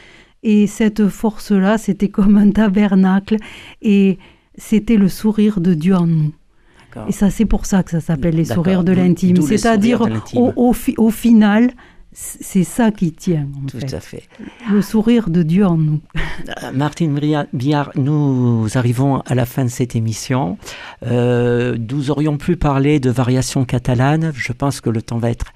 Et 0.43 0.69
cette 0.69 1.09
force-là, 1.09 1.77
c'était 1.77 2.09
comme 2.09 2.37
un 2.37 2.51
tabernacle. 2.53 3.37
Et 3.83 4.19
c'était 4.57 4.97
le 4.97 5.09
sourire 5.09 5.61
de 5.61 5.75
Dieu 5.75 5.97
en 5.97 6.07
nous. 6.07 6.33
Et 7.09 7.13
ça, 7.13 7.29
c'est 7.31 7.45
pour 7.45 7.67
ça 7.67 7.83
que 7.83 7.91
ça 7.91 8.01
s'appelle 8.01 8.37
les 8.37 8.47
sourires 8.47 8.85
de 8.85 8.93
l'intime. 8.93 9.43
C'est-à-dire, 9.43 10.09
au, 10.35 10.53
au, 10.57 11.11
final, 11.11 11.73
c'est 12.19 12.65
ça 12.65 12.91
qui 12.91 13.13
tient. 13.13 13.47
Tout 13.69 13.79
à 13.93 14.01
fait. 14.01 14.23
Le 14.73 14.81
sourire 14.81 15.29
de 15.29 15.43
Dieu 15.43 15.67
en 15.67 15.77
nous. 15.77 16.01
Euh, 16.63 16.73
Martine 16.73 17.21
Biard, 17.53 17.91
nous 17.95 18.67
arrivons 18.75 19.21
à 19.21 19.35
la 19.35 19.45
fin 19.45 19.65
de 19.65 19.69
cette 19.69 19.95
émission. 19.95 20.57
Euh, 21.07 21.77
nous 21.91 22.11
aurions 22.11 22.39
pu 22.39 22.57
parler 22.57 23.01
de 23.01 23.11
variations 23.11 23.67
catalanes. 23.67 24.33
Je 24.35 24.53
pense 24.53 24.81
que 24.81 24.89
le 24.89 25.03
temps 25.03 25.19
va 25.19 25.31
être 25.31 25.53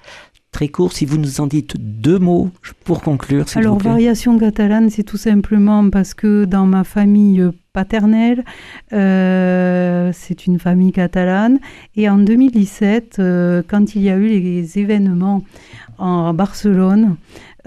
très 0.51 0.67
court, 0.67 0.91
si 0.93 1.05
vous 1.05 1.17
nous 1.17 1.41
en 1.41 1.47
dites 1.47 1.77
deux 1.77 2.19
mots 2.19 2.51
pour 2.83 3.01
conclure. 3.01 3.45
Alors, 3.55 3.79
variation 3.79 4.37
catalane, 4.37 4.91
c'est 4.91 5.03
tout 5.03 5.17
simplement 5.17 5.89
parce 5.89 6.13
que 6.13 6.45
dans 6.45 6.67
ma 6.67 6.83
famille 6.83 7.43
paternelle, 7.73 8.43
euh, 8.91 10.11
c'est 10.13 10.45
une 10.45 10.59
famille 10.59 10.91
catalane. 10.91 11.59
Et 11.95 12.09
en 12.09 12.17
2017, 12.17 13.17
euh, 13.19 13.63
quand 13.65 13.95
il 13.95 14.03
y 14.03 14.09
a 14.09 14.17
eu 14.17 14.27
les 14.27 14.77
événements 14.77 15.43
en 16.01 16.33
Barcelone, 16.33 17.15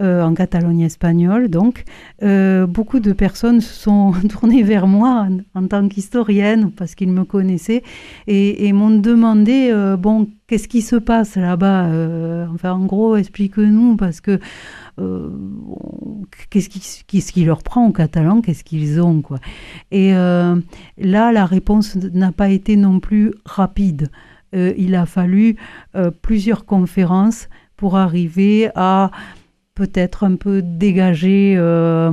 euh, 0.01 0.23
en 0.25 0.35
Catalogne 0.35 0.81
espagnole. 0.81 1.49
Donc, 1.49 1.85
euh, 2.25 2.67
beaucoup 2.67 2.99
de 2.99 3.13
personnes 3.13 3.61
se 3.61 3.73
sont 3.73 4.13
tournées 4.29 4.65
vers 4.65 4.89
moi 4.89 5.29
en, 5.55 5.67
tant 5.69 5.87
qu'historienne 5.87 6.73
parce 6.73 6.97
qu'ils 6.97 7.13
me 7.13 7.23
connaissaient 7.23 7.85
et, 8.27 8.73
m'ont 8.73 8.91
demandé 8.91 9.69
euh, 9.71 9.97
bon, 9.97 10.29
qu'est-ce 10.49 10.67
qui 10.67 10.83
se 10.83 10.97
passe 10.97 11.37
là-bas 11.37 11.91
Enfin, 12.53 12.73
en 12.73 12.87
gros, 12.87 13.15
explique-nous 13.15 13.97
parce 13.97 14.21
que 14.21 14.41
qu'est-ce 16.51 16.69
qui, 16.69 17.23
qui, 17.23 17.45
leur 17.45 17.63
prend 17.63 17.87
au 17.87 17.93
catalan 17.93 18.41
Qu'est-ce 18.41 18.65
qu'ils 18.65 19.01
ont 19.01 19.23
quoi 19.23 19.39
Et 19.93 20.11
là, 20.11 20.57
la 20.99 21.47
réponse 21.47 21.95
n'a 21.97 22.33
pas 22.33 22.49
été 22.49 22.77
non 22.77 22.99
plus 22.99 23.33
rapide. 23.45 24.09
il 24.53 24.97
a 24.97 25.07
fallu 25.07 25.57
plusieurs 26.21 26.65
conférences 26.65 27.49
pour 27.77 27.97
arriver 27.97 28.71
à 28.75 29.11
peut-être 29.75 30.25
un 30.25 30.37
peu 30.37 30.63
dégager 30.63 31.55
euh, 31.57 32.13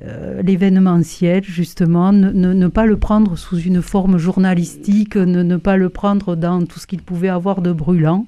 euh, 0.00 0.42
l'événementiel, 0.42 1.42
justement, 1.42 2.12
ne, 2.12 2.68
pas 2.68 2.86
le 2.86 2.98
prendre 2.98 3.36
sous 3.36 3.58
une 3.58 3.82
forme 3.82 4.16
journalistique, 4.16 5.16
ne, 5.16 5.56
pas 5.56 5.76
le 5.76 5.88
prendre 5.88 6.36
dans 6.36 6.64
tout 6.66 6.78
ce 6.78 6.86
qu'il 6.86 7.02
pouvait 7.02 7.28
avoir 7.28 7.62
de 7.62 7.72
brûlant. 7.72 8.26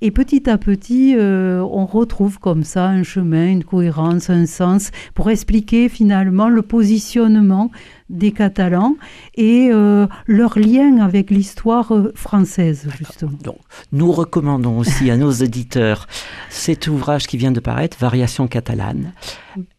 Et 0.00 0.10
petit 0.10 0.50
à 0.50 0.58
petit, 0.58 1.14
euh, 1.16 1.60
on 1.60 1.86
retrouve 1.86 2.40
comme 2.40 2.64
ça 2.64 2.88
un 2.88 3.04
chemin, 3.04 3.46
une 3.46 3.62
cohérence, 3.62 4.30
un 4.30 4.46
sens 4.46 4.90
pour 5.14 5.30
expliquer 5.30 5.88
finalement 5.88 6.48
le 6.48 6.62
positionnement 6.62 7.70
des 8.08 8.32
Catalans 8.32 8.96
et 9.34 9.68
euh, 9.72 10.06
leur 10.26 10.58
lien 10.58 10.98
avec 10.98 11.30
l'histoire 11.30 11.92
euh, 11.92 12.12
française, 12.14 12.88
justement. 12.98 13.38
Donc, 13.42 13.58
nous 13.92 14.12
recommandons 14.12 14.78
aussi 14.78 15.10
à 15.10 15.16
nos 15.16 15.32
auditeurs 15.32 16.06
cet 16.50 16.86
ouvrage 16.86 17.26
qui 17.26 17.36
vient 17.36 17.52
de 17.52 17.60
paraître, 17.60 17.96
Variation 17.98 18.46
catalane. 18.46 19.12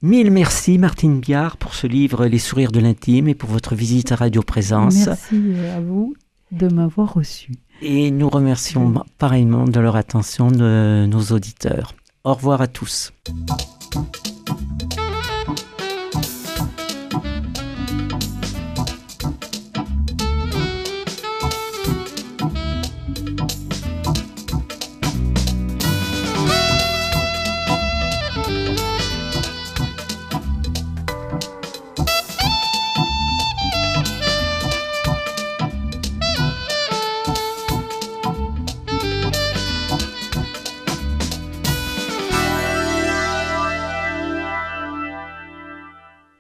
Mille 0.02 0.32
merci 0.32 0.78
Martine 0.78 1.20
Biard 1.20 1.58
pour 1.58 1.74
ce 1.76 1.88
livre 1.88 2.26
Les 2.26 2.40
sourires 2.40 2.72
de 2.72 2.80
l'intime 2.80 3.28
et 3.28 3.36
pour 3.36 3.50
votre 3.50 3.76
visite 3.76 4.12
à 4.12 4.16
Radio 4.16 4.42
Présence. 4.42 5.06
Merci 5.06 5.36
euh, 5.36 5.78
à 5.78 5.82
vous 5.82 6.16
de 6.52 6.68
m'avoir 6.68 7.14
reçu. 7.14 7.52
Et 7.82 8.10
nous 8.10 8.30
remercions 8.30 9.04
pareillement 9.18 9.66
de 9.66 9.80
leur 9.80 9.96
attention 9.96 10.50
de 10.50 11.06
nos 11.06 11.22
auditeurs. 11.34 11.94
Au 12.24 12.34
revoir 12.34 12.62
à 12.62 12.68
tous. 12.68 13.14